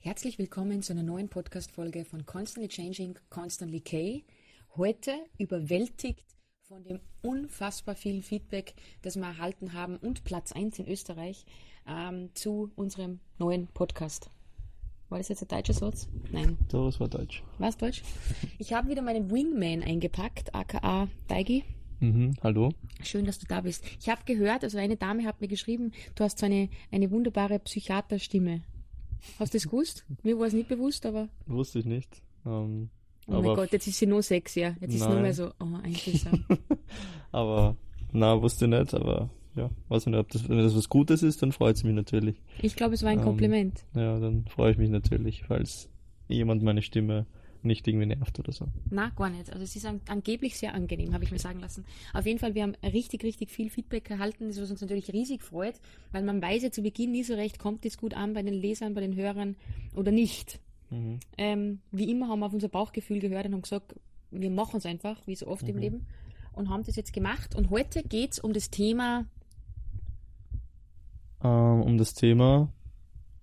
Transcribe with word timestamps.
Herzlich 0.00 0.38
willkommen 0.38 0.80
zu 0.80 0.92
einer 0.92 1.02
neuen 1.02 1.28
Podcast-Folge 1.28 2.04
von 2.04 2.24
Constantly 2.24 2.68
Changing, 2.68 3.18
Constantly 3.30 3.80
K. 3.80 4.24
Heute 4.76 5.12
überwältigt 5.38 6.24
von 6.62 6.84
dem 6.84 7.00
unfassbar 7.20 7.96
vielen 7.96 8.22
Feedback, 8.22 8.74
das 9.02 9.16
wir 9.16 9.24
erhalten 9.24 9.72
haben 9.72 9.96
und 9.96 10.22
Platz 10.22 10.52
1 10.52 10.78
in 10.78 10.88
Österreich 10.88 11.44
ähm, 11.84 12.30
zu 12.34 12.70
unserem 12.76 13.18
neuen 13.38 13.66
Podcast. 13.66 14.30
War 15.08 15.18
das 15.18 15.30
jetzt 15.30 15.42
ein 15.42 15.48
deutscher 15.48 15.74
Satz? 15.74 16.08
Nein. 16.30 16.56
Das 16.68 17.00
war 17.00 17.08
Deutsch. 17.08 17.42
War 17.58 17.68
es 17.68 17.76
Deutsch? 17.76 18.02
Ich 18.58 18.72
habe 18.72 18.88
wieder 18.88 19.02
meinen 19.02 19.32
Wingman 19.32 19.82
eingepackt, 19.82 20.54
aka 20.54 21.08
Deigi. 21.26 21.64
Mhm, 21.98 22.36
hallo. 22.44 22.70
Schön, 23.02 23.24
dass 23.24 23.40
du 23.40 23.46
da 23.46 23.62
bist. 23.62 23.84
Ich 24.00 24.08
habe 24.08 24.22
gehört, 24.24 24.62
also 24.62 24.78
eine 24.78 24.96
Dame 24.96 25.24
hat 25.24 25.40
mir 25.40 25.48
geschrieben, 25.48 25.90
du 26.14 26.22
hast 26.22 26.38
so 26.38 26.46
eine, 26.46 26.68
eine 26.92 27.10
wunderbare 27.10 27.58
Psychiaterstimme. 27.58 28.62
Hast 29.38 29.54
du 29.54 29.58
das 29.58 29.64
gewusst? 29.64 30.04
Mir 30.22 30.38
war 30.38 30.46
es 30.46 30.52
nicht 30.52 30.68
bewusst, 30.68 31.06
aber. 31.06 31.28
Wusste 31.46 31.78
ich 31.80 31.84
nicht. 31.84 32.22
Ähm, 32.46 32.90
oh 33.26 33.42
mein 33.42 33.56
Gott, 33.56 33.72
jetzt 33.72 33.86
ist 33.86 33.98
sie 33.98 34.06
nur 34.06 34.22
sexier. 34.22 34.76
Jetzt 34.80 34.94
ist 34.94 35.02
sie 35.02 35.08
nur 35.08 35.20
mehr 35.20 35.34
so, 35.34 35.50
oh, 35.60 35.66
so. 35.96 36.30
aber, 37.32 37.76
na, 38.12 38.40
wusste 38.40 38.66
ich 38.66 38.70
nicht, 38.70 38.94
aber 38.94 39.30
ja, 39.54 39.70
weiß 39.88 40.06
nicht, 40.06 40.16
ob 40.16 40.28
das, 40.30 40.48
wenn 40.48 40.58
das 40.58 40.76
was 40.76 40.88
Gutes 40.88 41.22
ist, 41.22 41.42
dann 41.42 41.52
freut 41.52 41.76
es 41.76 41.84
mich 41.84 41.94
natürlich. 41.94 42.40
Ich 42.62 42.76
glaube, 42.76 42.94
es 42.94 43.02
war 43.02 43.10
ein 43.10 43.18
ähm, 43.18 43.24
Kompliment. 43.24 43.84
Ja, 43.94 44.18
dann 44.18 44.46
freue 44.46 44.72
ich 44.72 44.78
mich 44.78 44.88
natürlich, 44.88 45.42
falls 45.46 45.90
jemand 46.28 46.62
meine 46.62 46.82
Stimme 46.82 47.26
nicht 47.62 47.86
irgendwie 47.86 48.06
nervt 48.06 48.38
oder 48.38 48.52
so. 48.52 48.66
Na, 48.90 49.10
gar 49.10 49.30
nicht. 49.30 49.50
Also 49.50 49.64
es 49.64 49.74
ist 49.74 49.86
an, 49.86 50.00
angeblich 50.08 50.56
sehr 50.56 50.74
angenehm, 50.74 51.12
habe 51.12 51.24
ich 51.24 51.30
mir 51.30 51.38
sagen 51.38 51.60
lassen. 51.60 51.84
Auf 52.12 52.26
jeden 52.26 52.38
Fall, 52.38 52.54
wir 52.54 52.62
haben 52.62 52.74
richtig, 52.82 53.24
richtig 53.24 53.50
viel 53.50 53.70
Feedback 53.70 54.10
erhalten, 54.10 54.48
das 54.48 54.60
was 54.60 54.70
uns 54.70 54.80
natürlich 54.80 55.12
riesig 55.12 55.42
freut, 55.42 55.74
weil 56.12 56.22
man 56.22 56.40
weiß 56.40 56.62
ja 56.62 56.70
zu 56.70 56.82
Beginn 56.82 57.12
nie 57.12 57.24
so 57.24 57.34
recht, 57.34 57.58
kommt 57.58 57.84
das 57.84 57.98
gut 57.98 58.14
an 58.14 58.34
bei 58.34 58.42
den 58.42 58.54
Lesern, 58.54 58.94
bei 58.94 59.00
den 59.00 59.16
Hörern 59.16 59.56
oder 59.94 60.12
nicht. 60.12 60.60
Mhm. 60.90 61.20
Ähm, 61.36 61.80
wie 61.90 62.10
immer 62.10 62.28
haben 62.28 62.40
wir 62.40 62.46
auf 62.46 62.54
unser 62.54 62.68
Bauchgefühl 62.68 63.18
gehört 63.18 63.46
und 63.46 63.54
haben 63.54 63.62
gesagt, 63.62 63.94
wir 64.30 64.50
machen 64.50 64.78
es 64.78 64.86
einfach, 64.86 65.26
wie 65.26 65.34
so 65.34 65.46
oft 65.46 65.62
mhm. 65.62 65.70
im 65.70 65.78
Leben, 65.78 66.06
und 66.52 66.68
haben 66.68 66.82
das 66.82 66.96
jetzt 66.96 67.12
gemacht. 67.12 67.54
Und 67.54 67.70
heute 67.70 68.02
geht 68.02 68.32
es 68.32 68.38
um 68.40 68.52
das 68.52 68.68
Thema. 68.70 69.26
Ähm, 71.42 71.82
um 71.82 71.98
das 71.98 72.14
Thema 72.14 72.72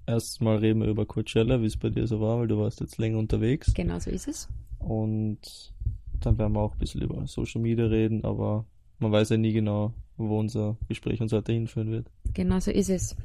erstmal 0.07 0.57
reden 0.57 0.81
wir 0.81 0.87
über 0.87 1.05
Coachella, 1.05 1.61
wie 1.61 1.65
es 1.65 1.77
bei 1.77 1.89
dir 1.89 2.07
so 2.07 2.19
war, 2.19 2.39
weil 2.39 2.47
du 2.47 2.57
warst 2.57 2.79
jetzt 2.81 2.97
länger 2.97 3.17
unterwegs. 3.17 3.73
Genau 3.73 3.99
so 3.99 4.09
ist 4.09 4.27
es. 4.27 4.49
Und 4.79 5.73
dann 6.21 6.37
werden 6.37 6.53
wir 6.53 6.61
auch 6.61 6.73
ein 6.73 6.79
bisschen 6.79 7.01
über 7.01 7.25
Social 7.27 7.61
Media 7.61 7.85
reden, 7.85 8.23
aber 8.23 8.65
man 8.99 9.11
weiß 9.11 9.29
ja 9.29 9.37
nie 9.37 9.53
genau, 9.53 9.93
wo 10.17 10.39
unser 10.39 10.77
Gespräch 10.87 11.21
uns 11.21 11.33
heute 11.33 11.51
hinführen 11.51 11.91
wird. 11.91 12.11
Genau 12.33 12.59
so 12.59 12.71
ist 12.71 12.89
es. 12.89 13.15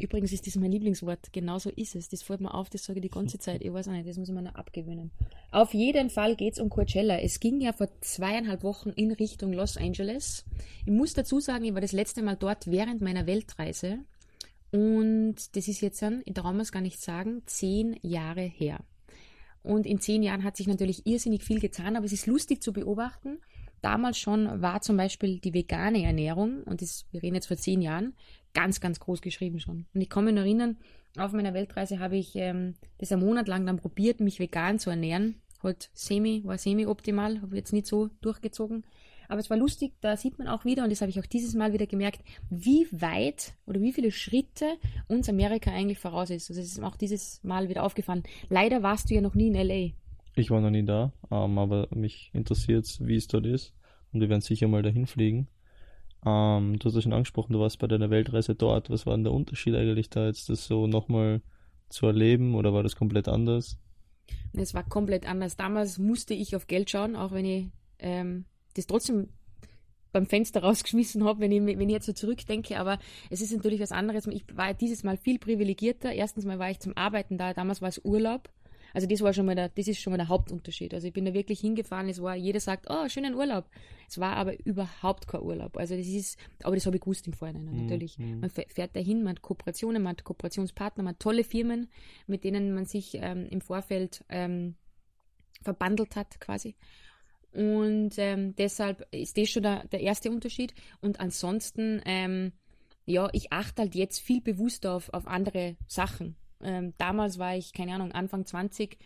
Übrigens 0.00 0.32
ist 0.32 0.46
das 0.46 0.56
mein 0.56 0.72
Lieblingswort. 0.72 1.32
Genau 1.32 1.58
so 1.58 1.70
ist 1.70 1.94
es. 1.94 2.08
Das 2.08 2.22
fällt 2.22 2.40
mir 2.40 2.52
auf, 2.52 2.68
das 2.68 2.84
sage 2.84 2.98
ich 2.98 3.04
die 3.04 3.10
ganze 3.10 3.38
Zeit. 3.38 3.62
Ich 3.62 3.72
weiß 3.72 3.88
auch 3.88 3.92
nicht, 3.92 4.08
das 4.08 4.16
muss 4.16 4.28
ich 4.28 4.34
mir 4.34 4.42
noch 4.42 4.56
abgewöhnen. 4.56 5.12
Auf 5.52 5.72
jeden 5.72 6.10
Fall 6.10 6.34
geht 6.34 6.54
es 6.54 6.58
um 6.58 6.68
Coachella. 6.68 7.18
Es 7.20 7.38
ging 7.38 7.60
ja 7.60 7.72
vor 7.72 7.88
zweieinhalb 8.00 8.64
Wochen 8.64 8.90
in 8.90 9.12
Richtung 9.12 9.52
Los 9.52 9.76
Angeles. 9.76 10.44
Ich 10.84 10.92
muss 10.92 11.14
dazu 11.14 11.38
sagen, 11.38 11.64
ich 11.64 11.74
war 11.74 11.80
das 11.80 11.92
letzte 11.92 12.22
Mal 12.22 12.36
dort 12.36 12.66
während 12.66 13.02
meiner 13.02 13.26
Weltreise. 13.26 14.00
Und 14.74 15.54
das 15.54 15.68
ist 15.68 15.82
jetzt 15.82 16.02
dann, 16.02 16.22
ich 16.24 16.34
traue 16.34 16.60
es 16.60 16.72
gar 16.72 16.80
nicht 16.80 17.00
sagen, 17.00 17.42
zehn 17.46 17.96
Jahre 18.02 18.40
her. 18.40 18.80
Und 19.62 19.86
in 19.86 20.00
zehn 20.00 20.20
Jahren 20.24 20.42
hat 20.42 20.56
sich 20.56 20.66
natürlich 20.66 21.06
irrsinnig 21.06 21.44
viel 21.44 21.60
getan, 21.60 21.94
aber 21.94 22.06
es 22.06 22.12
ist 22.12 22.26
lustig 22.26 22.60
zu 22.60 22.72
beobachten. 22.72 23.38
Damals 23.82 24.18
schon 24.18 24.62
war 24.62 24.80
zum 24.80 24.96
Beispiel 24.96 25.38
die 25.38 25.54
vegane 25.54 26.02
Ernährung, 26.02 26.64
und 26.64 26.82
das, 26.82 27.06
wir 27.12 27.22
reden 27.22 27.36
jetzt 27.36 27.46
vor 27.46 27.56
zehn 27.56 27.82
Jahren, 27.82 28.14
ganz, 28.52 28.80
ganz 28.80 28.98
groß 28.98 29.22
geschrieben 29.22 29.60
schon. 29.60 29.86
Und 29.94 30.00
ich 30.00 30.08
kann 30.08 30.24
mich 30.24 30.34
erinnern, 30.34 30.76
auf 31.16 31.30
meiner 31.30 31.54
Weltreise 31.54 32.00
habe 32.00 32.16
ich 32.16 32.34
ähm, 32.34 32.74
das 32.98 33.12
einen 33.12 33.24
Monat 33.24 33.46
lang 33.46 33.64
dann 33.66 33.76
probiert, 33.76 34.18
mich 34.18 34.40
vegan 34.40 34.80
zu 34.80 34.90
ernähren. 34.90 35.36
Halt 35.62 35.88
semi, 35.94 36.42
war 36.44 36.58
semi-optimal, 36.58 37.40
habe 37.42 37.54
jetzt 37.54 37.72
nicht 37.72 37.86
so 37.86 38.10
durchgezogen. 38.22 38.84
Aber 39.28 39.40
es 39.40 39.50
war 39.50 39.56
lustig, 39.56 39.94
da 40.00 40.16
sieht 40.16 40.38
man 40.38 40.48
auch 40.48 40.64
wieder, 40.64 40.84
und 40.84 40.90
das 40.90 41.00
habe 41.00 41.10
ich 41.10 41.20
auch 41.20 41.26
dieses 41.26 41.54
Mal 41.54 41.72
wieder 41.72 41.86
gemerkt, 41.86 42.22
wie 42.50 42.86
weit 42.90 43.54
oder 43.66 43.80
wie 43.80 43.92
viele 43.92 44.10
Schritte 44.10 44.66
uns 45.08 45.28
Amerika 45.28 45.70
eigentlich 45.70 45.98
voraus 45.98 46.30
ist. 46.30 46.50
Also 46.50 46.60
es 46.60 46.68
ist 46.68 46.82
auch 46.82 46.96
dieses 46.96 47.42
Mal 47.42 47.68
wieder 47.68 47.82
aufgefallen. 47.82 48.22
Leider 48.48 48.82
warst 48.82 49.10
du 49.10 49.14
ja 49.14 49.20
noch 49.20 49.34
nie 49.34 49.48
in 49.48 49.54
LA. 49.54 49.92
Ich 50.36 50.50
war 50.50 50.60
noch 50.60 50.70
nie 50.70 50.84
da, 50.84 51.12
ähm, 51.30 51.58
aber 51.58 51.88
mich 51.94 52.30
interessiert, 52.32 52.98
wie 53.00 53.16
es 53.16 53.28
dort 53.28 53.46
ist. 53.46 53.72
Und 54.12 54.20
wir 54.20 54.28
werden 54.28 54.40
sicher 54.40 54.68
mal 54.68 54.82
dahin 54.82 55.06
fliegen. 55.06 55.48
Ähm, 56.24 56.78
du 56.78 56.86
hast 56.86 56.94
ja 56.94 57.02
schon 57.02 57.12
angesprochen, 57.12 57.52
du 57.52 57.60
warst 57.60 57.78
bei 57.78 57.86
deiner 57.86 58.10
Weltreise 58.10 58.54
dort. 58.54 58.90
Was 58.90 59.06
war 59.06 59.14
denn 59.14 59.24
der 59.24 59.32
Unterschied 59.32 59.74
eigentlich 59.74 60.10
da 60.10 60.26
jetzt, 60.26 60.48
das 60.48 60.66
so 60.66 60.86
nochmal 60.86 61.42
zu 61.88 62.06
erleben 62.06 62.54
oder 62.54 62.72
war 62.72 62.82
das 62.82 62.96
komplett 62.96 63.28
anders? 63.28 63.78
Es 64.52 64.74
war 64.74 64.84
komplett 64.84 65.28
anders. 65.28 65.56
Damals 65.56 65.98
musste 65.98 66.34
ich 66.34 66.56
auf 66.56 66.66
Geld 66.66 66.90
schauen, 66.90 67.16
auch 67.16 67.32
wenn 67.32 67.44
ich 67.44 67.66
ähm, 67.98 68.46
das 68.74 68.86
trotzdem 68.86 69.28
beim 70.12 70.26
Fenster 70.26 70.62
rausgeschmissen 70.62 71.24
habe, 71.24 71.40
wenn 71.40 71.52
ich, 71.52 71.64
wenn 71.64 71.88
ich 71.88 71.94
jetzt 71.94 72.06
so 72.06 72.12
zurückdenke. 72.12 72.78
Aber 72.78 72.98
es 73.30 73.40
ist 73.40 73.52
natürlich 73.52 73.80
was 73.80 73.92
anderes. 73.92 74.26
Ich 74.26 74.44
war 74.54 74.74
dieses 74.74 75.02
Mal 75.02 75.16
viel 75.16 75.38
privilegierter. 75.38 76.12
Erstens 76.12 76.44
mal 76.44 76.58
war 76.58 76.70
ich 76.70 76.80
zum 76.80 76.96
Arbeiten 76.96 77.38
da. 77.38 77.52
Damals 77.54 77.82
war 77.82 77.88
es 77.88 78.00
Urlaub. 78.04 78.50
Also 78.94 79.08
das 79.08 79.20
war 79.22 79.32
schon 79.32 79.44
mal 79.44 79.56
der, 79.56 79.70
das 79.70 79.88
ist 79.88 80.00
schon 80.00 80.12
mal 80.12 80.18
der 80.18 80.28
Hauptunterschied. 80.28 80.94
Also 80.94 81.08
ich 81.08 81.12
bin 81.12 81.24
da 81.24 81.34
wirklich 81.34 81.58
hingefahren. 81.58 82.08
Es 82.08 82.22
war, 82.22 82.36
jeder 82.36 82.60
sagt, 82.60 82.86
oh, 82.88 83.08
schönen 83.08 83.34
Urlaub. 83.34 83.68
Es 84.08 84.18
war 84.18 84.36
aber 84.36 84.54
überhaupt 84.64 85.26
kein 85.26 85.42
Urlaub. 85.42 85.76
Also 85.76 85.96
das 85.96 86.06
ist, 86.06 86.38
aber 86.62 86.76
das 86.76 86.86
habe 86.86 86.96
ich 86.96 87.02
gewusst 87.02 87.26
im 87.26 87.32
Vorhinein 87.32 87.64
mhm. 87.64 87.82
natürlich. 87.82 88.18
Mhm. 88.18 88.40
Man 88.40 88.50
fährt 88.50 88.94
dahin, 88.94 89.24
man 89.24 89.30
hat 89.30 89.42
Kooperationen, 89.42 90.00
man 90.00 90.12
hat 90.12 90.22
Kooperationspartner, 90.22 91.02
man 91.02 91.14
hat 91.14 91.20
tolle 91.20 91.42
Firmen, 91.42 91.88
mit 92.28 92.44
denen 92.44 92.72
man 92.72 92.86
sich 92.86 93.18
ähm, 93.20 93.46
im 93.50 93.60
Vorfeld 93.60 94.24
ähm, 94.28 94.76
verbandelt 95.62 96.14
hat 96.14 96.38
quasi. 96.40 96.76
Und 97.54 98.14
ähm, 98.18 98.54
deshalb 98.56 99.06
ist 99.14 99.38
das 99.38 99.48
schon 99.50 99.62
der, 99.62 99.86
der 99.86 100.00
erste 100.00 100.30
Unterschied. 100.30 100.74
Und 101.00 101.20
ansonsten, 101.20 102.02
ähm, 102.04 102.52
ja, 103.06 103.28
ich 103.32 103.52
achte 103.52 103.82
halt 103.82 103.94
jetzt 103.94 104.20
viel 104.20 104.40
bewusster 104.40 104.92
auf, 104.92 105.12
auf 105.12 105.26
andere 105.26 105.76
Sachen. 105.86 106.36
Ähm, 106.62 106.94
damals 106.98 107.38
war 107.38 107.56
ich, 107.56 107.72
keine 107.72 107.94
Ahnung, 107.94 108.12
Anfang 108.12 108.44
20, 108.44 108.98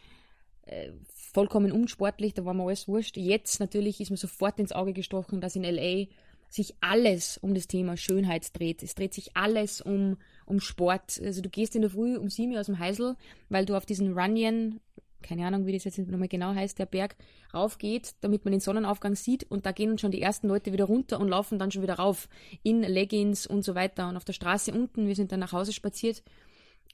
äh, 0.63 0.93
vollkommen 1.15 1.73
unsportlich, 1.73 2.35
da 2.35 2.45
war 2.45 2.55
mir 2.55 2.65
alles 2.65 2.89
wurscht. 2.89 3.17
Jetzt 3.17 3.61
natürlich 3.61 4.01
ist 4.01 4.11
mir 4.11 4.17
sofort 4.17 4.59
ins 4.59 4.73
Auge 4.73 4.93
gestochen, 4.93 5.41
dass 5.41 5.57
in 5.57 5.65
LA 5.65 6.07
sich 6.49 6.75
alles 6.81 7.37
um 7.39 7.55
das 7.55 7.69
Thema 7.69 7.97
Schönheit 7.97 8.59
dreht. 8.59 8.83
Es 8.83 8.95
dreht 8.95 9.13
sich 9.13 9.37
alles 9.37 9.81
um, 9.81 10.17
um 10.47 10.61
Sport. 10.61 11.21
Also 11.23 11.43
du 11.43 11.51
gehst 11.51 11.75
in 11.75 11.83
der 11.83 11.91
Früh 11.91 12.17
um 12.17 12.31
sieben 12.31 12.53
Uhr 12.53 12.61
aus 12.61 12.67
dem 12.67 12.79
Heisel, 12.79 13.17
weil 13.51 13.67
du 13.67 13.77
auf 13.77 13.85
diesen 13.85 14.19
Runyon 14.19 14.81
keine 15.23 15.47
Ahnung, 15.47 15.67
wie 15.67 15.73
das 15.73 15.85
jetzt 15.85 15.99
nochmal 15.99 16.29
genau 16.29 16.55
heißt, 16.55 16.79
der 16.79 16.87
Berg 16.87 17.17
raufgeht, 17.53 18.15
damit 18.21 18.45
man 18.45 18.53
den 18.53 18.61
Sonnenaufgang 18.61 19.15
sieht 19.15 19.45
und 19.51 19.67
da 19.67 19.73
gehen 19.73 19.99
schon 19.99 20.11
die 20.11 20.23
ersten 20.23 20.49
Leute 20.49 20.73
wieder 20.73 20.85
runter 20.85 21.21
und 21.21 21.29
laufen 21.29 21.59
dann 21.59 21.71
schon 21.71 21.83
wieder 21.83 21.95
rauf 21.95 22.29
in 22.63 22.83
Leggings 22.83 23.47
und 23.47 23.65
so 23.65 23.75
weiter 23.75 24.09
und 24.09 24.17
auf 24.17 24.25
der 24.25 24.33
Straße 24.33 24.73
unten, 24.73 25.07
wir 25.07 25.15
sind 25.15 25.33
dann 25.33 25.41
nach 25.41 25.53
Hause 25.53 25.73
spaziert. 25.73 26.23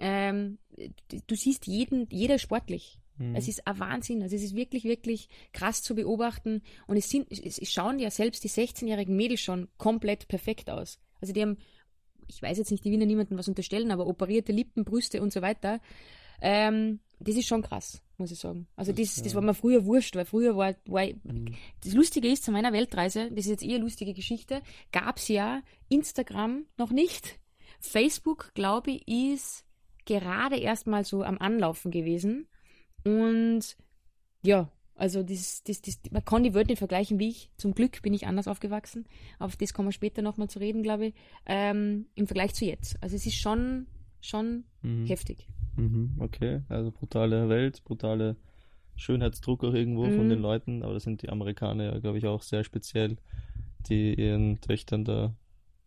Ähm, 0.01 0.59
du 1.27 1.35
siehst 1.35 1.67
jeden, 1.67 2.09
jeder 2.11 2.39
sportlich. 2.39 2.99
Mhm. 3.19 3.37
Es 3.37 3.49
ist 3.49 3.67
ein 3.67 3.79
Wahnsinn. 3.79 4.23
Also 4.23 4.37
es 4.37 4.43
ist 4.43 4.57
wirklich, 4.57 4.85
wirklich 4.85 5.29
krass 5.53 5.83
zu 5.83 5.95
beobachten. 5.95 6.63
Und 6.87 6.97
es 6.97 7.09
sind, 7.09 7.31
es 7.31 7.61
schauen 7.71 7.99
ja 7.99 8.11
selbst 8.11 8.45
die 8.45 8.49
16-jährigen 8.49 9.15
Mädels 9.15 9.41
schon 9.41 9.69
komplett 9.79 10.29
perfekt 10.29 10.71
aus. 10.71 10.99
Also 11.21 11.33
die 11.33 11.43
haben, 11.43 11.59
ich 12.27 12.43
weiß 12.43 12.59
jetzt 12.59 12.71
nicht, 12.71 12.85
die 12.85 12.91
ja 12.91 13.07
niemandem 13.07 13.39
was 13.39 13.49
unterstellen, 13.49 13.91
aber 13.91 14.07
operierte 14.07 14.53
Lippen, 14.53 14.85
Brüste 14.85 15.23
und 15.23 15.33
so 15.33 15.43
weiter. 15.43 15.81
Ähm, 16.41 17.01
das 17.21 17.37
ist 17.37 17.47
schon 17.47 17.63
krass, 17.63 18.03
muss 18.19 18.31
ich 18.31 18.39
sagen. 18.39 18.67
Also 18.77 18.93
das, 18.93 19.17
das 19.17 19.35
war 19.35 19.43
mir 19.43 19.55
früher 19.55 19.85
wurscht, 19.85 20.17
weil 20.17 20.25
früher 20.25 20.57
war, 20.57 20.75
war 20.87 21.07
mhm. 21.07 21.55
das 21.83 21.95
Lustige 21.95 22.29
ist, 22.29 22.45
zu 22.45 22.53
meiner 22.53 22.73
Weltreise, 22.73 23.31
das 23.31 23.47
ist 23.47 23.51
jetzt 23.51 23.65
eher 23.65 23.79
lustige 23.79 24.15
Geschichte, 24.15 24.63
gab 24.93 25.19
es 25.19 25.29
ja 25.29 25.63
Instagram 25.89 26.67
noch 26.77 26.91
nicht. 26.91 27.39
Facebook, 27.81 28.53
glaube 28.55 28.93
ich, 28.93 29.09
ist 29.09 29.65
gerade 30.05 30.57
erst 30.57 30.87
mal 30.87 31.05
so 31.05 31.23
am 31.23 31.39
Anlaufen 31.39 31.91
gewesen. 31.91 32.47
Und 33.05 33.77
ja, 34.43 34.71
also 34.97 35.23
das, 35.23 35.63
das, 35.65 35.83
das, 35.83 36.01
man 36.11 36.25
kann 36.25 36.45
die 36.45 36.55
Welt 36.55 36.69
nicht 36.69 36.79
vergleichen 36.79 37.19
wie 37.19 37.29
ich. 37.29 37.51
Zum 37.57 37.75
Glück 37.75 38.01
bin 38.03 38.15
ich 38.15 38.27
anders 38.27 38.49
aufgewachsen. 38.49 39.07
Auf 39.39 39.57
das 39.57 39.75
kommen 39.75 39.89
wir 39.89 39.93
später 39.93 40.23
nochmal 40.23 40.49
zu 40.49 40.61
reden, 40.61 40.83
glaube 40.83 41.07
ich. 41.07 41.15
Ähm, 41.47 42.07
Im 42.15 42.27
Vergleich 42.27 42.55
zu 42.55 42.65
jetzt. 42.65 43.03
Also 43.03 43.17
es 43.17 43.27
ist 43.27 43.37
schon, 43.37 43.87
schon 44.21 44.65
mhm. 44.83 45.07
heftig. 45.07 45.49
Mhm, 45.77 46.17
okay, 46.19 46.63
also 46.69 46.91
brutale 46.91 47.49
Welt, 47.49 47.83
brutale 47.85 48.37
Schönheitsdruck 48.97 49.65
auch 49.65 49.75
irgendwo 49.75 50.07
mhm. 50.07 50.17
von 50.17 50.29
den 50.29 50.41
Leuten, 50.41 50.83
aber 50.83 50.95
das 50.95 51.03
sind 51.03 51.23
die 51.23 51.29
Amerikaner 51.29 51.85
ja, 51.85 51.99
glaube 51.99 52.19
ich, 52.19 52.27
auch 52.27 52.43
sehr 52.43 52.65
speziell, 52.65 53.17
die 53.89 54.15
ihren 54.15 54.61
Töchtern 54.61 55.05
da, 55.05 55.35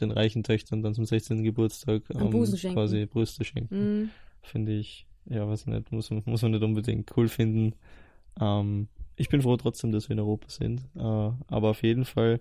den 0.02 0.12
reichen 0.12 0.44
Töchtern 0.44 0.84
dann 0.84 0.94
zum 0.94 1.06
16. 1.06 1.44
Geburtstag 1.44 2.04
ähm, 2.10 2.30
quasi 2.74 3.06
Brüste 3.06 3.44
schenken. 3.44 3.76
Mhm. 3.76 4.10
Finde 4.42 4.74
ich, 4.74 5.08
ja, 5.26 5.48
weiß 5.48 5.68
nicht, 5.68 5.92
muss, 5.92 6.10
muss 6.12 6.42
man 6.42 6.52
nicht 6.52 6.64
unbedingt 6.64 7.16
cool 7.18 7.28
finden. 7.28 7.74
Ähm, 8.40 8.88
ich 9.16 9.30
bin 9.30 9.42
froh 9.42 9.58
trotzdem, 9.58 9.92
dass 9.92 10.10
wir 10.10 10.14
in 10.14 10.20
Europa 10.20 10.50
sind, 10.50 10.82
äh, 10.96 11.00
aber 11.00 11.70
auf 11.70 11.82
jeden 11.82 12.06
Fall 12.06 12.40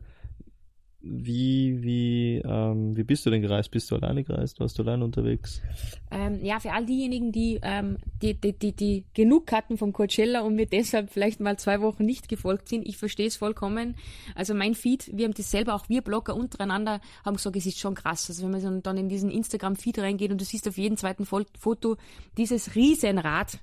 wie, 1.09 1.83
wie, 1.83 2.43
ähm, 2.45 2.97
wie 2.97 3.05
bist 3.05 3.25
du 3.27 3.31
denn 3.31 3.43
gereist? 3.43 3.71
Bist 3.71 3.91
du 3.91 3.97
alleine 3.97 4.25
gereist? 4.25 4.61
Warst 4.61 4.79
du 4.79 4.83
alleine 4.83 5.05
unterwegs? 5.05 5.63
Ähm, 6.11 6.45
ja, 6.45 6.61
für 6.61 6.73
all 6.73 6.85
diejenigen, 6.85 7.33
die, 7.33 7.61
ähm, 7.63 7.99
die, 8.23 8.35
die, 8.35 8.53
die, 8.53 8.73
die 8.73 9.05
genug 9.15 9.53
hatten 9.53 9.77
vom 9.77 9.93
Coachella 9.93 10.41
und 10.41 10.57
mir 10.57 10.67
deshalb 10.67 11.11
vielleicht 11.11 11.41
mal 11.41 11.59
zwei 11.59 11.81
Wochen 11.81 12.05
nicht 12.05 12.29
gefolgt 12.29 12.69
sind, 12.69 12.87
ich 12.87 12.97
verstehe 12.97 13.27
es 13.27 13.37
vollkommen. 13.37 13.97
Also 14.35 14.55
mein 14.55 14.75
Feed, 14.75 15.11
wir 15.15 15.27
haben 15.27 15.35
das 15.35 15.51
selber, 15.51 15.75
auch 15.75 15.89
wir 15.89 16.03
Blogger 16.03 16.35
untereinander, 16.35 17.01
haben 17.25 17.37
gesagt, 17.37 17.57
es 17.57 17.67
ist 17.67 17.79
schon 17.79 17.95
krass. 17.95 18.29
Also 18.29 18.45
wenn 18.45 18.51
man 18.51 18.61
so 18.61 18.81
dann 18.81 18.97
in 18.97 19.09
diesen 19.09 19.31
Instagram-Feed 19.31 19.99
reingeht 20.01 20.31
und 20.31 20.41
du 20.41 20.45
siehst 20.45 20.69
auf 20.69 20.77
jedem 20.77 20.97
zweiten 20.97 21.25
Foto 21.25 21.97
dieses 22.37 22.75
Riesenrad, 22.75 23.61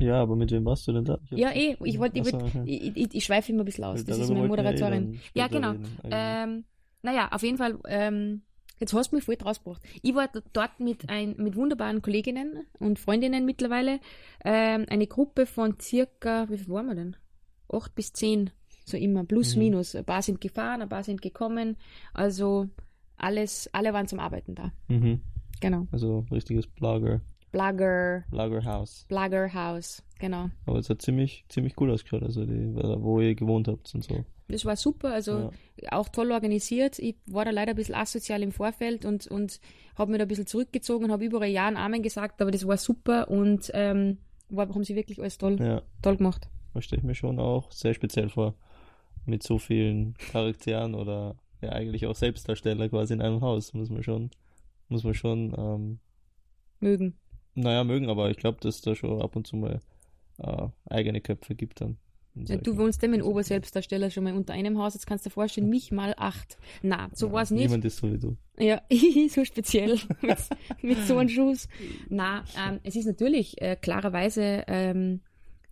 ja, 0.00 0.22
aber 0.22 0.34
mit 0.34 0.50
wem 0.50 0.64
warst 0.64 0.88
du 0.88 0.92
denn 0.92 1.04
da? 1.04 1.18
Ja, 1.30 1.50
eh, 1.50 1.76
ich 1.84 1.98
wollte, 1.98 2.20
ich, 2.20 2.96
ich, 2.96 3.14
ich, 3.14 3.24
schweife 3.24 3.52
immer 3.52 3.62
ein 3.62 3.66
bisschen 3.66 3.84
aus. 3.84 4.02
Das 4.02 4.18
ist 4.18 4.30
meine 4.30 4.48
Moderatorin. 4.48 5.20
Eh 5.34 5.38
ja, 5.38 5.48
genau. 5.48 5.74
Naja, 7.02 7.28
auf 7.32 7.42
jeden 7.42 7.58
Fall, 7.58 7.78
ähm, 7.86 8.42
jetzt 8.78 8.92
hast 8.92 9.12
du 9.12 9.16
mich 9.16 9.24
voll 9.24 9.36
rausgebracht. 9.36 9.82
Ich 10.02 10.14
war 10.14 10.28
dort 10.52 10.80
mit, 10.80 11.08
ein, 11.08 11.34
mit 11.38 11.56
wunderbaren 11.56 12.02
Kolleginnen 12.02 12.66
und 12.78 12.98
Freundinnen 12.98 13.44
mittlerweile. 13.44 14.00
Ähm, 14.44 14.86
eine 14.88 15.06
Gruppe 15.06 15.46
von 15.46 15.78
circa, 15.80 16.48
wie 16.50 16.58
viel 16.58 16.68
waren 16.68 16.86
wir 16.86 16.94
denn? 16.94 17.16
Acht 17.72 17.94
bis 17.94 18.12
zehn, 18.12 18.50
so 18.84 18.96
immer, 18.96 19.24
plus, 19.24 19.54
mhm. 19.54 19.62
minus. 19.62 19.94
Ein 19.94 20.04
paar 20.04 20.22
sind 20.22 20.40
gefahren, 20.40 20.82
ein 20.82 20.88
paar 20.88 21.04
sind 21.04 21.22
gekommen. 21.22 21.76
Also 22.12 22.68
alles, 23.16 23.68
alle 23.72 23.92
waren 23.92 24.08
zum 24.08 24.18
Arbeiten 24.18 24.54
da. 24.54 24.72
Mhm. 24.88 25.20
Genau. 25.60 25.86
Also 25.92 26.26
richtiges 26.30 26.66
Blogger. 26.66 27.20
Blogger. 27.52 28.24
Bloggerhaus. 28.30 29.06
Bloggerhaus, 29.08 30.02
genau. 30.18 30.50
Aber 30.66 30.78
es 30.78 30.88
hat 30.88 31.02
ziemlich, 31.02 31.44
ziemlich 31.48 31.74
cool 31.80 31.90
ausgeschaut, 31.90 32.22
also 32.22 32.44
die, 32.44 32.74
wo 32.74 33.20
ihr 33.20 33.34
gewohnt 33.34 33.68
habt 33.68 33.92
und 33.94 34.04
so. 34.04 34.24
Das 34.52 34.64
war 34.64 34.76
super, 34.76 35.12
also 35.12 35.52
ja. 35.80 35.92
auch 35.92 36.08
toll 36.08 36.32
organisiert. 36.32 36.98
Ich 36.98 37.16
war 37.26 37.44
da 37.44 37.50
leider 37.50 37.70
ein 37.70 37.76
bisschen 37.76 37.94
asozial 37.94 38.42
im 38.42 38.52
Vorfeld 38.52 39.04
und, 39.04 39.26
und 39.26 39.60
habe 39.96 40.12
mir 40.12 40.18
da 40.18 40.24
ein 40.24 40.28
bisschen 40.28 40.46
zurückgezogen 40.46 41.06
und 41.06 41.12
habe 41.12 41.24
überall 41.24 41.48
Ja 41.48 41.68
und 41.68 41.76
Amen 41.76 42.02
gesagt, 42.02 42.40
aber 42.40 42.50
das 42.50 42.66
war 42.66 42.76
super 42.76 43.30
und 43.30 43.70
ähm, 43.74 44.18
war, 44.48 44.68
haben 44.68 44.84
sie 44.84 44.96
wirklich 44.96 45.20
alles 45.20 45.38
toll, 45.38 45.56
ja. 45.60 45.82
toll 46.02 46.16
gemacht. 46.16 46.48
Das 46.74 46.84
stelle 46.84 47.00
ich 47.00 47.06
mir 47.06 47.14
schon 47.14 47.38
auch 47.38 47.70
sehr 47.72 47.94
speziell 47.94 48.28
vor, 48.28 48.54
mit 49.26 49.42
so 49.42 49.58
vielen 49.58 50.14
Charakteren 50.18 50.94
oder 50.94 51.36
ja 51.60 51.70
eigentlich 51.70 52.06
auch 52.06 52.14
Selbstdarsteller 52.14 52.88
quasi 52.88 53.14
in 53.14 53.22
einem 53.22 53.40
Haus, 53.40 53.74
muss 53.74 53.90
man 53.90 54.02
schon, 54.02 54.30
muss 54.88 55.04
man 55.04 55.14
schon 55.14 55.54
ähm, 55.56 55.98
mögen. 56.80 57.16
Naja, 57.54 57.84
mögen, 57.84 58.08
aber 58.08 58.30
ich 58.30 58.36
glaube, 58.36 58.58
dass 58.60 58.80
da 58.80 58.94
schon 58.94 59.20
ab 59.20 59.36
und 59.36 59.46
zu 59.46 59.56
mal 59.56 59.80
äh, 60.38 60.68
eigene 60.88 61.20
Köpfe 61.20 61.54
gibt 61.54 61.80
dann. 61.80 61.98
Ja, 62.34 62.56
du 62.56 62.76
wohnst 62.76 63.02
ja 63.02 63.08
mit 63.08 63.22
Oberselbstdarsteller 63.22 64.10
schon 64.10 64.24
mal 64.24 64.34
unter 64.34 64.54
einem 64.54 64.78
Haus, 64.78 64.94
jetzt 64.94 65.06
kannst 65.06 65.24
du 65.24 65.28
dir 65.28 65.34
vorstellen, 65.34 65.68
mich 65.68 65.90
mal 65.90 66.14
acht. 66.16 66.58
Na, 66.82 67.08
so 67.12 67.26
ja, 67.26 67.32
war 67.32 67.42
es 67.42 67.50
nicht. 67.50 67.64
Niemand 67.64 67.84
ist 67.84 67.96
so 67.96 68.12
wie 68.12 68.18
du. 68.18 68.36
Ja, 68.58 68.80
so 69.28 69.44
speziell 69.44 69.98
mit, 70.22 70.38
mit 70.82 70.98
so 71.06 71.18
einem 71.18 71.28
Schuss. 71.28 71.68
Na, 72.08 72.44
ähm, 72.56 72.80
es 72.84 72.96
ist 72.96 73.06
natürlich 73.06 73.60
äh, 73.60 73.76
klarerweise 73.76 74.64
ähm, 74.68 75.20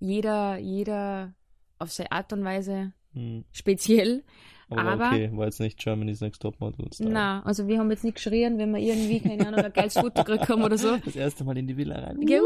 jeder, 0.00 0.58
jeder 0.58 1.34
auf 1.78 1.92
seine 1.92 2.12
Art 2.12 2.32
und 2.32 2.44
Weise 2.44 2.92
hm. 3.12 3.44
speziell. 3.52 4.24
Aber, 4.70 4.82
aber 4.82 5.06
okay, 5.06 5.30
war 5.32 5.46
jetzt 5.46 5.60
nicht 5.60 5.78
Germany's 5.78 6.20
Next 6.20 6.42
Top 6.42 6.60
Model. 6.60 6.88
Na, 6.98 7.42
also 7.44 7.66
wir 7.68 7.78
haben 7.78 7.90
jetzt 7.90 8.04
nicht 8.04 8.16
geschrien, 8.16 8.58
wenn 8.58 8.70
wir 8.72 8.80
irgendwie, 8.80 9.20
keine 9.20 9.46
Ahnung, 9.46 9.60
ein 9.60 9.72
geiles 9.72 9.94
Foto 9.94 10.24
gekriegt 10.24 10.48
haben 10.48 10.62
oder 10.62 10.76
so. 10.76 10.96
Das 11.04 11.16
erste 11.16 11.44
Mal 11.44 11.56
in 11.56 11.66
die 11.66 11.76
Villa 11.76 11.98
rein. 11.98 12.20
Ja, 12.28 12.40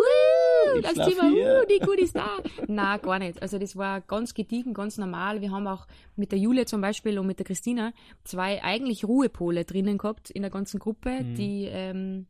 uh, 0.77 0.81
das 0.81 1.09
Thema, 1.09 1.31
uh, 1.31 1.67
die 1.71 1.79
Goodies 1.85 2.13
da. 2.13 2.39
Na, 2.67 2.97
gar 2.97 3.19
nicht. 3.19 3.41
Also 3.43 3.59
das 3.59 3.77
war 3.77 4.01
ganz 4.01 4.35
gediegen, 4.35 4.75
ganz 4.75 4.99
normal. 4.99 5.41
Wir 5.41 5.51
haben 5.51 5.67
auch 5.67 5.87
mit 6.17 6.33
der 6.33 6.39
Julia 6.39 6.67
zum 6.67 6.81
Beispiel 6.81 7.19
und 7.19 7.27
mit 7.27 7.39
der 7.39 7.47
Christina 7.47 7.93
zwei 8.25 8.63
eigentlich 8.63 9.05
Ruhepole 9.05 9.65
drinnen 9.65 9.99
gehabt 9.99 10.31
in 10.31 10.43
der 10.43 10.51
ganzen 10.51 10.79
Gruppe, 10.79 11.23
mhm. 11.23 11.35
die 11.35 11.69
ähm, 11.71 12.27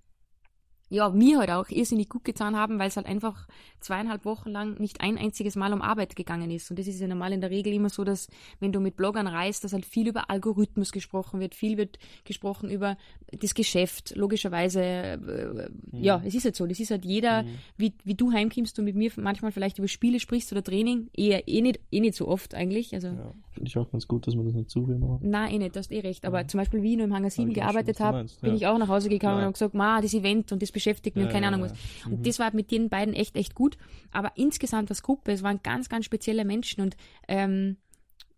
ja, 0.93 1.09
mir 1.09 1.39
halt 1.39 1.51
auch 1.51 1.71
irrsinnig 1.71 2.11
gut 2.11 2.23
getan 2.23 2.55
haben, 2.55 2.79
weil 2.79 2.89
es 2.89 2.97
halt 2.97 3.07
einfach 3.07 3.49
zweieinhalb 3.81 4.27
Wochen 4.27 4.51
lang 4.51 4.79
nicht 4.79 5.01
ein 5.01 5.17
einziges 5.17 5.57
Mal 5.57 5.73
um 5.73 5.81
Arbeit 5.81 6.17
gegangen 6.17 6.51
ist. 6.51 6.71
Und 6.71 6.79
das 6.79 6.87
ist 6.87 7.01
ja 7.01 7.09
normal 7.09 7.33
in 7.33 7.41
der 7.41 7.49
Regel 7.49 7.73
immer 7.73 7.89
so, 7.89 8.05
dass 8.05 8.29
wenn 8.61 8.73
du 8.73 8.81
mit 8.81 8.95
Bloggern 8.95 9.27
reist, 9.27 9.65
dass 9.65 9.73
halt 9.73 9.87
viel 9.87 10.07
über 10.07 10.29
Algorithmus 10.29 10.93
gesprochen 10.93 11.41
wird, 11.41 11.55
viel 11.55 11.79
wird 11.79 11.99
gesprochen 12.25 12.69
über 12.69 12.99
das 13.41 13.55
Geschäft, 13.55 14.15
logischerweise. 14.17 14.83
Äh, 14.83 15.17
mhm. 15.17 16.03
Ja, 16.03 16.23
es 16.27 16.35
ist 16.35 16.45
halt 16.45 16.57
so. 16.57 16.67
Das 16.67 16.79
ist 16.79 16.91
halt 16.91 17.07
jeder, 17.07 17.45
mhm. 17.45 17.49
wie, 17.79 17.95
wie 18.05 18.15
du 18.15 18.31
heimkommst 18.31 18.79
und 18.79 18.85
mit 18.85 18.95
mir 18.95 19.11
manchmal 19.17 19.51
vielleicht 19.51 19.79
über 19.79 19.89
Spiele 19.89 20.21
sprichst 20.21 20.53
oder 20.53 20.63
Training, 20.63 21.09
eher 21.17 21.49
eh 21.49 21.63
nicht, 21.63 21.81
eh 21.91 22.01
nicht 22.01 22.17
so 22.17 22.29
oft 22.29 22.55
eigentlich. 22.55 22.95
Also, 22.95 23.09
ja, 23.09 23.33
finde 23.53 23.69
ich 23.69 23.79
auch 23.79 23.91
ganz 23.91 24.07
gut, 24.07 24.27
dass 24.27 24.35
man 24.35 24.45
das 24.45 24.55
nicht 24.55 24.69
zu 24.69 24.85
viel 24.85 24.99
macht. 24.99 25.23
Nein, 25.23 25.55
eh 25.55 25.59
nicht, 25.59 25.75
du 25.75 25.79
hast 25.79 25.91
eh 25.91 26.01
recht. 26.01 26.27
Aber 26.27 26.43
mhm. 26.43 26.49
zum 26.49 26.59
Beispiel, 26.59 26.83
wie 26.83 26.93
ich 26.93 26.99
noch 26.99 27.05
im 27.05 27.15
Hangar 27.15 27.31
7 27.31 27.55
gearbeitet 27.55 27.99
habe, 28.01 28.27
bin 28.43 28.51
ja. 28.51 28.57
ich 28.57 28.67
auch 28.67 28.77
nach 28.77 28.89
Hause 28.89 29.09
gekommen 29.09 29.33
ja. 29.33 29.39
und 29.39 29.45
habe 29.45 29.53
gesagt, 29.53 29.75
ma, 29.75 30.03
das 30.03 30.13
Event 30.13 30.53
und 30.53 30.61
das 30.61 30.71
beschäftigt 30.83 31.17
mich 31.17 31.25
ja, 31.25 31.29
und 31.29 31.33
keine 31.33 31.47
Ahnung 31.47 31.63
was. 31.63 31.73
Und 32.05 32.19
mhm. 32.19 32.23
das 32.25 32.39
war 32.39 32.53
mit 32.55 32.71
den 32.71 32.89
beiden 32.89 33.15
echt, 33.15 33.37
echt 33.37 33.55
gut. 33.55 33.79
Aber 34.11 34.33
insgesamt 34.35 34.91
als 34.91 35.03
Gruppe, 35.03 35.33
es 35.33 35.43
waren 35.43 35.61
ganz, 35.63 35.89
ganz 35.89 36.05
spezielle 36.05 36.45
Menschen 36.45 36.83
und 36.83 36.97
ähm, 37.29 37.77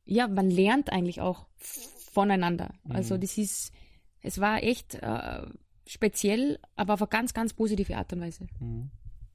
ja, 0.05 0.29
man 0.29 0.51
lernt 0.51 0.93
eigentlich 0.93 1.21
auch 1.21 1.47
voneinander. 1.59 2.75
Also 2.85 2.89
mhm. 2.89 2.97
Also 2.97 3.17
das 3.19 3.39
ist, 3.39 3.73
es 4.21 4.41
war 4.41 4.63
echt 4.63 4.97
äh, 4.97 5.47
speziell, 5.87 6.59
aber 6.77 6.95
auf 6.95 7.03
eine 7.03 7.09
ganz, 7.09 7.33
ganz 7.33 7.55
positive 7.55 7.97
Art 7.97 8.13
und 8.13 8.21
Weise. 8.21 8.47
Mhm. 8.61 8.91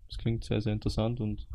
Das 0.08 0.18
klingt 0.18 0.44
sehr, 0.44 0.62
sehr 0.62 0.74
interessant 0.74 1.20
und 1.20 1.48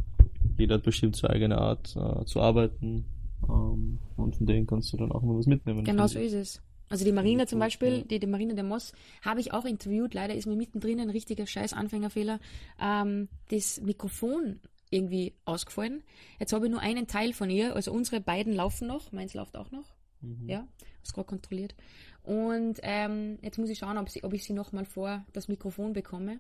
jeder 0.57 0.77
hat 0.77 0.83
bestimmt 0.83 1.17
seine 1.17 1.35
eigene 1.35 1.59
Art 1.59 1.97
äh, 1.97 2.25
zu 2.25 2.41
arbeiten. 2.41 3.05
Ähm, 3.49 3.99
und 4.17 4.37
von 4.37 4.47
denen 4.47 4.67
kannst 4.67 4.93
du 4.93 4.97
dann 4.97 5.13
auch 5.13 5.23
mal 5.23 5.37
was 5.37 5.47
mitnehmen. 5.47 5.85
Genau 5.85 6.07
so 6.07 6.19
ist 6.19 6.33
es. 6.33 6.63
Also 6.95 7.05
die 7.05 7.11
Marina 7.11 7.45
zum 7.45 7.59
Beispiel, 7.59 8.05
die, 8.05 8.21
die 8.21 8.27
Marina 8.29 8.55
der 8.55 8.63
Moss, 8.63 8.93
habe 9.23 9.41
ich 9.41 9.53
auch 9.53 9.65
interviewt. 9.65 10.15
Leider 10.15 10.33
ist 10.33 10.47
mir 10.47 10.55
mittendrin 10.55 11.01
ein 11.01 11.11
richtiger 11.11 11.45
scheiß 11.45 11.73
Anfängerfehler. 11.73 12.39
Ähm, 12.81 13.29
das 13.49 13.81
Mikrofon 13.81 14.61
irgendwie 14.91 15.35
ausgefallen. 15.45 16.05
Jetzt 16.39 16.53
habe 16.53 16.67
ich 16.67 16.71
nur 16.71 16.81
einen 16.81 17.09
Teil 17.09 17.33
von 17.33 17.51
ihr. 17.51 17.75
Also 17.75 17.91
unsere 17.91 18.21
beiden 18.21 18.53
laufen 18.53 18.87
noch. 18.87 19.11
Meins 19.11 19.35
läuft 19.35 19.57
auch 19.57 19.73
noch. 19.73 19.93
Mhm. 20.21 20.49
Ja, 20.49 20.69
das 21.03 21.13
gerade 21.13 21.27
kontrolliert. 21.27 21.75
Und 22.23 22.79
ähm, 22.85 23.41
jetzt 23.43 23.59
muss 23.59 23.71
ich 23.71 23.79
schauen, 23.79 23.99
ob, 23.99 24.09
sie, 24.09 24.23
ob 24.23 24.33
ich 24.33 24.45
sie 24.45 24.53
nochmal 24.53 24.85
vor 24.85 25.27
das 25.33 25.49
Mikrofon 25.49 25.95
bekomme. 25.95 26.39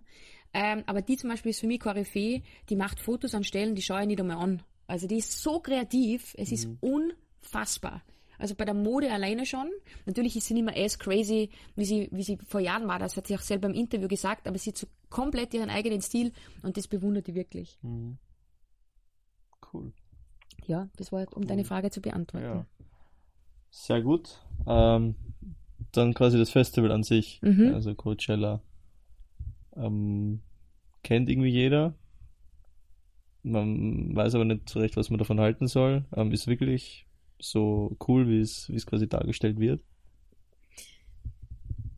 Ähm, 0.52 0.84
aber 0.86 1.02
die 1.02 1.16
zum 1.16 1.30
Beispiel 1.30 1.50
ist 1.50 1.58
für 1.58 1.66
mich 1.66 1.80
Koryphäe, 1.80 2.42
die 2.68 2.76
macht 2.76 3.00
Fotos 3.00 3.34
an 3.34 3.42
Stellen, 3.42 3.74
die 3.74 3.82
schaue 3.82 4.02
ich 4.02 4.06
nicht 4.06 4.20
einmal 4.20 4.36
an. 4.36 4.62
Also 4.86 5.08
die 5.08 5.18
ist 5.18 5.42
so 5.42 5.58
kreativ, 5.58 6.36
es 6.38 6.50
mhm. 6.50 6.54
ist 6.54 6.68
unfassbar. 6.80 8.04
Also 8.38 8.54
bei 8.54 8.64
der 8.64 8.75
Mode 8.75 9.12
alleine 9.12 9.46
schon. 9.46 9.70
Natürlich 10.06 10.36
ist 10.36 10.46
sie 10.46 10.54
nicht 10.54 10.64
mehr 10.64 10.76
as 10.76 10.98
crazy, 10.98 11.50
wie 11.76 11.84
sie, 11.84 12.08
wie 12.10 12.22
sie 12.22 12.38
vor 12.46 12.60
Jahren 12.60 12.88
war. 12.88 12.98
Das 12.98 13.16
hat 13.16 13.26
sie 13.26 13.36
auch 13.36 13.40
selber 13.40 13.69
im 13.69 13.75
Interview 13.75 14.08
gesagt, 14.08 14.48
aber 14.48 14.58
sie 14.58 14.70
hat 14.70 14.78
so 14.78 14.86
komplett 15.08 15.54
ihren 15.54 15.70
eigenen 15.70 16.02
Stil 16.02 16.32
und 16.62 16.76
das 16.76 16.88
bewundert 16.88 17.26
die 17.26 17.34
wirklich. 17.34 17.78
Mhm. 17.82 18.18
Cool. 19.73 19.92
Ja, 20.66 20.88
das 20.97 21.12
war, 21.12 21.20
um 21.35 21.42
cool. 21.42 21.47
deine 21.47 21.64
Frage 21.64 21.90
zu 21.90 22.00
beantworten. 22.00 22.47
Ja. 22.47 22.66
Sehr 23.70 24.02
gut. 24.02 24.40
Ähm, 24.66 25.16
dann 25.92 26.14
quasi 26.14 26.38
das 26.38 26.50
Festival 26.50 26.90
an 26.92 27.02
sich, 27.02 27.40
mhm. 27.42 27.75
also 27.75 27.94
Coachella. 27.94 28.62
Ähm, 29.76 30.42
kennt 31.02 31.28
irgendwie 31.28 31.50
jeder. 31.50 31.94
Man 33.42 34.14
weiß 34.14 34.37
aber 34.37 34.44
nicht 34.44 34.68
so 34.68 34.80
recht, 34.80 34.97
was 34.97 35.11
man 35.11 35.18
davon 35.18 35.40
halten 35.40 35.66
soll. 35.66 36.04
Ähm, 36.14 36.32
ist 36.32 36.47
wirklich 36.47 37.06
so 37.38 37.97
cool, 38.07 38.29
wie 38.29 38.41
es, 38.41 38.69
wie 38.71 38.76
es 38.76 38.87
quasi 38.87 39.09
dargestellt 39.09 39.59
wird? 39.59 39.83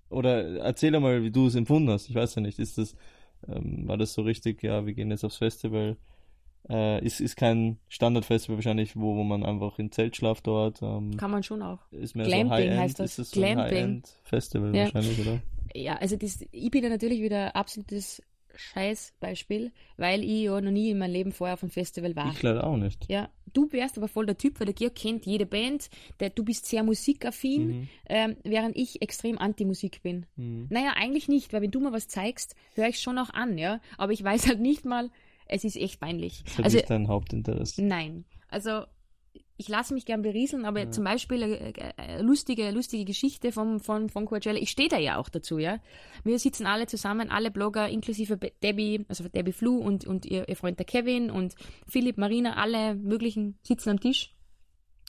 Oder 0.08 0.58
erzähl 0.58 0.98
mal, 0.98 1.22
wie 1.22 1.30
du 1.30 1.46
es 1.46 1.54
empfunden 1.54 1.90
hast. 1.90 2.08
Ich 2.08 2.14
weiß 2.14 2.36
ja 2.36 2.42
nicht, 2.42 2.58
ist 2.58 2.78
das, 2.78 2.94
ähm, 3.48 3.86
war 3.88 3.96
das 3.96 4.14
so 4.14 4.22
richtig, 4.22 4.62
ja, 4.62 4.86
wir 4.86 4.94
gehen 4.94 5.10
jetzt 5.10 5.24
aufs 5.24 5.38
Festival. 5.38 5.96
Äh, 6.68 7.04
ist, 7.04 7.20
ist 7.20 7.36
kein 7.36 7.78
Standardfestival 7.88 8.56
wahrscheinlich, 8.56 8.96
wo, 8.96 9.16
wo 9.16 9.22
man 9.22 9.44
einfach 9.44 9.78
in 9.78 9.92
Zelt 9.92 10.16
schlaft 10.16 10.46
dort. 10.46 10.82
Ähm, 10.82 11.16
Kann 11.16 11.30
man 11.30 11.42
schon 11.42 11.62
auch. 11.62 11.80
Ist 11.92 12.16
mehr 12.16 12.26
Glamping 12.26 12.72
so 12.72 12.78
heißt 12.78 13.00
das. 13.00 13.10
Ist 13.10 13.18
das 13.18 13.30
so 13.30 13.40
Glamping. 13.40 14.02
Festival 14.24 14.74
ja. 14.74 14.84
wahrscheinlich, 14.84 15.20
oder? 15.20 15.40
Ja, 15.74 15.96
also 15.96 16.16
das, 16.16 16.44
ich 16.50 16.70
bin 16.70 16.82
da 16.82 16.88
natürlich 16.88 17.20
wieder 17.20 17.54
absolutes 17.54 18.22
Scheißbeispiel, 18.56 19.72
weil 19.96 20.22
ich 20.22 20.42
ja 20.42 20.60
noch 20.60 20.70
nie 20.70 20.90
in 20.90 20.98
meinem 20.98 21.12
Leben 21.12 21.32
vorher 21.32 21.54
auf 21.54 21.62
einem 21.62 21.70
Festival 21.70 22.16
war. 22.16 22.32
Ich 22.32 22.42
leider 22.42 22.66
auch 22.66 22.76
nicht. 22.76 23.06
Ja, 23.08 23.28
du 23.52 23.70
wärst 23.72 23.96
aber 23.98 24.08
voll 24.08 24.26
der 24.26 24.38
Typ, 24.38 24.58
weil 24.60 24.66
der 24.66 24.74
Georg 24.74 24.94
kennt 24.94 25.26
jede 25.26 25.46
Band, 25.46 25.88
der, 26.20 26.30
du 26.30 26.44
bist 26.44 26.66
sehr 26.66 26.82
musikaffin, 26.82 27.66
mhm. 27.66 27.88
ähm, 28.08 28.36
während 28.44 28.76
ich 28.76 29.02
extrem 29.02 29.38
anti-Musik 29.38 30.02
bin. 30.02 30.26
Mhm. 30.36 30.66
Naja, 30.70 30.94
eigentlich 30.96 31.28
nicht, 31.28 31.52
weil 31.52 31.62
wenn 31.62 31.70
du 31.70 31.80
mir 31.80 31.92
was 31.92 32.08
zeigst, 32.08 32.56
höre 32.74 32.88
ich 32.88 33.00
schon 33.00 33.18
auch 33.18 33.30
an, 33.30 33.58
ja, 33.58 33.80
aber 33.98 34.12
ich 34.12 34.22
weiß 34.22 34.46
halt 34.48 34.60
nicht 34.60 34.84
mal, 34.84 35.10
es 35.46 35.64
ist 35.64 35.76
echt 35.76 36.00
peinlich. 36.00 36.42
Das 36.44 36.52
ist 36.52 36.64
also, 36.64 36.76
nicht 36.78 36.90
dein 36.90 37.08
Hauptinteresse. 37.08 37.82
Nein, 37.82 38.24
also 38.48 38.84
ich 39.56 39.68
lasse 39.68 39.94
mich 39.94 40.04
gern 40.04 40.22
berieseln, 40.22 40.64
aber 40.64 40.80
ja. 40.80 40.90
zum 40.90 41.04
Beispiel 41.04 41.42
eine, 41.42 41.72
eine, 41.96 42.22
lustige, 42.22 42.70
lustige 42.70 43.04
Geschichte 43.04 43.52
vom, 43.52 43.80
von, 43.80 44.10
von 44.10 44.26
Coachella. 44.26 44.58
Ich 44.58 44.70
stehe 44.70 44.88
da 44.88 44.98
ja 44.98 45.16
auch 45.16 45.28
dazu, 45.28 45.58
ja. 45.58 45.78
Wir 46.24 46.38
sitzen 46.38 46.66
alle 46.66 46.86
zusammen, 46.86 47.30
alle 47.30 47.50
Blogger, 47.50 47.88
inklusive 47.88 48.36
Debbie, 48.62 49.04
also 49.08 49.28
Debbie 49.28 49.52
Flu 49.52 49.78
und, 49.78 50.06
und 50.06 50.26
ihr, 50.26 50.48
ihr 50.48 50.56
Freund 50.56 50.78
der 50.78 50.86
Kevin 50.86 51.30
und 51.30 51.54
Philipp, 51.86 52.18
Marina, 52.18 52.56
alle 52.56 52.94
möglichen 52.94 53.58
sitzen 53.62 53.90
am 53.90 54.00
Tisch. 54.00 54.35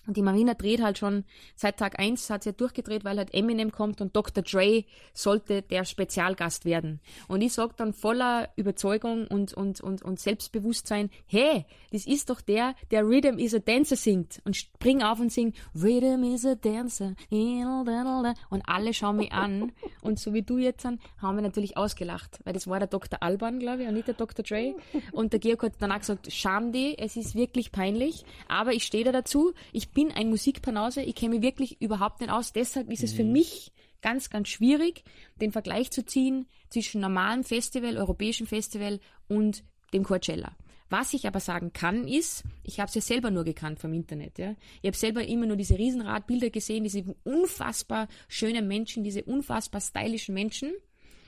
Und 0.07 0.17
die 0.17 0.21
Marina 0.21 0.53
dreht 0.53 0.81
halt 0.81 0.97
schon 0.97 1.25
seit 1.55 1.77
Tag 1.77 1.99
1 1.99 2.29
hat 2.29 2.43
sie 2.43 2.49
halt 2.49 2.61
durchgedreht, 2.61 3.03
weil 3.03 3.17
halt 3.17 3.33
Eminem 3.33 3.71
kommt 3.71 4.01
und 4.01 4.15
Dr. 4.15 4.43
Dre 4.43 4.85
sollte 5.13 5.61
der 5.61 5.85
Spezialgast 5.85 6.65
werden. 6.65 7.01
Und 7.27 7.41
ich 7.41 7.53
sag 7.53 7.75
dann 7.77 7.93
voller 7.93 8.49
Überzeugung 8.55 9.27
und, 9.27 9.53
und, 9.53 9.81
und, 9.81 10.01
und 10.01 10.19
Selbstbewusstsein, 10.19 11.09
hey, 11.25 11.65
das 11.91 12.07
ist 12.07 12.29
doch 12.29 12.41
der, 12.41 12.73
der 12.91 13.03
Rhythm 13.03 13.37
is 13.37 13.53
a 13.53 13.59
Dancer 13.59 13.97
singt 13.97 14.41
und 14.45 14.55
spring 14.55 15.03
auf 15.03 15.19
und 15.19 15.31
sing 15.31 15.53
Rhythm 15.75 16.23
is 16.23 16.45
a 16.45 16.55
Dancer. 16.55 17.15
Und 17.29 18.61
alle 18.65 18.93
schauen 18.93 19.17
mich 19.17 19.33
an 19.33 19.73
und 20.01 20.19
so 20.19 20.33
wie 20.33 20.41
du 20.41 20.57
jetzt 20.57 20.85
haben 20.85 21.35
wir 21.35 21.41
natürlich 21.41 21.75
ausgelacht, 21.75 22.39
weil 22.45 22.53
das 22.53 22.67
war 22.67 22.79
der 22.79 22.87
Dr. 22.87 23.21
Alban, 23.21 23.59
glaube 23.59 23.81
ich, 23.81 23.87
und 23.89 23.95
nicht 23.95 24.07
der 24.07 24.15
Dr. 24.15 24.45
Dre. 24.45 24.75
Und 25.11 25.33
der 25.33 25.39
Georg 25.39 25.63
hat 25.63 25.73
danach 25.79 25.99
gesagt, 25.99 26.31
scham 26.31 26.71
die, 26.71 26.97
es 26.97 27.17
ist 27.17 27.35
wirklich 27.35 27.71
peinlich, 27.71 28.23
aber 28.47 28.71
ich 28.73 28.83
stehe 28.83 29.03
da 29.03 29.11
dazu, 29.11 29.53
ich 29.73 29.91
bin 29.97 30.11
ein 30.11 30.29
Musikpanause, 30.29 31.01
ich 31.01 31.15
kenne 31.15 31.33
mich 31.33 31.41
wirklich 31.41 31.81
überhaupt 31.81 32.21
nicht 32.21 32.31
aus. 32.31 32.53
Deshalb 32.53 32.91
ist 32.91 33.01
es 33.01 33.13
für 33.13 33.23
mich 33.23 33.71
ganz, 34.03 34.29
ganz 34.29 34.47
schwierig, 34.47 35.03
den 35.41 35.51
Vergleich 35.51 35.89
zu 35.89 36.05
ziehen 36.05 36.45
zwischen 36.69 37.01
normalem 37.01 37.43
Festival, 37.43 37.97
europäischem 37.97 38.45
Festival 38.45 38.99
und 39.27 39.63
dem 39.95 40.03
Coachella. 40.03 40.55
Was 40.91 41.15
ich 41.15 41.25
aber 41.25 41.39
sagen 41.39 41.73
kann, 41.73 42.07
ist, 42.07 42.43
ich 42.61 42.79
habe 42.79 42.89
es 42.89 42.93
ja 42.93 43.01
selber 43.01 43.31
nur 43.31 43.43
gekannt 43.43 43.79
vom 43.79 43.91
Internet. 43.91 44.37
Ja. 44.37 44.53
Ich 44.83 44.87
habe 44.87 44.95
selber 44.95 45.25
immer 45.25 45.47
nur 45.47 45.57
diese 45.57 45.79
Riesenradbilder 45.79 46.51
gesehen, 46.51 46.83
diese 46.83 47.15
unfassbar 47.23 48.07
schönen 48.27 48.67
Menschen, 48.67 49.03
diese 49.03 49.23
unfassbar 49.23 49.81
stylischen 49.81 50.35
Menschen. 50.35 50.73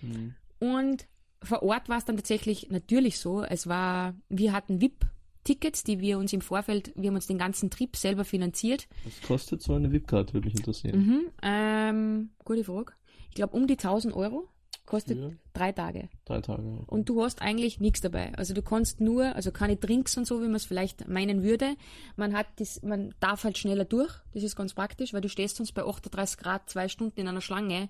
Mhm. 0.03 0.35
Und 0.59 1.07
vor 1.41 1.63
Ort 1.63 1.89
war 1.89 1.97
es 1.97 2.05
dann 2.05 2.17
tatsächlich 2.17 2.69
natürlich 2.69 3.17
so, 3.17 3.41
es 3.41 3.65
war, 3.65 4.13
wir 4.29 4.53
hatten 4.53 4.79
VIP 4.79 5.07
Tickets, 5.49 5.83
die 5.83 5.99
wir 5.99 6.19
uns 6.19 6.31
im 6.31 6.41
Vorfeld, 6.41 6.91
wir 6.95 7.07
haben 7.07 7.15
uns 7.15 7.25
den 7.25 7.39
ganzen 7.39 7.71
Trip 7.71 7.95
selber 7.95 8.23
finanziert. 8.23 8.87
Was 9.03 9.19
kostet 9.23 9.63
so 9.63 9.73
eine 9.73 9.91
VIP-Karte, 9.91 10.35
würde 10.35 10.45
mich 10.45 10.55
interessieren. 10.55 10.99
Mhm, 10.99 11.21
ähm, 11.41 12.29
gute 12.45 12.63
Frage. 12.63 12.93
Ich 13.29 13.35
glaube 13.35 13.57
um 13.57 13.65
die 13.65 13.73
1000 13.73 14.13
Euro. 14.13 14.47
Kostet 14.85 15.17
Für? 15.17 15.35
drei 15.53 15.71
Tage. 15.71 16.09
Drei 16.25 16.41
Tage. 16.41 16.61
okay. 16.61 16.83
Und 16.85 17.09
du 17.09 17.23
hast 17.23 17.41
eigentlich 17.41 17.79
nichts 17.79 18.01
dabei. 18.01 18.31
Also 18.35 18.53
du 18.53 18.61
kannst 18.61 19.01
nur, 19.01 19.35
also 19.35 19.51
keine 19.51 19.75
Drinks 19.75 20.17
und 20.17 20.25
so, 20.25 20.39
wie 20.41 20.45
man 20.45 20.55
es 20.55 20.65
vielleicht 20.65 21.07
meinen 21.07 21.41
würde. 21.41 21.75
Man 22.15 22.35
hat 22.35 22.45
das, 22.57 22.83
man 22.83 23.15
darf 23.19 23.43
halt 23.43 23.57
schneller 23.57 23.85
durch. 23.85 24.13
Das 24.33 24.43
ist 24.43 24.55
ganz 24.55 24.75
praktisch, 24.75 25.13
weil 25.13 25.21
du 25.21 25.29
stehst 25.29 25.55
sonst 25.55 25.71
bei 25.71 25.83
38 25.83 26.37
Grad 26.37 26.69
zwei 26.69 26.87
Stunden 26.89 27.19
in 27.19 27.27
einer 27.27 27.41
Schlange 27.41 27.89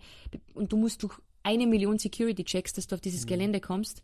und 0.54 0.72
du 0.72 0.78
musst 0.78 1.04
durch 1.04 1.20
eine 1.44 1.68
Million 1.68 2.00
Security-Checks, 2.00 2.72
dass 2.72 2.88
du 2.88 2.96
auf 2.96 3.02
dieses 3.02 3.26
Gelände 3.26 3.60
kommst. 3.60 4.02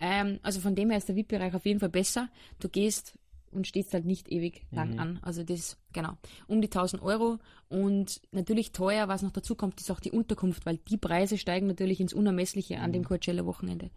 Ähm, 0.00 0.38
also 0.42 0.60
von 0.60 0.74
dem 0.74 0.90
her 0.90 0.98
ist 0.98 1.08
der 1.08 1.16
VIP-Bereich 1.16 1.54
auf 1.54 1.64
jeden 1.66 1.80
Fall 1.80 1.88
besser. 1.88 2.28
Du 2.60 2.68
gehst 2.68 3.14
und 3.50 3.68
stehst 3.68 3.94
halt 3.94 4.04
nicht 4.04 4.32
ewig 4.32 4.66
lang 4.72 4.98
an. 4.98 5.18
Also 5.22 5.44
das, 5.44 5.76
genau, 5.92 6.14
um 6.48 6.60
die 6.60 6.66
1000 6.66 7.00
Euro. 7.02 7.38
Und 7.68 8.20
natürlich 8.32 8.72
teuer, 8.72 9.06
was 9.06 9.22
noch 9.22 9.30
dazu 9.30 9.54
kommt, 9.54 9.80
ist 9.80 9.90
auch 9.92 10.00
die 10.00 10.10
Unterkunft, 10.10 10.66
weil 10.66 10.78
die 10.88 10.96
Preise 10.96 11.38
steigen 11.38 11.68
natürlich 11.68 12.00
ins 12.00 12.12
Unermessliche 12.12 12.80
an 12.80 12.92
dem 12.92 13.04
Coachella-Wochenende. 13.04 13.90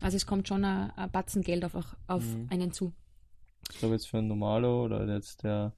Also 0.00 0.16
es 0.16 0.26
kommt 0.26 0.48
schon 0.48 0.64
ein, 0.64 0.90
ein 0.96 1.10
Batzen 1.12 1.42
Geld 1.42 1.64
auf, 1.64 1.74
auf 2.08 2.24
einen 2.50 2.72
zu. 2.72 2.92
Ich 3.70 3.78
glaube 3.78 3.94
jetzt 3.94 4.08
für 4.08 4.18
einen 4.18 4.28
Normalo 4.28 4.84
oder 4.84 5.06
jetzt 5.06 5.44
der 5.44 5.72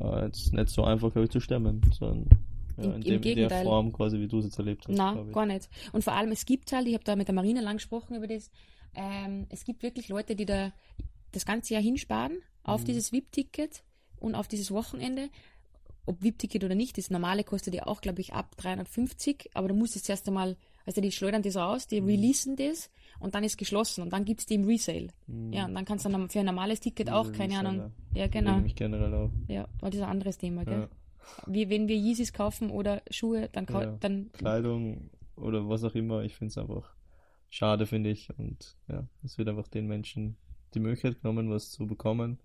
äh, 0.00 0.24
jetzt 0.26 0.52
nicht 0.52 0.68
so 0.68 0.82
einfach, 0.84 1.12
glaube 1.12 1.24
ich, 1.26 1.30
zu 1.30 1.40
stemmen, 1.40 1.80
sondern 1.98 2.28
ja, 2.78 2.84
Im- 2.84 2.90
in, 2.90 2.96
im 2.96 3.02
dem, 3.02 3.04
in 3.04 3.12
der 3.12 3.18
Gegenteil. 3.20 3.64
Form 3.64 3.92
quasi, 3.92 4.18
wie 4.18 4.26
du 4.28 4.38
es 4.40 4.46
jetzt 4.46 4.58
erlebt 4.58 4.86
hast. 4.88 4.92
Ich. 4.92 5.32
gar 5.32 5.46
nicht. 5.46 5.68
Und 5.92 6.02
vor 6.04 6.14
allem, 6.14 6.32
es 6.32 6.44
gibt 6.46 6.72
halt, 6.72 6.86
ich 6.88 6.94
habe 6.94 7.04
da 7.04 7.14
mit 7.16 7.28
der 7.28 7.34
Marina 7.34 7.60
lang 7.60 7.76
gesprochen 7.76 8.16
über 8.16 8.26
das, 8.26 8.50
ähm, 8.96 9.46
es 9.50 9.64
gibt 9.64 9.82
wirklich 9.82 10.08
Leute, 10.08 10.34
die 10.34 10.46
da 10.46 10.72
das 11.32 11.46
ganze 11.46 11.74
Jahr 11.74 11.82
hinsparen 11.82 12.38
auf 12.64 12.82
dieses 12.84 13.12
VIP-Ticket 13.12 13.82
und 14.18 14.34
auf 14.34 14.48
dieses 14.48 14.70
Wochenende. 14.70 15.28
Ob 16.06 16.22
VIP-Ticket 16.22 16.62
oder 16.64 16.74
nicht, 16.74 16.98
das 16.98 17.10
normale 17.10 17.42
kostet 17.44 17.74
ja 17.74 17.86
auch, 17.86 18.00
glaube 18.00 18.20
ich, 18.20 18.32
ab 18.32 18.56
350, 18.58 19.50
aber 19.54 19.68
du 19.68 19.74
musst 19.74 19.96
es 19.96 20.04
zuerst 20.04 20.26
einmal, 20.28 20.56
also 20.84 21.00
die 21.00 21.10
schleudern 21.10 21.42
das 21.42 21.56
raus, 21.56 21.88
die 21.88 21.98
releasen 21.98 22.54
das 22.56 22.90
und 23.18 23.34
dann 23.34 23.42
ist 23.42 23.58
geschlossen 23.58 24.02
und 24.02 24.12
dann 24.12 24.24
gibt 24.24 24.40
es 24.40 24.46
die 24.46 24.54
im 24.54 24.64
Resale. 24.64 25.08
Ja, 25.50 25.66
und 25.66 25.74
dann 25.74 25.84
kannst 25.84 26.04
du 26.06 26.28
für 26.28 26.38
ein 26.40 26.46
normales 26.46 26.78
Ticket 26.80 27.10
auch, 27.10 27.32
keine 27.32 27.54
Reseller. 27.54 27.68
Ahnung. 27.68 27.92
Ja, 28.14 28.28
genau. 28.28 28.58
mich 28.58 28.76
generell 28.76 29.12
auf. 29.14 29.32
Ja, 29.48 29.64
aber 29.78 29.90
das 29.90 29.96
ist 29.96 30.02
ein 30.02 30.08
anderes 30.10 30.38
Thema, 30.38 30.64
gell? 30.64 30.82
Ja. 30.82 30.88
Wie 31.48 31.68
wenn 31.68 31.88
wir 31.88 31.96
Yeezys 31.96 32.32
kaufen 32.32 32.70
oder 32.70 33.02
Schuhe, 33.10 33.48
dann, 33.50 33.66
Ja. 33.68 33.96
dann 33.98 34.30
Kleidung 34.32 35.10
oder 35.34 35.68
was 35.68 35.82
auch 35.82 35.94
immer, 35.96 36.22
ich 36.22 36.36
finde 36.36 36.50
es 36.52 36.58
einfach 36.58 36.94
schade, 37.50 37.86
finde 37.86 38.10
ich. 38.10 38.28
Und 38.38 38.76
ja, 38.88 39.04
es 39.24 39.38
wird 39.38 39.48
einfach 39.48 39.68
den 39.68 39.86
Menschen 39.86 40.36
die 40.74 40.80
Möglichkeit 40.80 41.20
genommen, 41.22 41.50
was 41.50 41.70
zu 41.70 41.86
bekommen 41.86 42.38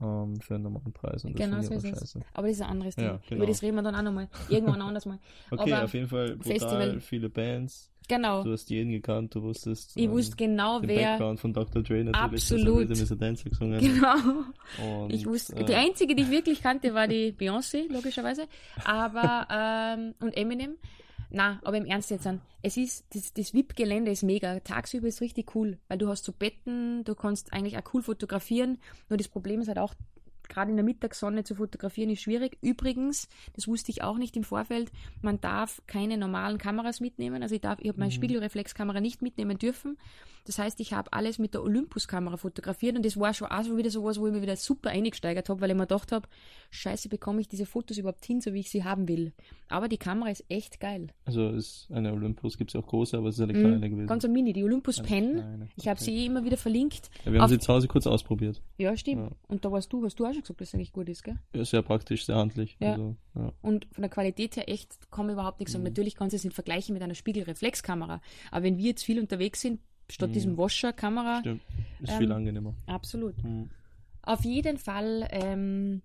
ähm, 0.00 0.40
für 0.40 0.54
einen 0.54 0.64
normalen 0.64 0.92
Preis. 0.92 1.24
Und 1.24 1.38
das 1.38 1.46
Genau 1.46 1.62
finde 1.62 1.80
so 1.80 1.88
ist 1.88 1.94
es. 1.94 1.98
scheiße. 2.12 2.20
Aber 2.34 2.46
das 2.48 2.56
ist 2.56 2.62
ein 2.62 2.70
anderes 2.70 2.96
Ja, 2.96 3.02
Thema. 3.02 3.20
genau. 3.28 3.36
Über 3.38 3.46
das 3.46 3.62
reden 3.62 3.76
wir 3.76 3.82
dann 3.82 3.94
auch 3.96 4.02
nochmal. 4.02 4.28
Irgendwann 4.48 4.82
anders 4.82 5.06
mal. 5.06 5.18
Okay, 5.50 5.72
Aber 5.72 5.84
auf 5.84 5.94
jeden 5.94 6.08
Fall 6.08 6.36
brutal 6.36 6.52
Festival- 6.52 7.00
viele 7.00 7.28
Bands. 7.30 7.90
Genau. 8.08 8.44
Du 8.44 8.52
hast 8.52 8.70
jeden 8.70 8.92
gekannt, 8.92 9.34
du 9.34 9.42
wusstest 9.42 9.96
Ich 9.96 10.04
ähm, 10.04 10.12
wusste 10.12 10.36
genau, 10.36 10.78
den 10.78 10.90
wer. 10.90 11.08
Background 11.12 11.40
von 11.40 11.52
Dr. 11.52 11.82
Dre 11.82 12.04
natürlich, 12.04 12.52
Absolut. 12.52 12.88
is 12.90 13.10
a 13.10 13.16
Dancer 13.16 13.50
gesungen 13.50 13.80
Genau. 13.80 15.02
Und, 15.02 15.12
Ich 15.12 15.26
wusste, 15.26 15.56
äh, 15.56 15.64
die 15.64 15.74
einzige, 15.74 16.14
die 16.14 16.22
ich 16.22 16.30
wirklich 16.30 16.62
kannte, 16.62 16.94
war 16.94 17.08
die 17.08 17.32
Beyoncé, 17.32 17.90
logischerweise. 17.92 18.46
Aber, 18.84 19.48
ähm, 19.50 20.14
und 20.20 20.36
Eminem. 20.36 20.76
Na, 21.36 21.60
aber 21.64 21.76
im 21.76 21.84
Ernst 21.84 22.10
jetzt 22.10 22.26
an. 22.26 22.40
Es 22.62 22.78
ist, 22.78 23.04
das, 23.14 23.34
das 23.34 23.52
VIP-Gelände 23.52 24.10
ist 24.10 24.22
mega. 24.22 24.58
Tagsüber 24.60 25.06
ist 25.06 25.20
richtig 25.20 25.54
cool, 25.54 25.76
weil 25.86 25.98
du 25.98 26.08
hast 26.08 26.24
so 26.24 26.32
Betten, 26.32 27.04
du 27.04 27.14
kannst 27.14 27.52
eigentlich 27.52 27.76
auch 27.76 27.92
cool 27.92 28.02
fotografieren. 28.02 28.78
Nur 29.10 29.18
das 29.18 29.28
Problem 29.28 29.60
ist 29.60 29.68
halt 29.68 29.78
auch, 29.78 29.92
gerade 30.48 30.70
in 30.70 30.76
der 30.76 30.84
Mittagssonne 30.84 31.44
zu 31.44 31.54
fotografieren 31.54 32.10
ist 32.10 32.22
schwierig. 32.22 32.58
Übrigens, 32.62 33.28
das 33.54 33.66
wusste 33.68 33.90
ich 33.90 34.02
auch 34.02 34.18
nicht 34.18 34.36
im 34.36 34.44
Vorfeld, 34.44 34.90
man 35.22 35.40
darf 35.40 35.82
keine 35.86 36.16
normalen 36.16 36.58
Kameras 36.58 37.00
mitnehmen. 37.00 37.42
Also 37.42 37.54
ich 37.54 37.60
darf, 37.60 37.78
ich 37.80 37.88
habe 37.88 37.98
meine 37.98 38.12
Spiegelreflexkamera 38.12 39.00
nicht 39.00 39.22
mitnehmen 39.22 39.58
dürfen. 39.58 39.96
Das 40.44 40.60
heißt, 40.60 40.78
ich 40.78 40.92
habe 40.92 41.12
alles 41.12 41.40
mit 41.40 41.54
der 41.54 41.62
Olympus-Kamera 41.64 42.36
fotografiert 42.36 42.94
und 42.96 43.04
das 43.04 43.18
war 43.18 43.34
schon 43.34 43.48
auch 43.48 43.64
so 43.64 43.76
wieder 43.76 43.90
sowas, 43.90 44.20
wo 44.20 44.28
ich 44.28 44.32
mir 44.32 44.42
wieder 44.42 44.54
super 44.54 44.90
eingesteigert 44.90 45.48
habe, 45.48 45.60
weil 45.60 45.70
ich 45.70 45.76
mir 45.76 45.82
gedacht 45.88 46.12
habe, 46.12 46.28
scheiße, 46.70 47.08
bekomme 47.08 47.40
ich 47.40 47.48
diese 47.48 47.66
Fotos 47.66 47.98
überhaupt 47.98 48.24
hin, 48.24 48.40
so 48.40 48.54
wie 48.54 48.60
ich 48.60 48.70
sie 48.70 48.84
haben 48.84 49.08
will. 49.08 49.32
Aber 49.68 49.88
die 49.88 49.98
Kamera 49.98 50.30
ist 50.30 50.44
echt 50.48 50.78
geil. 50.78 51.08
Also 51.24 51.48
ist 51.48 51.88
eine 51.90 52.12
Olympus, 52.12 52.56
gibt 52.58 52.70
es 52.70 52.76
auch 52.80 52.86
große, 52.86 53.16
aber 53.18 53.30
es 53.30 53.34
ist 53.34 53.40
eine 53.40 53.54
kleine 53.54 53.80
gewesen. 53.90 54.04
Mhm. 54.04 54.06
Ganz 54.06 54.24
ein 54.24 54.32
Mini, 54.32 54.52
die 54.52 54.62
Olympus 54.62 55.02
Pen. 55.02 55.32
kleine, 55.32 55.68
Ich 55.74 55.88
habe 55.88 55.96
okay. 56.00 56.04
sie 56.12 56.16
eh 56.16 56.26
immer 56.26 56.44
wieder 56.44 56.56
verlinkt. 56.56 57.10
Ja, 57.24 57.32
wir 57.32 57.40
haben 57.40 57.46
Auf- 57.46 57.50
sie 57.50 57.58
zu 57.58 57.72
Hause 57.72 57.88
kurz 57.88 58.06
ausprobiert. 58.06 58.62
Ja, 58.78 58.96
stimmt. 58.96 59.22
Ja. 59.32 59.36
Und 59.48 59.64
da 59.64 59.72
warst 59.72 59.92
du, 59.92 60.04
hast 60.04 60.14
du 60.20 60.26
auch 60.26 60.32
schon 60.36 60.42
gesagt, 60.42 60.60
dass 60.60 60.68
es 60.68 60.74
eigentlich 60.74 60.92
gut 60.92 61.08
ist, 61.08 61.22
gell? 61.24 61.38
Ja, 61.54 61.64
sehr 61.64 61.82
praktisch, 61.82 62.26
sehr 62.26 62.36
handlich. 62.36 62.76
Ja. 62.80 62.92
Also, 62.92 63.16
ja. 63.34 63.52
Und 63.62 63.86
von 63.92 64.02
der 64.02 64.10
Qualität 64.10 64.56
her 64.56 64.68
echt 64.68 65.10
kann 65.10 65.26
man 65.26 65.34
überhaupt 65.34 65.60
nichts 65.60 65.72
sagen. 65.72 65.82
Mhm. 65.84 65.88
Natürlich 65.90 66.14
kannst 66.16 66.32
du 66.32 66.36
es 66.36 66.44
nicht 66.44 66.54
vergleichen 66.54 66.92
mit 66.92 67.02
einer 67.02 67.14
Spiegelreflexkamera. 67.14 68.20
Aber 68.50 68.62
wenn 68.64 68.76
wir 68.78 68.84
jetzt 68.86 69.04
viel 69.04 69.18
unterwegs 69.20 69.60
sind, 69.60 69.80
statt 70.10 70.30
Mhm. 70.30 70.34
diesem 70.34 70.58
Washer-Kamera, 70.58 71.40
Stimmt. 71.40 71.62
Ist 72.00 72.12
Ähm, 72.12 72.18
viel 72.18 72.32
angenehmer. 72.32 72.74
absolut. 72.86 73.42
Mhm. 73.42 73.70
Auf 74.22 74.44
jeden 74.44 74.76
Fall 74.78 75.26
ähm, 75.30 76.02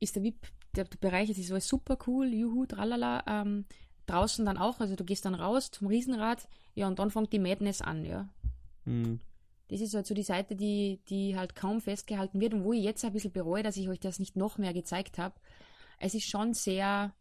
ist 0.00 0.16
der 0.16 0.22
VIP, 0.22 0.48
der, 0.74 0.84
der 0.84 0.98
Bereich 0.98 1.30
ist 1.30 1.50
alles 1.50 1.68
super 1.68 1.96
cool, 2.06 2.32
juhu, 2.32 2.66
tralala. 2.66 3.22
Ähm, 3.26 3.64
draußen 4.06 4.44
dann 4.46 4.56
auch, 4.56 4.80
also 4.80 4.96
du 4.96 5.04
gehst 5.04 5.24
dann 5.26 5.34
raus 5.34 5.70
zum 5.70 5.86
Riesenrad, 5.86 6.48
ja, 6.74 6.86
und 6.88 6.98
dann 6.98 7.10
fängt 7.10 7.30
die 7.32 7.38
Madness 7.38 7.82
an, 7.82 8.04
ja. 8.06 8.28
Mhm. 8.86 9.20
Das 9.68 9.80
ist 9.80 9.94
halt 9.94 10.06
so 10.06 10.14
die 10.14 10.22
Seite, 10.22 10.56
die, 10.56 11.00
die 11.08 11.36
halt 11.36 11.54
kaum 11.54 11.80
festgehalten 11.80 12.40
wird 12.40 12.54
und 12.54 12.64
wo 12.64 12.72
ich 12.72 12.82
jetzt 12.82 13.04
ein 13.04 13.12
bisschen 13.12 13.32
bereue, 13.32 13.62
dass 13.62 13.76
ich 13.76 13.88
euch 13.88 14.00
das 14.00 14.18
nicht 14.18 14.34
noch 14.34 14.58
mehr 14.58 14.72
gezeigt 14.72 15.18
habe. 15.18 15.34
Es 15.98 16.14
ist 16.14 16.28
schon 16.28 16.54
sehr, 16.54 17.12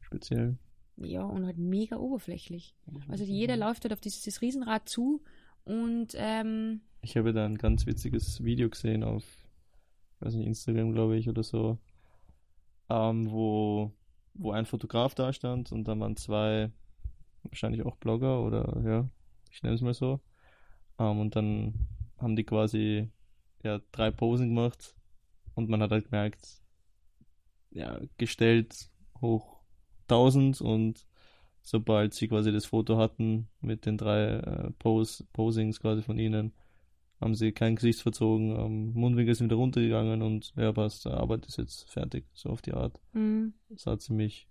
Speziell. 0.00 0.56
ja, 0.96 1.22
und 1.22 1.44
halt 1.44 1.58
mega 1.58 1.96
oberflächlich. 1.96 2.74
Also 3.08 3.24
jeder 3.24 3.56
läuft 3.56 3.84
halt 3.84 3.92
auf 3.92 4.00
dieses, 4.00 4.22
dieses 4.22 4.40
Riesenrad 4.40 4.88
zu 4.88 5.22
und 5.64 6.14
ähm, 6.16 6.80
Ich 7.02 7.16
habe 7.16 7.32
da 7.32 7.44
ein 7.44 7.58
ganz 7.58 7.86
witziges 7.86 8.42
Video 8.42 8.70
gesehen 8.70 9.04
auf, 9.04 9.24
weiß 10.20 10.34
nicht, 10.34 10.46
Instagram, 10.46 10.92
glaube 10.92 11.16
ich, 11.16 11.28
oder 11.28 11.42
so, 11.42 11.78
ähm, 12.88 13.30
wo, 13.30 13.92
wo 14.34 14.52
ein 14.52 14.66
Fotograf 14.66 15.14
da 15.14 15.32
stand 15.32 15.72
und 15.72 15.84
da 15.84 15.98
waren 15.98 16.16
zwei, 16.16 16.70
wahrscheinlich 17.42 17.82
auch 17.84 17.96
Blogger 17.96 18.42
oder 18.42 18.82
ja, 18.84 19.08
ich 19.50 19.62
nenne 19.62 19.74
es 19.74 19.82
mal 19.82 19.94
so. 19.94 20.20
Ähm, 21.02 21.20
und 21.20 21.36
dann 21.36 21.88
haben 22.18 22.36
die 22.36 22.44
quasi 22.44 23.10
ja, 23.62 23.80
drei 23.92 24.10
Posen 24.10 24.48
gemacht 24.48 24.94
und 25.54 25.68
man 25.68 25.82
hat 25.82 25.90
halt 25.90 26.04
gemerkt, 26.10 26.62
ja, 27.70 28.00
gestellt 28.18 28.90
hoch 29.20 29.60
1000 30.08 30.60
und 30.60 31.06
sobald 31.62 32.14
sie 32.14 32.28
quasi 32.28 32.52
das 32.52 32.66
Foto 32.66 32.98
hatten 32.98 33.48
mit 33.60 33.86
den 33.86 33.96
drei 33.96 34.24
äh, 34.34 34.70
Pose, 34.78 35.24
Posings 35.32 35.80
quasi 35.80 36.02
von 36.02 36.18
ihnen, 36.18 36.52
haben 37.20 37.34
sie 37.34 37.52
kein 37.52 37.76
Gesicht 37.76 38.00
verzogen, 38.00 38.50
ähm, 38.56 38.92
Mundwinkel 38.94 39.34
sind 39.34 39.46
wieder 39.46 39.56
runtergegangen 39.56 40.22
und 40.22 40.52
ja, 40.56 40.72
passt, 40.72 41.04
die 41.04 41.10
Arbeit 41.10 41.46
ist 41.46 41.56
jetzt 41.58 41.88
fertig, 41.88 42.24
so 42.34 42.50
auf 42.50 42.62
die 42.62 42.72
Art. 42.72 43.00
mh, 43.12 43.52
Das 43.68 43.82
sah 43.82 43.98
ziemlich, 43.98 44.48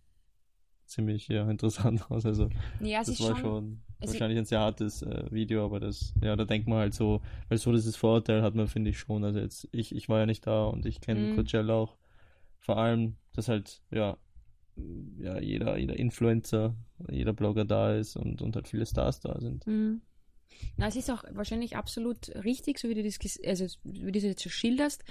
ziemlich 0.85 1.27
ja, 1.27 1.49
interessant 1.49 2.09
aus. 2.09 2.25
Also 2.25 2.49
ja, 2.79 2.99
das 2.99 3.19
war 3.19 3.35
schon, 3.35 3.39
schon 3.39 3.81
ist- 4.01 4.07
wahrscheinlich 4.13 4.39
ein 4.39 4.45
sehr 4.45 4.59
hartes 4.59 5.01
äh, 5.03 5.25
Video, 5.31 5.65
aber 5.65 5.79
das, 5.79 6.13
ja, 6.21 6.35
da 6.35 6.45
denkt 6.45 6.67
man 6.67 6.79
halt 6.79 6.93
so, 6.93 7.21
weil 7.49 7.57
so 7.57 7.71
dieses 7.71 7.95
Vorurteil 7.95 8.41
hat 8.41 8.55
man, 8.55 8.67
finde 8.67 8.89
ich 8.91 8.99
schon. 8.99 9.23
Also 9.23 9.39
jetzt, 9.39 9.67
ich, 9.71 9.93
ich 9.95 10.09
war 10.09 10.19
ja 10.19 10.25
nicht 10.25 10.45
da 10.47 10.65
und 10.65 10.85
ich 10.85 11.01
kenne 11.01 11.27
Mhm. 11.27 11.35
Coachella 11.35 11.73
auch 11.73 11.97
vor 12.59 12.77
allem, 12.77 13.15
dass 13.33 13.47
halt, 13.47 13.81
ja, 13.91 14.17
ja, 15.19 15.39
jeder, 15.39 15.77
jeder 15.77 15.97
Influencer, 15.97 16.75
jeder 17.09 17.33
Blogger 17.33 17.65
da 17.65 17.93
ist 17.95 18.15
und, 18.15 18.41
und 18.41 18.55
halt 18.55 18.67
viele 18.67 18.85
Stars 18.85 19.19
da 19.19 19.39
sind. 19.39 19.65
Mhm. 19.67 20.01
Na, 20.77 20.87
es 20.87 20.95
ist 20.95 21.09
auch 21.09 21.23
wahrscheinlich 21.31 21.75
absolut 21.75 22.29
richtig, 22.43 22.77
so 22.79 22.89
wie 22.89 22.93
du 22.95 23.03
das, 23.03 23.17
also, 23.45 23.65
wie 23.83 24.11
du 24.11 24.11
das 24.11 24.23
jetzt 24.23 24.43
schon 24.43 24.51
schilderst. 24.51 25.03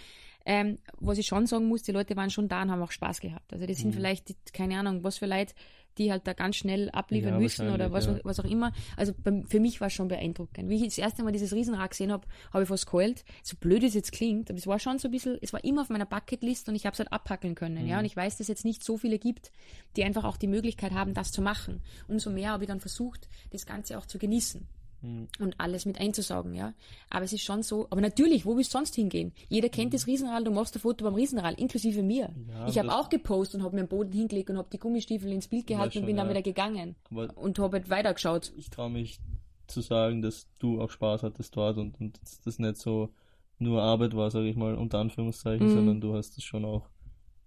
Ähm, 0.47 0.79
was 0.99 1.19
ich 1.19 1.27
schon 1.27 1.47
sagen 1.47 1.67
muss, 1.67 1.83
die 1.83 1.93
Leute 1.93 2.17
waren 2.17 2.31
schon 2.31 2.49
da 2.49 2.63
und 2.63 2.71
haben 2.71 2.83
auch 2.83 2.91
Spaß 2.93 3.21
gehabt. 3.21 3.53
Also 3.53 3.67
das 3.67 3.79
sind 3.79 3.91
Mhm. 3.91 3.95
vielleicht, 3.95 4.53
keine 4.55 4.79
Ahnung, 4.79 5.05
was 5.05 5.19
für 5.19 5.27
Leute, 5.27 5.55
die 5.99 6.11
halt 6.11 6.27
da 6.27 6.33
ganz 6.33 6.57
schnell 6.57 6.91
abliefern 6.91 7.35
Ja, 7.35 7.41
müssen 7.41 7.69
oder 7.69 7.93
was, 7.93 8.07
wahrscheinlich, 8.07 8.25
was 8.25 8.41
auch 8.41 8.45
immer. 8.45 8.73
Also 8.97 9.13
beim, 9.17 9.47
für 9.47 9.61
mich 9.61 9.81
war 9.81 9.89
es 9.89 9.93
schon 9.93 10.09
beeindruckend. 10.09 10.69
Wie 10.69 10.77
ich 10.77 10.85
das 10.85 10.99
erste 10.99 11.23
Mal 11.23 11.33
dieses 11.33 11.53
Riesenrad 11.53 11.91
gesehen 11.91 12.13
habe, 12.13 12.27
habe 12.53 12.63
ich 12.63 12.69
fast 12.69 12.87
geheult. 12.87 13.25
So 13.43 13.57
blöd 13.57 13.83
es 13.83 13.95
jetzt 13.95 14.13
klingt, 14.13 14.51
aber 14.51 14.59
es 14.59 14.67
war 14.67 14.79
schon 14.79 14.99
so 14.99 15.09
ein 15.09 15.11
bisschen, 15.11 15.39
es 15.41 15.53
war 15.53 15.63
immer 15.65 15.83
auf 15.83 15.89
meiner 15.89 16.07
Bucketlist 16.07 16.69
und 16.69 16.75
ich 16.75 16.87
habe 16.87 16.95
es 16.95 16.99
halt 16.99 17.13
abhackeln 17.13 17.55
können. 17.55 17.87
Ja, 17.87 17.99
und 17.99 18.05
ich 18.05 18.17
weiß, 18.17 18.35
dass 18.35 18.41
es 18.41 18.49
jetzt 18.49 18.65
nicht 18.65 18.85
so 18.85 18.97
viele 18.97 19.19
gibt, 19.19 19.53
die 19.97 20.05
einfach 20.05 20.25
auch 20.25 20.37
die 20.37 20.49
Möglichkeit 20.49 20.93
haben, 20.93 21.15
das 21.15 21.33
zu 21.33 21.43
machen. 21.43 21.83
Umso 22.09 22.31
mehr 22.31 22.51
habe 22.51 22.65
ich 22.65 22.69
dann 22.69 22.81
versucht, 22.81 23.29
das 23.51 23.67
Ganze 23.67 23.99
auch 23.99 24.07
zu 24.07 24.19
genießen 24.19 24.67
Mhm. 25.03 25.29
und 25.39 25.55
alles 25.59 25.87
mit 25.87 25.99
einzusaugen, 26.01 26.55
ja. 26.55 26.75
Aber 27.09 27.25
es 27.25 27.33
ist 27.33 27.43
schon 27.43 27.63
so, 27.63 27.87
aber 27.91 28.01
natürlich, 28.01 28.45
wo 28.47 28.57
willst 28.57 28.73
du 28.75 28.79
sonst 28.79 28.95
hingehen? 28.95 29.33
Jeder 29.49 29.69
kennt 29.69 29.95
das 29.95 30.07
Riesenrad, 30.07 30.47
du 30.47 30.51
machst 30.51 30.77
ein 30.77 30.81
Foto 30.81 31.05
beim 31.05 31.15
Riesenrad, 31.15 31.59
inklusive 31.59 32.03
mir. 32.03 32.31
Ja, 32.49 32.69
ich 32.69 32.79
habe 32.79 32.93
auch 32.95 33.09
gepostet 33.09 33.61
und 33.61 33.65
habe 33.65 33.77
mir 33.77 33.83
den 33.85 33.89
Boden 33.89 34.13
hingelegt 34.13 34.51
und 34.51 34.59
habe 34.59 34.69
die 34.73 34.79
Gummistiefel 34.79 35.33
ins 35.33 35.49
Bild 35.49 35.67
gehalten 35.67 35.93
schon, 35.93 36.03
und 36.03 36.07
bin 36.07 36.17
dann 36.17 36.27
ja. 36.27 36.31
wieder 36.33 36.43
gegangen 36.43 36.97
Aber 37.11 37.37
und 37.37 37.59
habe 37.59 37.79
halt 37.79 37.91
weitergeschaut. 37.91 38.53
ich 38.57 38.69
traue 38.71 38.91
mich 38.91 39.21
zu 39.67 39.81
sagen, 39.81 40.21
dass 40.21 40.49
du 40.59 40.81
auch 40.81 40.91
Spaß 40.91 41.23
hattest 41.23 41.57
dort 41.57 41.79
und, 41.79 42.01
und 42.01 42.21
dass 42.21 42.41
das 42.41 42.59
nicht 42.59 42.77
so 42.77 43.11
nur 43.59 43.83
Arbeit 43.83 44.17
war, 44.17 44.31
sage 44.31 44.49
ich 44.49 44.57
mal, 44.57 44.75
unter 44.75 44.99
Anführungszeichen, 44.99 45.67
Mhm. 45.69 45.75
sondern 45.75 46.01
du 46.01 46.15
hast 46.15 46.37
es 46.39 46.45
schon 46.45 46.65
auch, 46.65 46.89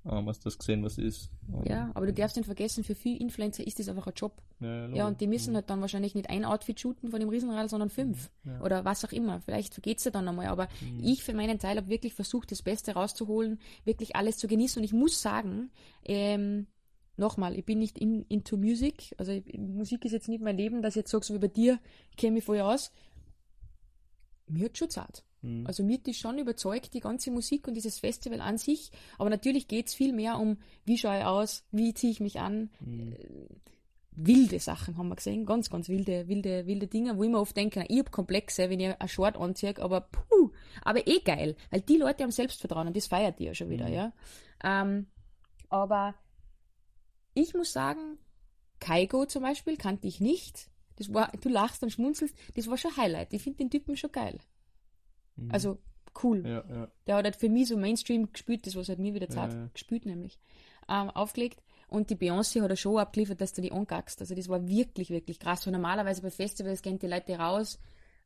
ähm, 0.06 0.28
hast 0.28 0.46
das 0.46 0.58
gesehen, 0.58 0.84
was 0.84 0.98
ist. 0.98 1.30
Ähm, 1.52 1.64
Ja, 1.66 1.92
aber 1.94 2.06
du 2.08 2.14
darfst 2.14 2.36
nicht 2.36 2.46
vergessen, 2.46 2.84
für 2.84 2.96
viele 2.96 3.20
Influencer 3.20 3.66
ist 3.66 3.80
das 3.80 3.88
einfach 3.88 4.08
ein 4.08 4.14
Job. 4.16 4.42
ja, 4.60 4.88
Ja, 4.90 5.08
und 5.08 5.22
die 5.22 5.28
müssen 5.28 5.56
halt 5.56 5.70
dann 5.70 5.80
wahrscheinlich 5.82 6.14
nicht 6.16 6.30
ein 6.30 6.44
Outfit 6.46 6.80
shooten 6.80 7.10
von 7.10 7.20
dem 7.20 7.30
Riesenrad, 7.30 7.70
sondern 7.70 7.90
fünf. 7.90 8.30
Ja. 8.44 8.62
Oder 8.62 8.84
was 8.86 9.06
auch 9.06 9.12
immer. 9.12 9.40
Vielleicht 9.42 9.74
vergeht's 9.74 10.04
dir 10.04 10.12
dann 10.12 10.28
einmal. 10.28 10.48
Aber 10.48 10.68
Mhm. 10.82 11.04
ich 11.04 11.24
für 11.24 11.34
meinen 11.34 11.58
Teil 11.60 11.78
habe 11.78 11.88
wirklich 11.90 12.14
versucht, 12.14 12.52
das 12.52 12.62
Beste 12.62 12.94
rauszuholen, 12.94 13.60
wirklich 13.86 14.16
alles 14.16 14.38
zu 14.38 14.48
genießen. 14.48 14.80
Und 14.80 14.84
ich 14.84 14.94
muss 14.94 15.22
sagen, 15.22 15.72
ähm, 16.04 16.68
nochmal, 17.16 17.58
ich 17.58 17.64
bin 17.64 17.80
nicht 17.80 17.98
in, 17.98 18.24
into 18.24 18.58
Music. 18.58 19.14
Also 19.18 19.32
ich, 19.32 19.58
Musik 19.58 20.04
ist 20.06 20.12
jetzt 20.12 20.28
nicht 20.28 20.42
mein 20.44 20.58
Leben, 20.58 20.82
dass 20.82 20.94
ich 20.94 21.02
jetzt 21.02 21.12
sage, 21.12 21.24
so 21.26 21.34
wie 21.34 21.40
bei 21.40 21.48
dir, 21.48 21.80
kenne 22.18 22.34
mich 22.34 22.44
voll 22.44 22.60
aus. 22.60 22.92
Mir 24.48 24.66
hat 24.66 24.78
schon 24.78 24.90
zart. 24.90 25.24
Mhm. 25.44 25.68
Also 25.68 25.84
mir 25.84 25.98
hat 25.98 26.08
das 26.08 26.18
schon 26.18 26.40
überzeugt, 26.40 26.94
die 26.94 27.00
ganze 27.00 27.30
Musik 27.30 27.68
und 27.68 27.76
dieses 27.76 28.00
Festival 28.00 28.42
an 28.42 28.58
sich. 28.58 28.92
Aber 29.20 29.30
natürlich 29.30 29.68
geht's 29.68 29.94
viel 29.94 30.14
mehr 30.14 30.40
um, 30.40 30.58
wie 30.86 30.98
schaue 30.98 31.20
ich 31.20 31.26
aus, 31.26 31.64
wie 31.72 31.94
ziehe 31.94 32.12
ich 32.12 32.20
mich 32.20 32.40
an. 32.40 32.72
Mhm. 32.80 33.16
Wilde 34.16 34.60
Sachen 34.60 34.98
haben 34.98 35.08
wir 35.10 35.16
gesehen, 35.16 35.46
ganz, 35.46 35.72
ganz 35.72 35.90
wilde, 35.90 36.28
wilde, 36.28 36.68
wilde 36.68 36.86
Dinge, 36.88 37.18
wo 37.18 37.24
ich 37.24 37.32
mir 37.32 37.40
oft 37.40 37.58
denke, 37.58 37.80
na, 37.80 37.86
ich 37.90 37.98
hab 37.98 38.12
Komplexe, 38.12 38.70
wenn 38.70 38.80
ich 38.80 39.02
ein 39.02 39.08
Short 39.08 39.38
anziehe, 39.38 39.76
aber 39.80 40.02
puh, 40.02 40.52
aber 40.84 41.08
eh 41.08 41.20
geil, 41.20 41.56
weil 41.72 41.82
die 41.82 41.98
Leute 41.98 42.24
haben 42.24 42.30
Selbstvertrauen 42.32 42.88
und 42.88 42.96
das 42.96 43.08
feiert 43.08 43.40
die 43.40 43.46
ja 43.46 43.56
schon 43.56 43.72
wieder, 43.72 43.88
Mhm. 43.88 43.94
ja. 43.94 44.14
Ähm, 44.64 45.08
aber 45.70 46.14
ich 47.34 47.56
muss 47.56 47.74
sagen, 47.74 48.20
Kaigo 48.80 49.26
zum 49.26 49.42
Beispiel 49.42 49.78
kannte 49.78 50.08
ich 50.08 50.20
nicht. 50.20 50.70
Das 50.98 51.12
war, 51.12 51.32
du 51.42 51.50
lachst 51.50 51.82
und 51.82 51.90
schmunzelst, 51.90 52.36
das 52.56 52.68
war 52.68 52.78
schon 52.78 52.96
Highlight. 52.96 53.34
Ich 53.34 53.42
finde 53.42 53.58
den 53.58 53.72
Typen 53.72 53.98
schon 53.98 54.12
geil. 54.12 54.38
Mhm. 55.36 55.52
Also 55.52 55.78
cool. 56.24 56.46
ja, 56.46 56.64
ja. 56.70 56.92
Der 57.08 57.16
hat 57.16 57.26
halt 57.26 57.36
für 57.36 57.50
mich 57.50 57.68
so 57.68 57.78
Mainstream 57.78 58.32
gespielt, 58.32 58.68
das 58.68 58.76
was 58.76 58.90
halt 58.90 59.00
mir 59.00 59.14
wieder 59.14 59.30
zart 59.30 59.54
Ja, 59.54 59.70
gespielt 59.74 60.06
nämlich, 60.06 60.40
ähm, 60.90 61.10
aufgelegt. 61.10 61.62
Und 61.88 62.10
die 62.10 62.16
Beyoncé 62.16 62.60
hat 62.62 62.70
eine 62.70 62.78
Show 62.78 62.98
abgeliefert, 62.98 63.40
dass 63.40 63.54
du 63.54 63.62
die 63.62 63.72
angackst. 63.72 64.20
Also 64.20 64.34
das 64.34 64.50
war 64.50 64.68
wirklich, 64.68 65.12
wirklich 65.12 65.40
krass. 65.40 65.66
Weil 65.66 65.74
normalerweise 65.74 66.24
bei 66.24 66.32
Festivals 66.32 66.82
gehen 66.82 66.98
die 66.98 67.08
Leute 67.08 67.38
raus, 67.38 67.80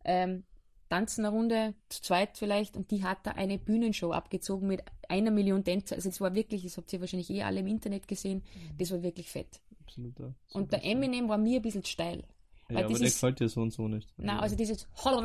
ähm, 0.05 0.43
tanzen 0.89 1.25
eine 1.25 1.35
Runde, 1.35 1.73
zu 1.89 2.01
zweit 2.01 2.37
vielleicht, 2.37 2.77
und 2.77 2.91
die 2.91 3.03
hat 3.03 3.19
da 3.23 3.31
eine 3.31 3.57
Bühnenshow 3.57 4.11
abgezogen 4.11 4.67
mit 4.67 4.83
einer 5.09 5.31
Million 5.31 5.65
Tänzer. 5.65 5.95
Also 5.95 6.09
das 6.09 6.21
war 6.21 6.33
wirklich, 6.33 6.63
das 6.63 6.77
habt 6.77 6.91
ihr 6.93 7.01
wahrscheinlich 7.01 7.29
eh 7.29 7.43
alle 7.43 7.59
im 7.59 7.67
Internet 7.67 8.07
gesehen, 8.07 8.43
das 8.77 8.91
war 8.91 9.03
wirklich 9.03 9.29
fett. 9.29 9.59
Absolut. 9.81 10.17
Ja. 10.19 10.33
Und 10.53 10.71
der 10.71 10.85
Eminem 10.85 11.27
war 11.27 11.37
mir 11.37 11.59
ein 11.59 11.61
bisschen 11.61 11.83
steil. 11.83 12.23
Ja, 12.69 12.79
aber 12.79 12.89
das 12.89 12.99
der 12.99 13.09
gefällt 13.09 13.39
dir 13.39 13.47
so 13.49 13.61
und 13.61 13.71
so 13.71 13.87
nicht. 13.87 14.13
Nein, 14.17 14.37
also 14.39 14.55
dieses 14.57 14.87
Ja, 15.05 15.21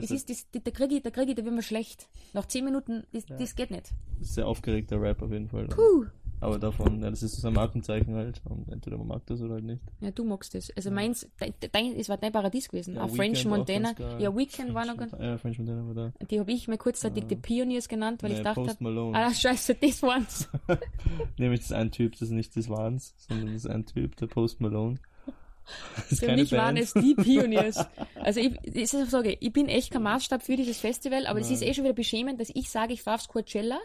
das 0.00 0.04
es 0.04 0.10
ist, 0.10 0.28
das, 0.30 0.46
da 0.62 0.70
kriege 0.70 0.96
ich, 0.96 1.02
da 1.02 1.10
kriege 1.10 1.30
ich, 1.30 1.36
da 1.36 1.44
wird 1.44 1.54
mir 1.54 1.62
schlecht. 1.62 2.06
Nach 2.34 2.46
zehn 2.46 2.64
Minuten, 2.64 3.04
das, 3.12 3.26
Ja. 3.28 3.36
das 3.38 3.54
geht 3.54 3.70
nicht. 3.70 3.92
ist 4.20 4.34
sehr 4.34 4.46
aufgeregter 4.46 5.00
Rap 5.00 5.22
auf 5.22 5.30
jeden 5.32 5.48
Fall. 5.48 5.68
Puh. 5.68 6.06
Aber 6.42 6.58
davon, 6.58 7.02
ja, 7.02 7.10
das 7.10 7.22
ist 7.22 7.36
so 7.36 7.48
ein 7.48 7.52
Markenzeichen 7.54 8.14
halt. 8.14 8.40
Und 8.46 8.66
entweder 8.72 8.96
man 8.96 9.08
mag 9.08 9.26
das 9.26 9.42
oder 9.42 9.54
halt 9.54 9.64
nicht. 9.64 9.82
Ja, 10.00 10.10
du 10.10 10.24
magst 10.24 10.54
das. 10.54 10.70
Also 10.74 10.90
meins, 10.90 11.28
dein, 11.38 11.52
dein, 11.72 11.92
es 11.96 12.08
war 12.08 12.16
dein 12.16 12.32
Paradies 12.32 12.68
gewesen. 12.70 12.94
Ja, 12.96 13.02
auch 13.04 13.14
French 13.14 13.44
auch 13.46 13.50
Montana. 13.50 13.92
geil. 13.92 14.16
Ja, 14.22 14.34
Weekend 14.34 14.72
war 14.72 14.86
noch 14.86 14.96
ganz. 14.96 15.12
Ja, 15.12 15.36
French 15.36 15.58
Montana 15.58 15.86
war 15.86 15.94
da. 15.94 16.12
Die 16.30 16.40
habe 16.40 16.50
ich 16.52 16.66
mir 16.66 16.78
kurzzeitig 16.78 17.24
die 17.26 17.36
Pioneers 17.36 17.88
genannt, 17.88 18.22
weil 18.22 18.32
ich 18.32 18.38
Nee, 18.38 18.44
dachte, 18.44 18.62
Post 18.62 18.80
Malone. 18.80 19.18
ah, 19.18 19.32
scheiße, 19.34 19.74
das 19.74 20.02
waren's. 20.02 20.48
Nämlich 21.38 21.60
das 21.60 21.72
ein 21.72 21.90
Typ, 21.90 22.12
das 22.12 22.22
ist 22.22 22.30
nicht 22.30 22.56
das 22.56 22.68
Wans, 22.70 23.14
sondern 23.18 23.46
das 23.48 23.56
ist 23.64 23.70
ein 23.70 23.84
Typ, 23.84 24.16
der 24.16 24.26
Post 24.26 24.60
Malone. 24.62 24.98
Das 25.96 26.12
ist 26.12 26.20
Für 26.24 26.34
mich 26.34 26.52
waren 26.52 26.74
Band. 26.74 26.78
es 26.86 26.92
die 26.94 27.14
Pioneers. 27.14 27.84
Also 28.22 28.40
ich, 28.40 28.52
ich 28.64 28.90
sage, 28.90 29.36
ich 29.40 29.52
bin 29.52 29.68
echt 29.68 29.92
kein 29.92 30.02
Maßstab 30.02 30.42
für 30.42 30.54
dieses 30.56 30.78
Festival, 30.78 31.26
aber 31.26 31.40
es 31.40 31.50
ist 31.50 31.62
eh 31.62 31.72
schon 31.72 31.84
wieder 31.84 31.94
beschämend, 31.94 32.38
dass 32.40 32.50
ich 32.54 32.68
sage, 32.70 32.92
ich 32.92 33.02
fahre 33.02 33.14
aufs 33.16 33.28
Coachella 33.28 33.78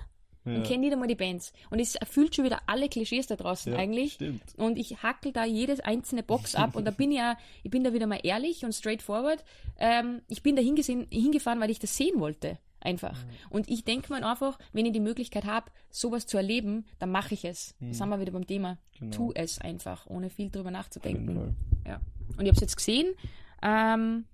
Ja. 0.45 0.55
und 0.55 0.63
kenne 0.65 0.79
nicht 0.79 0.93
einmal 0.93 1.07
die 1.07 1.15
Bands. 1.15 1.53
Und 1.69 1.79
es 1.79 1.95
erfüllt 1.95 2.35
schon 2.35 2.43
wieder 2.45 2.61
alle 2.67 2.89
Klischees 2.89 3.27
da 3.27 3.35
draußen 3.38 3.71
Ja, 3.73 3.79
eigentlich. 3.79 4.13
Stimmt. 4.13 4.41
Und 4.57 4.77
ich 4.77 5.01
hackel 5.03 5.31
da 5.31 5.45
jedes 5.45 5.79
einzelne 5.79 6.21
Box 6.21 6.53
ab 6.55 6.75
und 6.75 6.85
da 6.85 6.91
bin 6.91 7.11
ich 7.11 7.17
ja, 7.17 7.38
ich 7.63 7.71
bin 7.71 7.83
da 7.83 7.93
wieder 7.93 8.07
mal 8.07 8.19
ehrlich 8.23 8.65
und 8.65 8.73
straightforward. 8.73 9.43
Ähm, 9.79 10.21
ich 10.27 10.43
bin 10.43 10.55
da 10.57 10.61
hingefahren, 10.61 11.59
weil 11.61 11.71
ich 11.71 11.79
das 11.79 11.95
sehen 11.95 12.19
wollte. 12.19 12.57
Einfach. 12.86 13.17
Und 13.50 13.67
ich 13.67 13.84
denke 13.84 14.13
mir 14.13 14.24
einfach, 14.26 14.60
wenn 14.71 14.86
ich 14.86 14.93
die 14.93 15.00
Möglichkeit 15.00 15.43
habe, 15.45 15.71
sowas 15.89 16.28
zu 16.28 16.38
erleben, 16.38 16.86
dann 17.00 17.10
mache 17.12 17.34
ich 17.34 17.43
es. 17.43 17.76
Da 17.80 17.93
sind 17.93 18.10
wir 18.10 18.19
wieder 18.19 18.32
beim 18.32 18.45
Thema. 18.45 18.78
Genau. 19.00 19.15
Tu 19.15 19.32
es 19.34 19.60
einfach, 19.60 20.06
ohne 20.08 20.30
viel 20.30 20.52
drüber 20.52 20.69
nachzudenken. 20.69 21.56
Ja. 21.86 22.00
Und 22.38 22.41
ich 22.41 22.48
habe 22.48 22.52
es 22.56 22.62
jetzt 22.62 22.78
gesehen. 22.78 23.13
Ähm, 23.63 24.26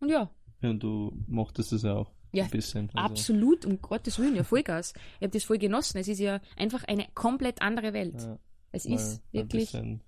und 0.00 0.08
ja, 0.08 0.28
Ja, 0.60 0.70
und 0.70 0.82
du 0.82 1.12
mochtest 1.28 1.72
es 1.72 1.82
ja 1.82 1.94
auch. 1.94 2.10
Ja, 2.32 2.44
Ein 2.44 2.50
bisschen. 2.50 2.90
Also, 2.94 2.98
absolut, 3.12 3.64
um 3.64 3.80
Gottes 3.80 4.18
Willen, 4.18 4.34
ja, 4.34 4.42
Vollgas. 4.42 4.94
Ich 5.20 5.22
habe 5.22 5.30
das 5.30 5.44
voll 5.44 5.58
genossen. 5.58 5.98
Es 5.98 6.08
ist 6.08 6.18
ja 6.18 6.40
einfach 6.56 6.82
eine 6.84 7.06
komplett 7.14 7.62
andere 7.62 7.92
Welt. 7.92 8.20
Ja, 8.22 8.38
es 8.72 8.86
ist 8.86 9.16
Ein 9.32 9.32
wirklich. 9.32 9.70
bisschen 9.70 10.00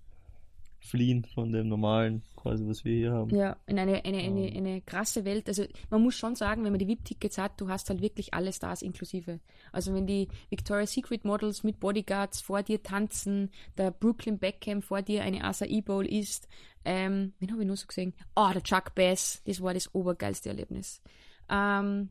fliehen 0.85 1.25
von 1.25 1.51
dem 1.51 1.67
normalen, 1.67 2.23
quasi, 2.35 2.65
was 2.67 2.85
wir 2.85 2.95
hier 2.95 3.11
haben. 3.11 3.35
Ja, 3.35 3.57
in 3.65 3.79
eine, 3.79 4.05
eine, 4.05 4.19
eine, 4.19 4.51
eine 4.55 4.81
krasse 4.81 5.25
Welt. 5.25 5.47
Also 5.47 5.65
man 5.89 6.01
muss 6.01 6.15
schon 6.15 6.35
sagen, 6.35 6.63
wenn 6.63 6.71
man 6.71 6.79
die 6.79 6.87
VIP-Tickets 6.87 7.37
hat, 7.37 7.59
du 7.59 7.69
hast 7.69 7.89
halt 7.89 8.01
wirklich 8.01 8.33
alle 8.33 8.53
Stars 8.53 8.81
inklusive. 8.81 9.39
Also 9.71 9.93
wenn 9.93 10.07
die 10.07 10.27
Victoria's 10.49 10.93
Secret 10.93 11.25
Models 11.25 11.63
mit 11.63 11.79
Bodyguards 11.79 12.41
vor 12.41 12.63
dir 12.63 12.81
tanzen, 12.81 13.51
der 13.77 13.91
Brooklyn 13.91 14.37
Beckham 14.37 14.81
vor 14.81 15.01
dir 15.01 15.23
eine 15.23 15.43
Acai 15.43 15.81
Bowl 15.81 16.05
isst, 16.05 16.47
ähm, 16.85 17.33
wen 17.39 17.51
habe 17.51 17.63
ich 17.63 17.67
noch 17.67 17.75
so 17.75 17.87
gesehen? 17.87 18.13
Ah, 18.35 18.53
der 18.53 18.63
Chuck 18.63 18.93
Bass, 18.95 19.41
das 19.45 19.61
war 19.61 19.73
das 19.73 19.93
obergeilste 19.93 20.49
Erlebnis. 20.49 21.01
Ähm, 21.49 22.09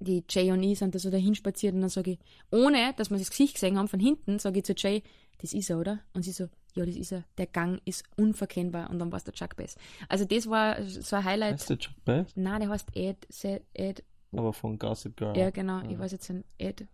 die 0.00 0.24
Jay 0.28 0.50
und 0.50 0.62
ich 0.62 0.78
sind 0.78 0.94
da 0.94 0.98
so 0.98 1.10
dahin 1.10 1.34
spaziert 1.34 1.74
und 1.74 1.82
dann 1.82 1.90
sage 1.90 2.12
ich, 2.12 2.18
ohne 2.50 2.94
dass 2.96 3.10
wir 3.10 3.18
das 3.18 3.30
Gesicht 3.30 3.54
gesehen 3.54 3.78
haben, 3.78 3.88
von 3.88 4.00
hinten, 4.00 4.38
sage 4.38 4.58
ich 4.58 4.64
zu 4.64 4.74
Jay, 4.74 5.02
das 5.40 5.52
ist 5.52 5.70
er, 5.70 5.78
oder? 5.78 6.00
Und 6.12 6.22
sie 6.22 6.32
so, 6.32 6.48
ja, 6.74 6.84
das 6.86 6.96
ist 6.96 7.12
er. 7.12 7.24
Der 7.38 7.46
Gang 7.46 7.80
ist 7.84 8.04
unverkennbar. 8.16 8.90
Und 8.90 8.98
dann 8.98 9.10
war 9.12 9.16
es 9.18 9.24
der 9.24 9.34
Chuck 9.34 9.56
Bass. 9.56 9.76
Also 10.08 10.24
das 10.24 10.48
war 10.48 10.82
so 10.84 11.16
ein 11.16 11.24
Highlight. 11.24 11.54
Heißt 11.54 11.70
der 11.70 11.78
Chuck 11.78 12.04
Bass? 12.04 12.32
Nein, 12.36 12.60
der 12.60 12.68
heißt 12.70 12.88
Ed, 12.94 13.26
Se- 13.28 13.62
Ed, 13.74 14.02
Aber 14.32 14.52
von 14.52 14.78
Gossip 14.78 15.16
Girl. 15.16 15.36
ja 15.36 15.50
genau, 15.50 15.80
Ja. 15.80 15.90
ich 15.90 15.98
weiß 15.98 16.12
jetzt 16.12 16.30
ein 16.30 16.44
Ed 16.58 16.86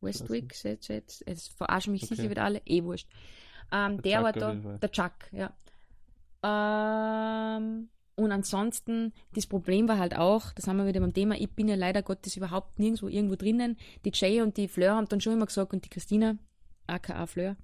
Westwick, 0.00 0.52
es 0.54 1.48
verarschen 1.48 1.92
mich 1.92 2.02
Okay. 2.04 2.14
sicher 2.16 2.30
wieder 2.30 2.44
alle, 2.44 2.60
eh 2.66 2.82
wurscht. 2.84 3.08
Ähm, 3.72 4.02
der 4.02 4.16
Chuck 4.16 4.22
war 4.24 4.32
da, 4.32 4.54
der 4.78 4.90
Chuck, 4.92 5.12
ja. 5.32 5.50
Ähm, 7.58 7.88
und 8.16 8.30
ansonsten, 8.30 9.12
das 9.32 9.46
Problem 9.46 9.88
war 9.88 9.98
halt 9.98 10.16
auch, 10.16 10.52
das 10.52 10.68
haben 10.68 10.76
wir 10.76 10.86
wieder 10.86 11.00
beim 11.00 11.14
Thema, 11.14 11.36
ich 11.36 11.50
bin 11.50 11.68
ja 11.68 11.74
leider 11.74 12.02
Gottes 12.02 12.36
überhaupt 12.36 12.78
nirgendwo 12.78 13.08
irgendwo 13.08 13.34
drinnen. 13.36 13.76
Die 14.04 14.12
Jay 14.14 14.40
und 14.42 14.56
die 14.56 14.68
Fleur 14.68 14.94
haben 14.94 15.08
dann 15.08 15.20
schon 15.20 15.32
immer 15.32 15.46
gesagt 15.46 15.72
und 15.72 15.84
die 15.84 15.88
Christina, 15.88 16.36
aka 16.86 17.26
Fleur, 17.26 17.56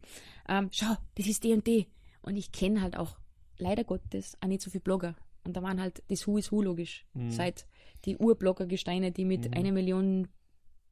ähm, 0.49 0.69
schau, 0.73 0.95
das 1.17 1.27
ist 1.27 1.45
D&D. 1.45 1.87
Und 2.23 2.37
ich 2.37 2.53
kenne 2.53 2.83
halt 2.83 2.97
auch 2.97 3.17
leider 3.59 3.85
Gottes 3.85 4.37
auch 4.41 4.49
nicht 4.49 4.63
so 4.63 4.71
viele 4.71 4.83
Blogger. 4.83 5.17
Und 5.45 5.57
da 5.57 5.63
waren 5.63 5.81
halt 5.81 6.03
das 6.09 6.27
Who 6.27 6.37
is 6.39 6.53
Who 6.53 6.63
logisch. 6.63 7.07
Mhm. 7.15 7.31
Seit 7.31 7.67
die 8.05 8.17
Urblogger-Gesteine, 8.17 9.13
die 9.13 9.25
mit 9.25 9.47
Mhm. 9.49 9.55
einer 9.55 9.73
Million 9.73 10.29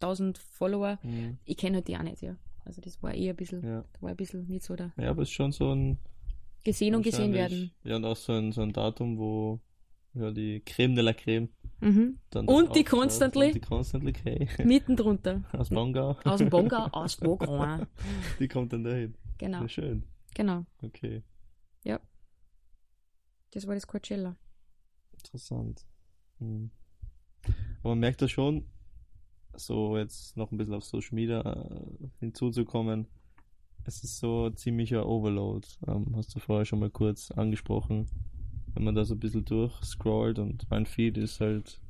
tausend 0.01 0.39
Follower, 0.39 0.99
Mhm. 1.03 1.39
ich 1.45 1.57
kenne 1.57 1.77
halt 1.77 1.89
die 1.89 1.97
auch 1.97 2.03
nicht, 2.03 2.23
ja. 2.23 2.37
Also 2.65 2.81
das 2.81 3.03
war 3.03 3.15
eher 3.15 3.33
ein 3.33 3.37
bisschen, 3.37 3.63
Ja. 3.65 3.85
war 4.01 4.11
ein 4.11 4.17
bisschen 4.17 4.47
nicht 4.47 4.63
so 4.65 4.77
da. 4.77 4.93
ja, 4.99 5.11
aber 5.11 5.23
es 5.23 5.29
ist 5.29 5.35
schon 5.35 5.53
so 5.53 5.75
ein. 5.75 5.99
Gesehen 6.65 6.95
und 6.95 7.03
gesehen 7.03 7.33
werden. 7.33 7.71
Ja, 7.85 7.97
und 7.97 8.05
auch 8.05 8.17
so 8.17 8.33
ein, 8.33 8.53
so 8.53 8.61
ein 8.63 8.73
Datum, 8.73 9.17
wo 9.19 9.61
ja, 10.15 10.31
die 10.31 10.61
Creme 10.61 10.95
de 10.97 11.05
la 11.05 11.13
Creme 11.15 11.49
Mhm. 11.81 12.19
Und 12.47 12.75
die 12.75 12.85
Constantly? 12.85 13.47
Und 13.49 13.55
die 13.55 13.61
Constantly 13.61 14.13
K. 14.13 14.49
Mitten 14.65 14.97
drunter. 14.97 15.45
Aus 15.53 15.69
Bongau. 15.71 16.17
Aus 16.25 16.39
dem 16.39 16.51
Bonga, 16.51 16.89
aus 16.93 17.21
Wagram. 17.21 17.87
Die 18.41 18.49
kommt 18.49 18.73
dann 18.73 18.85
dahin. 18.85 19.15
Genau, 19.39 19.63
Ja, 19.63 19.69
schön. 19.69 20.03
genau. 20.35 20.65
Okay. 20.83 21.23
Das 23.53 23.67
war 23.67 23.75
das 23.75 23.87
Coachella. 23.87 24.37
Interessant. 25.13 25.87
Hm. 26.39 26.71
Aber 27.81 27.91
man 27.91 27.99
merkt 28.01 28.21
das 28.23 28.31
schon, 28.31 28.67
so 29.55 29.97
jetzt 29.97 30.37
noch 30.37 30.53
ein 30.53 30.59
bisschen 30.59 30.75
auf 30.75 30.85
Social 30.85 31.15
Media 31.15 31.41
äh, 31.41 32.09
hinzuzukommen, 32.21 33.07
es 33.85 34.05
ist 34.05 34.19
so 34.19 34.47
ein 34.47 34.57
ziemlicher 34.57 35.07
Overload. 35.09 35.67
Ähm, 35.87 36.15
hast 36.15 36.35
du 36.35 36.41
vorher 36.41 36.67
schon 36.67 36.81
mal 36.81 36.91
kurz 36.91 37.31
angesprochen. 37.31 38.07
Wenn 38.79 38.85
man 38.85 38.95
da 38.95 39.05
so 39.05 39.15
ein 39.17 39.19
bisschen 39.19 39.45
durchscrollt 39.45 40.39
und 40.39 40.71
mein 40.71 40.87
Feed 40.87 41.19
ist 41.19 41.41
halt, 41.41 41.81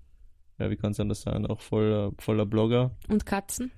ja, 0.59 0.71
wie 0.71 0.77
kann 0.77 0.93
es 0.93 1.01
anders 1.01 1.21
sein, 1.21 1.45
auch 1.45 1.61
voller, 1.61 2.13
voller 2.19 2.47
Blogger. 2.47 2.93
Und 3.09 3.27
Katzen. 3.27 3.71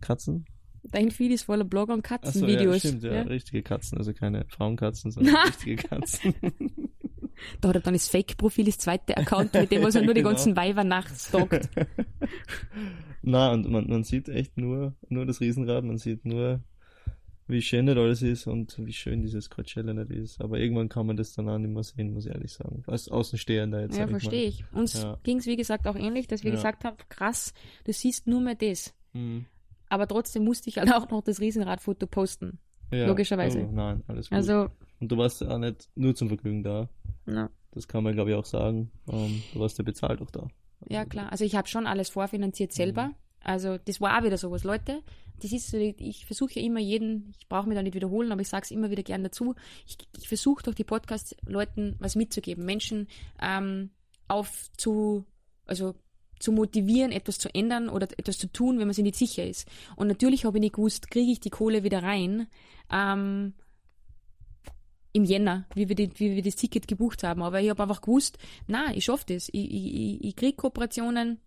Katzen? 0.00 0.44
Dein 0.82 1.12
Feed 1.12 1.30
ist 1.30 1.44
voller 1.44 1.62
Blogger 1.62 1.94
und 1.94 2.00
Achso, 2.00 2.14
ja, 2.14 2.18
Katzenvideos. 2.18 2.78
stimmt, 2.80 3.04
ja, 3.04 3.14
ja. 3.14 3.22
richtige 3.22 3.62
Katzen, 3.62 3.96
also 3.98 4.12
keine 4.12 4.44
Frauenkatzen, 4.48 5.12
sondern 5.12 5.36
richtige 5.46 5.76
Katzen. 5.76 6.34
Da 7.60 7.68
hat 7.68 7.76
er 7.76 7.80
dann 7.82 7.92
das 7.94 8.08
Fake-Profil, 8.08 8.64
das 8.64 8.78
zweite 8.78 9.14
Account, 9.16 9.52
mit 9.54 9.70
dem 9.70 9.82
was 9.82 9.94
er 9.94 10.02
nur 10.02 10.14
die 10.14 10.20
Genau. 10.22 10.30
ganzen 10.30 10.56
Weiber 10.56 10.82
nachstalkt. 10.84 11.68
Na, 13.22 13.52
und 13.52 13.68
man, 13.70 13.86
man 13.88 14.04
sieht 14.04 14.28
echt 14.30 14.56
nur, 14.56 14.94
nur 15.10 15.26
das 15.26 15.40
Riesenrad, 15.40 15.84
man 15.84 15.98
sieht 15.98 16.24
nur, 16.24 16.60
wie 17.48 17.62
schön 17.62 17.86
das 17.86 17.96
alles 17.96 18.22
ist 18.22 18.46
und 18.46 18.76
wie 18.84 18.92
schön 18.92 19.22
dieses 19.22 19.50
Coachella 19.50 19.92
nicht 19.94 20.10
ist. 20.10 20.40
Aber 20.40 20.58
irgendwann 20.58 20.88
kann 20.88 21.06
man 21.06 21.16
das 21.16 21.32
dann 21.34 21.48
auch 21.48 21.58
nicht 21.58 21.70
mehr 21.72 21.82
sehen, 21.82 22.12
muss 22.12 22.26
ich 22.26 22.32
ehrlich 22.32 22.52
sagen. 22.52 22.82
Als 22.86 23.08
Außenstehender 23.08 23.82
jetzt. 23.82 23.96
Ja, 23.98 24.06
verstehe 24.08 24.48
ich. 24.48 24.64
Uns 24.72 24.94
Ja. 25.02 25.18
ging 25.22 25.38
es, 25.38 25.46
wie 25.46 25.56
gesagt, 25.56 25.86
auch 25.86 25.96
ähnlich, 25.96 26.26
dass 26.26 26.42
wir 26.42 26.50
Ja. 26.50 26.56
gesagt 26.56 26.84
haben, 26.84 26.96
krass, 27.08 27.52
du 27.84 27.92
siehst 27.92 28.26
nur 28.26 28.40
mehr 28.40 28.54
das. 28.56 28.94
Mhm. 29.12 29.46
Aber 29.88 30.06
trotzdem 30.08 30.44
musste 30.44 30.68
ich 30.68 30.78
halt 30.78 30.92
auch 30.92 31.08
noch 31.10 31.22
das 31.22 31.40
Riesenradfoto 31.40 32.06
posten. 32.06 32.58
Ja. 32.92 33.06
Logischerweise. 33.06 33.60
Oh, 33.68 33.72
nein, 33.72 34.02
alles 34.08 34.28
gut. 34.28 34.36
Also, 34.36 34.68
und 35.00 35.10
du 35.12 35.16
warst 35.16 35.40
ja 35.40 35.48
auch 35.48 35.58
nicht 35.58 35.88
nur 35.94 36.14
zum 36.14 36.28
Vergnügen 36.28 36.62
da. 36.62 36.88
na, 37.24 37.50
Das 37.72 37.86
kann 37.88 38.02
man, 38.04 38.12
glaube 38.14 38.30
ich, 38.30 38.36
auch 38.36 38.44
sagen. 38.44 38.90
Ähm, 39.08 39.42
du 39.52 39.60
warst 39.60 39.78
ja 39.78 39.84
bezahlt 39.84 40.20
auch 40.22 40.30
da. 40.30 40.48
ja 40.88 41.04
klar. 41.04 41.30
Also 41.32 41.44
ich 41.44 41.54
habe 41.56 41.68
schon 41.68 41.86
alles 41.86 42.08
vorfinanziert 42.08 42.72
selber. 42.72 43.12
Also 43.46 43.78
das 43.78 44.00
war 44.00 44.18
auch 44.18 44.24
wieder 44.24 44.38
sowas, 44.38 44.64
Leute. 44.64 45.04
Das 45.40 45.52
ist 45.52 45.72
ich 45.72 46.26
versuche 46.26 46.58
ja 46.58 46.66
immer 46.66 46.80
jeden, 46.80 47.32
ich 47.38 47.46
brauche 47.46 47.68
mich 47.68 47.76
da 47.76 47.82
nicht 47.82 47.94
wiederholen, 47.94 48.32
aber 48.32 48.40
ich 48.40 48.48
sage 48.48 48.64
es 48.64 48.72
immer 48.72 48.90
wieder 48.90 49.04
gern 49.04 49.22
dazu. 49.22 49.54
Ich, 49.86 49.96
ich 50.18 50.26
versuche 50.26 50.64
durch 50.64 50.74
die 50.74 50.82
Podcasts 50.82 51.36
Leuten 51.46 51.94
was 52.00 52.16
mitzugeben, 52.16 52.64
Menschen 52.64 53.06
ähm, 53.40 53.90
auf 54.26 54.68
zu, 54.76 55.26
also 55.64 55.94
zu 56.40 56.50
motivieren, 56.50 57.12
etwas 57.12 57.38
zu 57.38 57.54
ändern 57.54 57.88
oder 57.88 58.08
etwas 58.18 58.36
zu 58.36 58.52
tun, 58.52 58.80
wenn 58.80 58.88
man 58.88 58.94
sich 58.94 59.04
nicht 59.04 59.16
sicher 59.16 59.46
ist. 59.46 59.68
Und 59.94 60.08
natürlich 60.08 60.44
habe 60.44 60.58
ich 60.58 60.62
nicht 60.62 60.74
gewusst, 60.74 61.08
kriege 61.12 61.30
ich 61.30 61.38
die 61.38 61.50
Kohle 61.50 61.84
wieder 61.84 62.02
rein. 62.02 62.48
Ähm, 62.90 63.54
im 65.12 65.24
Jänner, 65.24 65.66
wie 65.74 65.88
wir, 65.88 65.94
die, 65.94 66.10
wie 66.18 66.34
wir 66.34 66.42
das 66.42 66.56
Ticket 66.56 66.88
gebucht 66.88 67.22
haben. 67.22 67.42
Aber 67.42 67.60
ich 67.60 67.70
habe 67.70 67.82
einfach 67.82 68.02
gewusst, 68.02 68.38
na, 68.66 68.92
ich 68.92 69.04
schaffe 69.04 69.24
das. 69.28 69.48
Ich, 69.50 69.70
ich, 69.72 70.24
ich 70.24 70.36
kriege 70.36 70.56
Kooperationen, 70.56 71.40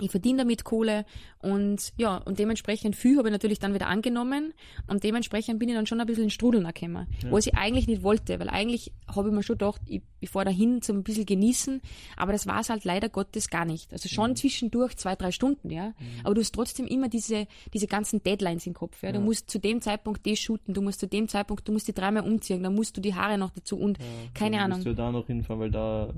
ich 0.00 0.10
verdiene 0.10 0.38
damit 0.38 0.64
Kohle 0.64 1.04
und 1.38 1.92
ja, 1.96 2.18
und 2.18 2.38
dementsprechend 2.38 2.96
viel 2.96 3.18
habe 3.18 3.28
ich 3.28 3.32
natürlich 3.32 3.58
dann 3.58 3.72
wieder 3.74 3.86
angenommen 3.86 4.52
und 4.86 5.04
dementsprechend 5.04 5.58
bin 5.58 5.68
ich 5.68 5.74
dann 5.74 5.86
schon 5.86 6.00
ein 6.00 6.06
bisschen 6.06 6.24
in 6.24 6.30
Strudeln 6.30 6.66
gekommen, 6.66 7.06
was 7.30 7.46
ich 7.46 7.54
eigentlich 7.54 7.86
nicht 7.86 8.02
wollte, 8.02 8.38
weil 8.38 8.48
eigentlich 8.48 8.92
habe 9.06 9.28
ich 9.28 9.34
mir 9.34 9.42
schon 9.42 9.58
gedacht, 9.58 9.80
ich, 9.86 10.02
ich 10.26 10.30
fahre 10.30 10.46
dahin 10.46 10.82
zum 10.82 10.98
ein 10.98 11.02
bisschen 11.02 11.26
genießen, 11.26 11.80
aber 12.16 12.32
das 12.32 12.46
war 12.46 12.60
es 12.60 12.68
halt 12.68 12.84
leider 12.84 13.08
Gottes 13.08 13.48
gar 13.48 13.64
nicht. 13.64 13.92
Also 13.92 14.08
schon 14.08 14.36
zwischendurch 14.36 14.96
zwei, 14.96 15.14
drei 15.14 15.30
Stunden, 15.30 15.70
ja, 15.70 15.94
aber 16.24 16.34
du 16.34 16.40
hast 16.40 16.54
trotzdem 16.54 16.86
immer 16.86 17.08
diese, 17.08 17.46
diese 17.72 17.86
ganzen 17.86 18.22
Deadlines 18.22 18.66
im 18.66 18.74
Kopf, 18.74 19.02
ja. 19.02 19.12
Du 19.12 19.20
musst 19.20 19.48
zu 19.50 19.58
dem 19.58 19.80
Zeitpunkt 19.80 20.26
das 20.26 20.38
shooten, 20.38 20.74
du 20.74 20.82
musst 20.82 21.00
zu 21.00 21.06
dem 21.06 21.28
Zeitpunkt, 21.28 21.66
du 21.66 21.72
musst 21.72 21.88
die 21.88 21.94
dreimal 21.94 22.24
umziehen, 22.24 22.62
dann 22.62 22.74
musst 22.74 22.96
du 22.96 23.00
die 23.00 23.14
Haare 23.14 23.38
noch 23.38 23.50
dazu 23.50 23.78
und 23.78 23.98
keine 24.34 24.56
dann 24.56 24.64
Ahnung. 24.64 24.84
Willst 24.84 24.98
du 24.98 25.02
da 25.02 25.12
noch 25.12 25.26
hinfahren, 25.26 25.60
weil 25.60 25.70
da 25.70 26.12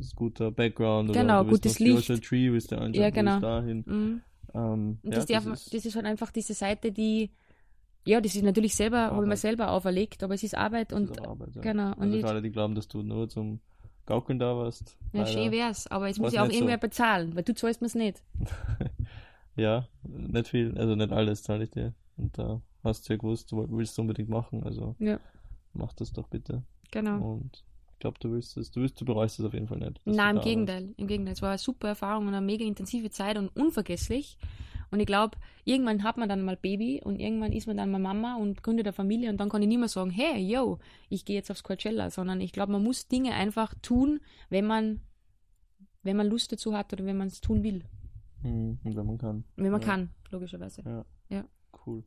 ist 0.00 0.16
guter 0.16 0.50
Background 0.50 1.10
oder 1.10 1.20
Genau, 1.20 1.46
willst 1.46 1.62
gutes 1.62 1.78
Licht. 1.78 2.24
Tree 2.24 2.50
willst 2.50 2.72
du 2.72 2.76
anschauen, 2.76 2.94
Ja, 2.94 3.10
genau. 3.10 3.40
dahin. 3.40 3.84
Mhm. 3.86 4.20
Ähm, 4.54 4.98
Und 5.02 5.12
ja, 5.12 5.18
das, 5.18 5.26
darf, 5.26 5.44
das, 5.44 5.84
ist, 5.84 5.96
halt 5.96 6.06
einfach 6.06 6.30
diese 6.30 6.54
Seite, 6.54 6.92
die, 6.92 7.30
ja, 8.06 8.20
das 8.20 8.34
ist 8.34 8.42
natürlich 8.42 8.74
selber, 8.74 9.10
habe 9.10 9.22
ich 9.24 9.28
mir 9.28 9.36
selber 9.36 9.70
auferlegt, 9.70 10.22
aber 10.22 10.34
es 10.34 10.42
ist 10.42 10.54
Arbeit 10.56 10.92
und 10.92 11.10
ist 11.10 11.26
Arbeit, 11.26 11.54
ja. 11.56 11.60
genau. 11.60 11.88
Und 11.92 12.00
Also 12.02 12.16
nicht, 12.16 12.24
alle, 12.24 12.40
die 12.42 12.50
glauben, 12.50 12.74
dass 12.74 12.88
du 12.88 13.02
nur 13.02 13.28
zum 13.28 13.60
Gaukeln 14.06 14.38
da 14.38 14.56
warst. 14.56 14.96
ja, 15.12 15.20
leider. 15.20 15.26
schön 15.32 15.50
wär's, 15.52 15.86
aber 15.88 16.08
es 16.08 16.18
war's 16.18 16.26
muss 16.26 16.32
ja 16.34 16.42
auch 16.42 16.46
nicht 16.46 16.54
so. 16.54 16.60
irgendwer 16.60 16.78
bezahlen, 16.78 17.34
weil 17.36 17.42
du 17.42 17.54
zahlst 17.54 17.80
mir's 17.82 17.94
nicht. 17.94 18.22
Ja, 19.58 19.88
nicht 20.02 20.48
viel, 20.48 20.76
also 20.76 20.94
nicht 20.96 21.12
alles 21.12 21.42
zahle 21.42 21.64
ich 21.64 21.70
dir. 21.70 21.94
Und 22.18 22.36
da 22.38 22.60
hast 22.84 23.08
du 23.08 23.14
ja 23.14 23.16
gewusst, 23.18 23.50
du 23.52 23.66
willst 23.70 23.92
es 23.92 23.98
unbedingt 23.98 24.28
machen, 24.28 24.62
also 24.64 24.94
Ja, 24.98 25.18
mach 25.72 25.94
das 25.94 26.12
doch 26.12 26.28
bitte. 26.28 26.62
genau. 26.90 27.36
Und 27.36 27.64
ich 27.94 27.98
glaube, 28.00 28.18
du 28.20 28.30
willst 28.32 28.54
es, 28.58 28.70
du 28.70 28.82
willst, 28.82 29.00
du 29.00 29.06
bereust 29.06 29.38
es 29.40 29.46
auf 29.46 29.54
jeden 29.54 29.66
Fall 29.68 29.78
nicht. 29.78 29.98
Nein, 30.04 30.36
im 30.36 30.42
Gegenteil, 30.42 30.94
im 30.98 31.06
Gegenteil. 31.06 31.32
Es 31.32 31.40
war 31.40 31.48
eine 31.48 31.58
super 31.58 31.88
Erfahrung 31.88 32.26
und 32.26 32.34
eine 32.34 32.44
mega 32.44 32.66
intensive 32.66 33.08
Zeit 33.08 33.38
und 33.38 33.48
unvergesslich. 33.56 34.36
Und 34.90 35.00
ich 35.00 35.06
glaube, 35.06 35.36
irgendwann 35.64 36.02
hat 36.04 36.16
man 36.16 36.28
dann 36.28 36.42
mal 36.42 36.56
Baby 36.56 37.00
und 37.04 37.18
irgendwann 37.18 37.52
ist 37.52 37.66
man 37.66 37.76
dann 37.76 37.90
mal 37.90 37.98
Mama 37.98 38.36
und 38.36 38.62
gründet 38.62 38.86
eine 38.86 38.92
Familie 38.92 39.30
und 39.30 39.38
dann 39.38 39.48
kann 39.48 39.60
ich 39.62 39.68
nicht 39.68 39.78
mehr 39.78 39.88
sagen, 39.88 40.10
hey, 40.10 40.38
yo, 40.40 40.78
ich 41.08 41.24
gehe 41.24 41.34
jetzt 41.36 41.50
aufs 41.50 41.64
Coachella, 41.64 42.10
sondern 42.10 42.40
ich 42.40 42.52
glaube, 42.52 42.72
man 42.72 42.82
muss 42.84 43.08
Dinge 43.08 43.34
einfach 43.34 43.74
tun, 43.82 44.20
wenn 44.48 44.64
man, 44.66 45.00
wenn 46.02 46.16
man 46.16 46.28
Lust 46.28 46.52
dazu 46.52 46.74
hat 46.76 46.92
oder 46.92 47.04
wenn 47.04 47.16
man 47.16 47.26
es 47.28 47.40
tun 47.40 47.62
will. 47.64 47.82
Mhm, 48.42 48.78
und 48.84 48.96
wenn 48.96 49.06
man 49.06 49.18
kann. 49.18 49.44
Wenn 49.56 49.72
man 49.72 49.80
Ja. 49.80 49.86
kann, 49.86 50.10
logischerweise. 50.30 50.82
Ja. 50.84 51.04
Ja. 51.30 51.44
Cool. 51.84 52.04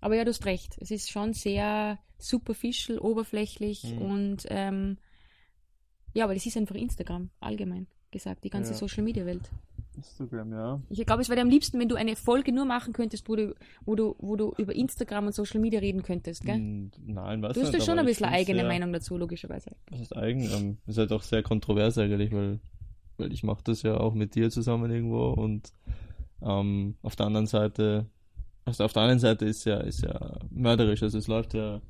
Aber 0.00 0.16
ja, 0.16 0.24
du 0.24 0.30
hast 0.30 0.46
recht. 0.46 0.76
Es 0.80 0.90
ist 0.90 1.10
schon 1.10 1.34
sehr 1.34 1.98
superficial, 2.16 2.98
oberflächlich 2.98 3.84
Mhm. 3.84 3.98
und 4.02 4.46
ähm, 4.48 4.96
ja, 6.14 6.24
aber 6.24 6.34
das 6.34 6.46
ist 6.46 6.56
einfach 6.56 6.74
Instagram, 6.74 7.30
allgemein 7.40 7.86
gesagt, 8.10 8.44
die 8.44 8.50
ganze 8.50 8.72
Ja. 8.72 8.78
Social 8.78 9.04
Media 9.04 9.24
Welt. 9.26 9.50
Instagram, 10.00 10.52
ja. 10.52 10.82
Ich 10.88 11.04
glaube, 11.06 11.22
es 11.22 11.28
wäre 11.28 11.40
am 11.40 11.48
liebsten, 11.48 11.78
wenn 11.78 11.88
du 11.88 11.96
eine 11.96 12.16
Folge 12.16 12.52
nur 12.52 12.64
machen 12.64 12.92
könntest, 12.92 13.28
wo 13.28 13.36
du, 13.36 13.54
wo 13.84 13.94
du, 13.94 14.14
wo 14.18 14.36
du 14.36 14.52
über 14.58 14.74
Instagram 14.74 15.26
und 15.26 15.34
Social 15.34 15.60
Media 15.60 15.80
reden 15.80 16.02
könntest, 16.02 16.44
gell? 16.44 16.58
Mm, 16.58 16.90
Nein, 17.06 17.42
was 17.42 17.54
Du 17.54 17.62
hast 17.62 17.72
ja 17.74 17.80
schon 17.80 17.98
ein 17.98 18.06
bisschen 18.06 18.26
eigene 18.26 18.60
sehr, 18.60 18.68
Meinung 18.68 18.92
dazu, 18.92 19.16
logischerweise. 19.16 19.70
Das 19.90 20.00
ist 20.00 20.16
eigen, 20.16 20.42
ähm, 20.52 20.78
ist 20.86 20.98
halt 20.98 21.12
auch 21.12 21.22
sehr 21.22 21.42
kontrovers 21.42 21.98
eigentlich, 21.98 22.32
weil, 22.32 22.60
weil 23.18 23.32
ich 23.32 23.42
mache 23.42 23.62
das 23.64 23.82
ja 23.82 23.96
auch 23.98 24.14
mit 24.14 24.34
dir 24.34 24.50
zusammen 24.50 24.90
irgendwo 24.90 25.30
und 25.30 25.72
ähm, 26.42 26.96
auf 27.02 27.16
der 27.16 27.26
anderen 27.26 27.46
Seite, 27.46 28.06
also 28.64 28.84
auf 28.84 28.92
der 28.92 29.02
anderen 29.02 29.20
Seite 29.20 29.44
ist 29.44 29.64
ja, 29.64 29.78
ist 29.80 30.02
ja 30.02 30.38
mörderisch, 30.50 31.02
also 31.02 31.18
es 31.18 31.28
läuft 31.28 31.54
ja 31.54 31.80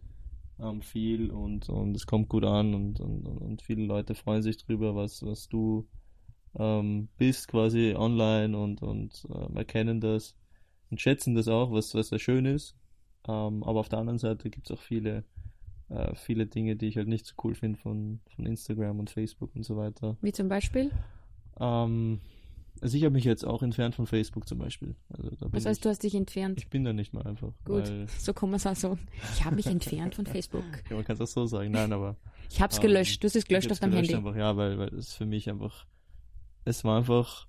ähm, 0.58 0.82
viel 0.82 1.30
und, 1.30 1.68
und 1.68 1.94
es 1.96 2.06
kommt 2.06 2.28
gut 2.28 2.44
an 2.44 2.74
und, 2.74 3.00
und, 3.00 3.26
und- 3.26 3.38
und 3.38 3.62
viele 3.62 3.84
Leute 3.84 4.14
freuen 4.14 4.42
sich 4.42 4.56
drüber, 4.58 4.94
was, 4.94 5.22
was 5.24 5.48
du 5.48 5.86
ähm, 6.58 7.08
bist 7.16 7.48
quasi 7.48 7.94
online 7.96 8.56
und, 8.56 8.82
und 8.82 9.26
ähm, 9.34 9.56
erkennen 9.56 10.00
das 10.00 10.34
und 10.90 11.00
schätzen 11.00 11.34
das 11.34 11.48
auch, 11.48 11.70
was, 11.72 11.94
was 11.94 12.08
sehr 12.08 12.18
schön 12.18 12.46
ist. 12.46 12.74
Ähm, 13.28 13.62
aber 13.62 13.80
auf 13.80 13.88
der 13.88 13.98
anderen 13.98 14.18
Seite 14.18 14.50
gibt 14.50 14.70
es 14.70 14.76
auch 14.76 14.82
viele, 14.82 15.24
äh, 15.88 16.14
viele 16.16 16.46
Dinge, 16.46 16.76
die 16.76 16.86
ich 16.86 16.96
halt 16.96 17.08
nicht 17.08 17.26
so 17.26 17.34
cool 17.44 17.54
finde 17.54 17.78
von, 17.78 18.20
von 18.34 18.46
Instagram 18.46 18.98
und 18.98 19.10
Facebook 19.10 19.54
und 19.54 19.64
so 19.64 19.76
weiter. 19.76 20.16
Wie 20.22 20.32
zum 20.32 20.48
Beispiel? 20.48 20.90
Ähm, 21.58 22.20
also 22.80 22.96
ich 22.96 23.04
habe 23.04 23.12
mich 23.12 23.24
jetzt 23.24 23.44
auch 23.44 23.62
entfernt 23.62 23.94
von 23.94 24.06
Facebook 24.06 24.48
zum 24.48 24.58
Beispiel. 24.58 24.96
Also 25.10 25.30
Das 25.50 25.66
heißt, 25.66 25.78
ich, 25.78 25.82
du 25.82 25.88
hast 25.90 26.02
dich 26.02 26.14
entfernt. 26.14 26.58
ich 26.58 26.68
bin 26.68 26.84
da 26.84 26.92
nicht 26.92 27.12
mehr 27.12 27.26
einfach. 27.26 27.52
Gut, 27.64 27.92
so 28.18 28.32
kann 28.32 28.48
man 28.48 28.56
es 28.56 28.66
auch 28.66 28.74
sagen. 28.76 28.98
Ich 29.34 29.44
habe 29.44 29.56
mich 29.56 29.66
entfernt 29.66 30.14
von 30.14 30.24
Facebook. 30.24 30.64
ja, 30.88 30.96
man 30.96 31.04
kann 31.04 31.14
es 31.14 31.20
auch 31.20 31.26
so 31.26 31.46
sagen. 31.46 31.70
Nein, 31.72 31.92
aber 31.92 32.16
Ich 32.48 32.60
habe 32.62 32.72
es 32.72 32.80
gelöscht. 32.80 33.22
Du 33.22 33.26
hast 33.26 33.36
es 33.36 33.44
gelöscht 33.44 33.70
auf 33.70 33.80
deinem 33.80 33.90
gelöscht 33.92 34.12
Handy. 34.12 34.26
Einfach, 34.26 34.38
ja, 34.38 34.56
weil, 34.56 34.78
weil 34.78 34.94
es 34.94 35.12
für 35.12 35.26
mich 35.26 35.50
einfach, 35.50 35.86
es 36.64 36.84
war 36.84 36.98
einfach 36.98 37.46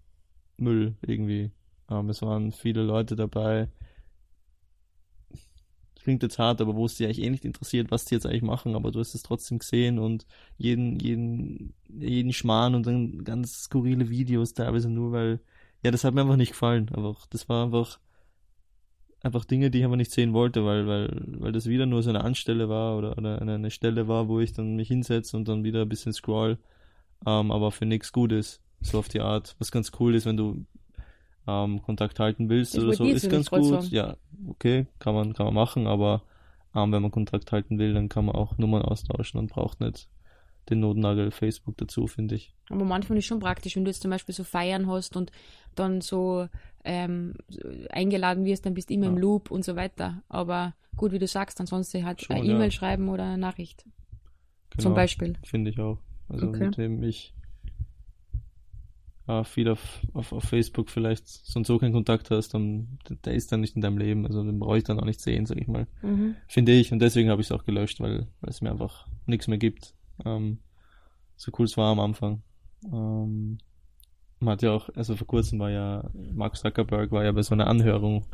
Müll 0.57 0.95
irgendwie. 1.01 1.51
Ähm, 1.89 2.09
es 2.09 2.21
waren 2.21 2.51
viele 2.51 2.83
Leute 2.83 3.15
dabei. 3.15 3.69
Klingt 6.01 6.23
jetzt 6.23 6.39
hart, 6.39 6.61
aber 6.61 6.75
wo 6.75 6.85
es 6.85 6.95
dich 6.95 7.05
eigentlich 7.05 7.21
eh 7.21 7.29
nicht 7.29 7.45
interessiert, 7.45 7.91
was 7.91 8.05
die 8.05 8.15
jetzt 8.15 8.25
eigentlich 8.25 8.41
machen, 8.41 8.75
aber 8.75 8.91
du 8.91 8.99
hast 8.99 9.13
es 9.13 9.21
trotzdem 9.21 9.59
gesehen 9.59 9.99
und 9.99 10.25
jeden, 10.57 10.99
jeden, 10.99 11.75
jeden 11.89 12.33
Schmarrn 12.33 12.73
und 12.73 12.87
dann 12.87 13.23
ganz 13.23 13.63
skurrile 13.63 14.09
Videos 14.09 14.53
teilweise 14.55 14.89
nur, 14.89 15.11
weil, 15.11 15.41
ja, 15.83 15.91
das 15.91 16.03
hat 16.03 16.15
mir 16.15 16.21
einfach 16.21 16.37
nicht 16.37 16.53
gefallen. 16.53 16.89
Einfach, 16.89 17.27
das 17.27 17.47
war 17.49 17.65
einfach, 17.65 17.99
einfach 19.21 19.45
Dinge, 19.45 19.69
die 19.69 19.79
ich 19.79 19.83
einfach 19.83 19.97
nicht 19.97 20.11
sehen 20.11 20.33
wollte, 20.33 20.65
weil, 20.65 20.87
weil, 20.87 21.23
weil 21.39 21.51
das 21.51 21.67
wieder 21.67 21.85
nur 21.85 22.01
so 22.01 22.09
eine 22.09 22.23
Anstelle 22.23 22.67
war 22.69 22.97
oder, 22.97 23.17
oder 23.17 23.39
eine, 23.41 23.55
eine 23.55 23.71
Stelle 23.71 24.07
war, 24.07 24.27
wo 24.27 24.39
ich 24.39 24.53
dann 24.53 24.75
mich 24.75 24.87
hinsetze 24.87 25.37
und 25.37 25.47
dann 25.47 25.63
wieder 25.63 25.83
ein 25.83 25.89
bisschen 25.89 26.13
scroll, 26.13 26.57
ähm, 27.27 27.51
aber 27.51 27.71
für 27.71 27.85
nichts 27.85 28.11
Gutes, 28.11 28.60
so 28.81 28.99
auf 28.99 29.07
die 29.07 29.21
Art. 29.21 29.55
Was 29.59 29.71
ganz 29.71 29.91
cool 29.99 30.15
ist, 30.15 30.25
wenn 30.25 30.37
du 30.37 30.65
ähm, 31.47 31.81
Kontakt 31.81 32.19
halten 32.19 32.49
willst 32.49 32.75
Das 32.75 32.83
oder 32.83 32.93
so, 32.93 33.05
ich 33.05 33.13
ist 33.13 33.29
ganz 33.29 33.49
gut. 33.49 33.65
sagen. 33.65 33.87
Ja, 33.89 34.17
okay, 34.47 34.87
kann 34.99 35.13
man, 35.13 35.33
kann 35.33 35.45
man 35.45 35.55
machen, 35.55 35.87
aber 35.87 36.23
ähm, 36.75 36.91
wenn 36.91 37.01
man 37.01 37.11
Kontakt 37.11 37.51
halten 37.51 37.79
will, 37.79 37.93
dann 37.93 38.09
kann 38.09 38.25
man 38.25 38.35
auch 38.35 38.57
Nummern 38.57 38.83
austauschen 38.83 39.39
und 39.39 39.51
braucht 39.51 39.79
nicht 39.79 40.07
den 40.69 40.79
Notnagel 40.79 41.31
Facebook 41.31 41.75
dazu, 41.77 42.07
finde 42.07 42.35
ich. 42.35 42.53
Aber 42.69 42.85
manchmal 42.85 43.17
ist 43.17 43.25
schon 43.25 43.39
praktisch, 43.39 43.75
wenn 43.75 43.83
du 43.83 43.89
jetzt 43.89 44.01
zum 44.01 44.11
Beispiel 44.11 44.35
so 44.35 44.43
Feiern 44.43 44.87
hast 44.87 45.17
und 45.17 45.31
dann 45.75 46.01
so 46.01 46.47
ähm, 46.83 47.33
eingeladen 47.89 48.45
wirst, 48.45 48.65
dann 48.65 48.73
bist 48.73 48.89
du 48.89 48.93
immer 48.93 49.05
ja. 49.05 49.11
im 49.11 49.17
Loop 49.17 49.49
und 49.51 49.65
so 49.65 49.75
weiter. 49.75 50.21
Aber 50.29 50.75
gut, 50.95 51.11
wie 51.11 51.19
du 51.19 51.27
sagst, 51.27 51.59
ansonsten 51.59 52.05
halt 52.05 52.29
eine 52.29 52.45
E-Mail 52.45 52.65
ja. 52.65 52.71
schreiben 52.71 53.09
oder 53.09 53.23
eine 53.23 53.37
Nachricht. 53.37 53.85
Genau, 54.69 54.83
zum 54.83 54.93
Beispiel. 54.93 55.33
Finde 55.43 55.71
ich 55.71 55.79
auch. 55.79 55.97
Also 56.29 56.47
okay. 56.47 56.65
mit 56.65 56.77
dem 56.77 57.03
ich 57.03 57.33
äh, 59.27 59.43
viel 59.43 59.69
auf, 59.69 59.99
auf, 60.13 60.33
auf 60.33 60.43
Facebook 60.43 60.89
vielleicht 60.89 61.27
so 61.27 61.59
und 61.59 61.67
so 61.67 61.77
keinen 61.77 61.93
Kontakt 61.93 62.31
hast, 62.31 62.53
dann 62.53 62.99
der 63.25 63.33
ist 63.33 63.51
dann 63.51 63.61
nicht 63.61 63.75
in 63.75 63.81
deinem 63.81 63.97
Leben. 63.97 64.25
Also 64.25 64.43
den 64.43 64.59
brauche 64.59 64.77
ich 64.77 64.83
dann 64.83 64.99
auch 64.99 65.05
nicht 65.05 65.21
sehen, 65.21 65.45
sag 65.45 65.57
ich 65.57 65.67
mal. 65.67 65.87
Mhm. 66.01 66.35
Finde 66.47 66.71
ich. 66.73 66.91
Und 66.91 66.99
deswegen 66.99 67.29
habe 67.29 67.41
ich 67.41 67.47
es 67.47 67.51
auch 67.51 67.65
gelöscht, 67.65 67.99
weil, 67.99 68.27
weil 68.41 68.49
es 68.49 68.61
mir 68.61 68.71
einfach 68.71 69.07
nichts 69.25 69.47
mehr 69.47 69.57
gibt. 69.57 69.93
Ähm, 70.25 70.59
so 71.35 71.51
cool 71.57 71.65
es 71.65 71.77
war 71.77 71.91
am 71.91 71.99
Anfang. 71.99 72.41
Ähm, 72.85 73.59
man 74.39 74.53
hat 74.53 74.61
ja 74.63 74.71
auch, 74.71 74.89
also 74.95 75.15
vor 75.15 75.27
kurzem 75.27 75.59
war 75.59 75.69
ja, 75.69 76.09
Mark 76.33 76.57
Zuckerberg 76.57 77.11
war 77.11 77.23
ja 77.23 77.31
bei 77.31 77.43
so 77.43 77.53
einer 77.53 77.67
Anhörung 77.67 78.25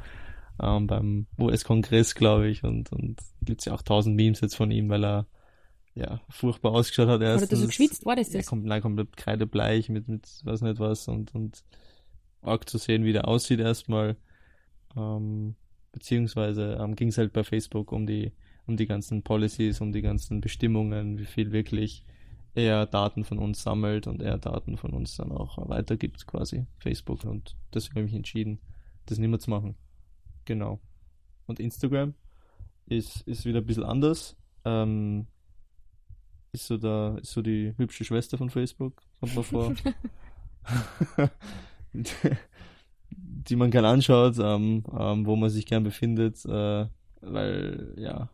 ähm, 0.62 0.88
beim 0.88 1.28
US-Kongress, 1.38 2.16
glaube 2.16 2.48
ich, 2.48 2.64
und, 2.64 2.92
und 2.92 3.20
gibt 3.42 3.62
es 3.62 3.66
ja 3.66 3.74
auch 3.74 3.82
tausend 3.82 4.16
Memes 4.16 4.42
jetzt 4.42 4.56
von 4.56 4.72
ihm, 4.72 4.90
weil 4.90 5.06
er 5.06 5.28
ja 5.98 6.22
furchtbar 6.30 6.72
ausgeschaut 6.74 7.08
hat. 7.08 7.22
Erstens, 7.22 7.44
hat 7.44 7.52
er 7.52 7.58
so 7.58 7.68
geschwitzt, 7.68 8.06
war 8.06 8.16
das 8.16 8.30
das? 8.30 8.46
Ja, 8.46 8.50
kommt, 8.50 8.66
nein, 8.66 8.82
komplett 8.82 9.18
kreidebleich 9.18 9.90
mit, 9.90 10.08
mit 10.08 10.28
weiß 10.44 10.62
nicht 10.62 10.80
was 10.80 11.08
und, 11.08 11.34
und 11.34 11.64
arg 12.42 12.70
zu 12.70 12.78
sehen, 12.78 13.04
wie 13.04 13.14
der 13.14 13.28
aussieht 13.28 13.60
erstmal. 13.60 14.16
Ähm, 14.96 15.56
beziehungsweise 15.92 16.78
ähm, 16.80 16.96
ging 16.96 17.10
es 17.10 17.18
halt 17.18 17.34
bei 17.34 17.44
Facebook 17.44 17.92
um 17.92 18.06
die, 18.06 18.32
um 18.66 18.78
die 18.78 18.86
ganzen 18.86 19.24
Policies, 19.24 19.82
um 19.82 19.92
die 19.92 20.02
ganzen 20.02 20.42
Bestimmungen, 20.42 21.18
wie 21.18 21.26
viel 21.26 21.52
wirklich 21.52 22.04
er 22.54 22.86
Daten 22.88 23.24
von 23.24 23.38
uns 23.38 23.62
sammelt 23.62 24.08
und 24.08 24.22
er 24.22 24.38
Daten 24.38 24.78
von 24.78 24.92
uns 24.92 25.16
dann 25.16 25.32
auch 25.32 25.58
weitergibt, 25.70 26.26
quasi, 26.26 26.66
Facebook. 26.80 27.24
Und 27.24 27.56
deswegen 27.74 27.96
habe 27.96 28.06
ich 28.06 28.12
mich 28.12 28.18
entschieden, 28.18 28.60
das 29.06 29.20
nicht 29.20 29.30
mehr 29.30 29.40
zu 29.40 29.52
machen. 29.52 29.76
Genau. 30.46 30.80
Und 31.46 31.60
Instagram 31.60 32.16
ist, 32.88 33.22
ist 33.28 33.46
wieder 33.46 33.60
ein 33.60 33.66
bisschen 33.66 33.84
anders. 33.84 34.36
Ähm, 34.66 35.28
ist 36.58 36.68
so 36.68 36.78
da, 36.78 37.18
ist 37.18 37.32
so 37.32 37.42
die 37.42 37.74
hübsche 37.78 38.04
Schwester 38.04 38.38
von 38.38 38.50
Facebook, 38.50 39.02
kommt 39.20 39.36
mal 39.36 39.44
vor. 39.44 39.76
die 43.12 43.56
man 43.56 43.72
gern 43.72 43.86
anschaut, 43.86 44.38
ähm, 44.40 44.84
ähm, 44.98 45.26
wo 45.26 45.36
man 45.36 45.50
sich 45.50 45.66
gern 45.66 45.84
befindet, 45.84 46.44
äh, 46.46 46.88
weil 47.22 47.94
ja, 47.98 48.30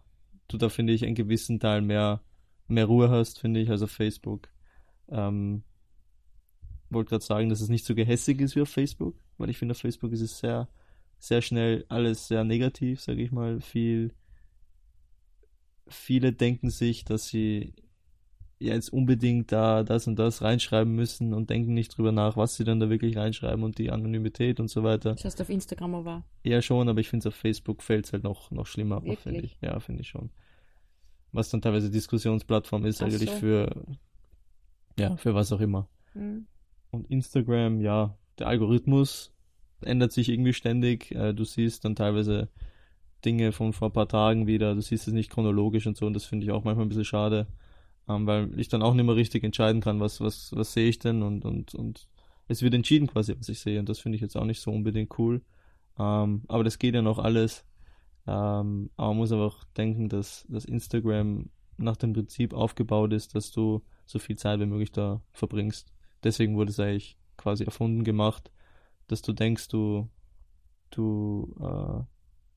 du 0.48 0.58
da 0.58 0.70
finde 0.70 0.94
ich 0.94 1.06
einen 1.06 1.16
gewissen 1.16 1.60
Teil 1.60 1.82
mehr 1.82 2.22
mehr 2.68 2.86
Ruhe 2.86 3.10
hast, 3.10 3.40
finde 3.40 3.60
ich, 3.60 3.70
als 3.70 3.82
auf 3.82 3.92
Facebook. 3.92 4.50
Ähm, 5.10 5.64
wollte 6.90 7.10
gerade 7.10 7.24
sagen, 7.24 7.50
dass 7.50 7.62
es 7.62 7.70
nicht 7.70 7.86
so 7.86 7.96
gehässig 7.96 8.42
ist 8.42 8.56
wie 8.56 8.62
auf 8.62 8.70
Facebook, 8.70 9.16
weil 9.38 9.50
ich 9.50 9.58
finde, 9.58 9.74
auf 9.74 9.80
Facebook 9.80 10.12
ist 10.12 10.22
es 10.22 10.40
sehr, 10.40 10.70
sehr 11.20 11.42
schnell 11.42 11.86
alles 11.90 12.28
sehr 12.28 12.44
negativ, 12.44 13.02
sage 13.02 13.22
ich 13.22 13.32
mal. 13.32 13.62
Viel, 13.62 14.14
viele 15.88 16.34
denken 16.34 16.70
sich, 16.70 17.06
dass 17.06 17.28
sie 17.28 17.74
jetzt 18.64 18.92
unbedingt 18.92 19.52
da 19.52 19.84
das 19.84 20.08
und 20.08 20.18
das 20.18 20.42
reinschreiben 20.42 20.94
müssen 20.94 21.34
und 21.34 21.50
denken 21.50 21.74
nicht 21.74 21.98
drüber 21.98 22.12
nach, 22.12 22.38
was 22.38 22.56
sie 22.56 22.64
dann 22.64 22.80
da 22.80 22.90
wirklich 22.90 23.18
reinschreiben 23.18 23.64
und 23.64 23.78
die 23.78 23.92
Anonymität 23.92 24.60
und 24.60 24.70
so 24.70 24.84
weiter. 24.84 25.14
Das 25.14 25.26
heißt 25.26 25.42
auf 25.42 25.50
Instagram 25.50 25.96
aber. 25.96 26.24
Ja, 26.44 26.62
schon, 26.62 26.90
aber 26.90 27.00
ich 27.00 27.10
finde 27.10 27.28
es 27.28 27.34
auf 27.34 27.36
Facebook 27.36 27.84
fällt 27.84 28.06
es 28.06 28.14
halt 28.14 28.24
noch, 28.24 28.52
noch 28.52 28.66
schlimmer, 28.66 29.02
finde 29.02 29.42
ich. 29.42 29.58
Ja, 29.62 29.80
finde 29.80 30.02
ich 30.02 30.08
schon 30.08 30.30
was 31.34 31.50
dann 31.50 31.62
teilweise 31.62 31.90
Diskussionsplattform 31.90 32.86
ist, 32.86 33.02
Ach 33.02 33.08
eigentlich 33.08 33.30
so. 33.30 33.36
für, 33.36 33.86
ja, 34.98 35.18
für 35.18 35.34
was 35.34 35.52
auch 35.52 35.60
immer. 35.60 35.90
Mhm. 36.14 36.46
Und 36.92 37.10
Instagram, 37.10 37.82
ja, 37.82 38.16
der 38.40 38.48
Algorithmus 38.48 39.34
ändert 39.82 40.12
sich 40.12 40.30
irgendwie 40.30 40.54
ständig. 40.54 41.12
Äh, 41.12 41.34
du 41.34 41.44
siehst 41.44 41.84
dann 41.84 41.96
teilweise 41.96 42.50
Dinge 43.26 43.52
von 43.52 43.74
vor 43.74 43.90
ein 43.90 43.94
paar 43.94 44.08
Tagen 44.08 44.48
wieder, 44.48 44.76
du 44.76 44.82
siehst 44.82 45.08
es 45.08 45.14
nicht 45.14 45.32
chronologisch 45.32 45.88
und 45.88 45.98
so, 45.98 46.06
und 46.06 46.14
das 46.14 46.26
finde 46.26 46.46
ich 46.46 46.52
auch 46.52 46.64
manchmal 46.64 46.86
ein 46.86 46.90
bisschen 46.90 47.06
schade, 47.06 47.48
ähm, 48.08 48.28
weil 48.28 48.60
ich 48.60 48.70
dann 48.70 48.82
auch 48.82 48.94
nicht 48.94 49.06
mehr 49.06 49.16
richtig 49.16 49.44
entscheiden 49.44 49.82
kann, 49.82 50.00
was, 50.00 50.22
was, 50.22 50.52
was 50.56 50.74
sehe 50.74 50.90
ich 50.90 51.00
denn 51.00 51.22
und, 51.24 51.46
und, 51.46 51.76
und 51.76 52.08
es 52.48 52.62
wird 52.62 52.74
entschieden 52.74 53.08
quasi, 53.08 53.36
was 53.38 53.50
ich 53.50 53.60
sehe, 53.60 53.80
und 53.80 53.90
das 53.90 54.00
finde 54.00 54.18
ich 54.18 54.22
jetzt 54.22 54.36
auch 54.36 54.46
nicht 54.46 54.62
so 54.62 54.72
unbedingt 54.72 55.18
cool. 55.18 55.42
Ähm, 55.98 56.44
aber 56.48 56.64
das 56.64 56.80
geht 56.80 56.96
ja 56.96 57.02
noch 57.02 57.20
alles 57.20 57.66
ähm, 58.26 58.90
aber 58.96 59.10
man 59.10 59.18
muss 59.18 59.32
aber 59.32 59.46
auch 59.46 59.64
denken, 59.76 60.10
dass, 60.10 60.46
dass 60.48 60.66
Instagram 60.66 61.50
nach 61.78 61.98
dem 61.98 62.14
Prinzip 62.14 62.54
aufgebaut 62.54 63.12
ist, 63.14 63.36
dass 63.36 63.52
du 63.52 63.84
so 64.06 64.20
viel 64.20 64.38
Zeit 64.38 64.60
wie 64.60 64.66
möglich 64.66 64.92
da 64.92 65.22
verbringst. 65.32 65.92
Deswegen 66.24 66.56
wurde 66.56 66.72
es 66.72 66.80
eigentlich 66.80 67.18
quasi 67.36 67.64
erfunden 67.66 68.04
gemacht, 68.04 68.52
dass 69.08 69.22
du 69.22 69.34
denkst, 69.34 69.68
du, 69.68 70.10
du, 70.92 71.54
äh, 71.60 72.04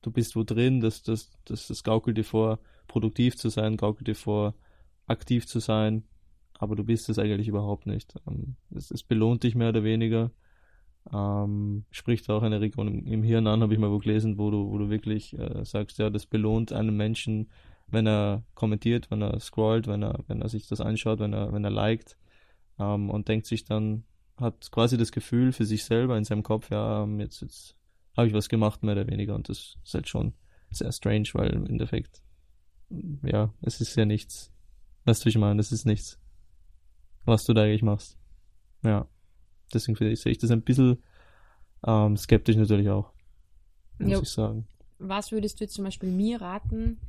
du 0.01 0.11
bist 0.11 0.35
wo 0.35 0.43
drin, 0.43 0.79
dass 0.79 1.03
das, 1.03 1.31
das, 1.45 1.67
das 1.67 1.83
gaukelt 1.83 2.17
dir 2.17 2.23
vor, 2.23 2.59
produktiv 2.87 3.35
zu 3.35 3.49
sein, 3.49 3.75
gaukelt 3.75 4.07
dir 4.07 4.15
vor, 4.15 4.53
aktiv 5.07 5.47
zu 5.47 5.59
sein, 5.59 6.03
aber 6.59 6.75
du 6.75 6.83
bist 6.83 7.09
es 7.09 7.19
eigentlich 7.19 7.47
überhaupt 7.47 7.87
nicht. 7.87 8.15
Ähm, 8.27 8.55
es, 8.75 8.91
es 8.91 9.03
belohnt 9.03 9.43
dich 9.43 9.55
mehr 9.55 9.69
oder 9.69 9.83
weniger 9.83 10.31
ähm, 11.13 11.85
spricht 11.91 12.29
auch 12.29 12.43
eine 12.43 12.61
Region 12.61 13.05
im, 13.05 13.23
Hirn 13.23 13.47
an, 13.47 13.61
habe 13.61 13.73
ich 13.73 13.79
mal 13.79 13.91
wo 13.91 13.99
gelesen, 13.99 14.37
wo 14.37 14.51
du, 14.51 14.69
wo 14.69 14.77
du 14.77 14.89
wirklich 14.89 15.37
äh, 15.37 15.63
sagst, 15.63 15.99
ja, 15.99 16.09
das 16.09 16.25
belohnt 16.25 16.73
einen 16.73 16.95
Menschen, 16.95 17.49
wenn 17.87 18.07
er 18.07 18.43
kommentiert, 18.55 19.09
wenn 19.09 19.21
er 19.21 19.39
scrollt, 19.39 19.87
wenn 19.87 20.03
er, 20.03 20.23
wenn 20.27 20.41
er 20.41 20.49
sich 20.49 20.67
das 20.67 20.81
anschaut, 20.81 21.19
wenn 21.19 21.33
er, 21.33 21.53
wenn 21.53 21.63
er 21.63 21.69
liked 21.69 22.17
ähm, 22.79 23.09
und 23.09 23.27
denkt 23.27 23.45
sich 23.45 23.63
dann, 23.63 24.03
hat 24.35 24.69
quasi 24.71 24.97
das 24.97 25.11
Gefühl 25.11 25.51
für 25.51 25.65
sich 25.65 25.83
selber 25.83 26.17
in 26.17 26.25
seinem 26.25 26.43
Kopf, 26.43 26.69
ja, 26.69 27.03
ähm, 27.03 27.19
jetzt, 27.19 27.41
jetzt 27.41 27.75
habe 28.15 28.27
ich 28.27 28.33
was 28.33 28.49
gemacht, 28.49 28.83
mehr 28.83 28.95
oder 28.95 29.07
weniger. 29.07 29.35
Und 29.35 29.49
das 29.49 29.77
ist 29.83 29.93
halt 29.93 30.09
schon 30.09 30.33
sehr 30.69 30.91
strange, 30.91 31.29
weil 31.33 31.51
im 31.51 31.65
Endeffekt, 31.65 32.21
ja, 33.23 33.53
es 33.61 33.79
ist 33.79 33.95
ja 33.95 34.05
nichts. 34.05 34.51
Weißt 35.07 35.21
du, 35.21 35.25
wie 35.25 35.29
ich 35.29 35.37
meine? 35.37 35.61
Es 35.61 35.71
ist 35.71 35.85
nichts, 35.85 36.19
was 37.23 37.45
du 37.45 37.53
da 37.53 37.63
eigentlich 37.63 37.81
machst. 37.81 38.17
Ja. 38.83 39.07
Deswegen 39.73 39.95
sehe 39.95 40.31
ich 40.31 40.37
das 40.37 40.51
ein 40.51 40.63
bisschen 40.63 41.01
ähm, 41.85 42.17
skeptisch 42.17 42.57
natürlich 42.57 42.89
auch, 42.89 43.13
muss 43.99 44.11
ja. 44.11 44.21
ich 44.21 44.29
sagen. 44.29 44.67
Was 44.99 45.31
würdest 45.31 45.59
du 45.59 45.63
jetzt 45.63 45.75
zum 45.75 45.85
Beispiel 45.85 46.11
mir 46.11 46.41
raten 46.41 46.99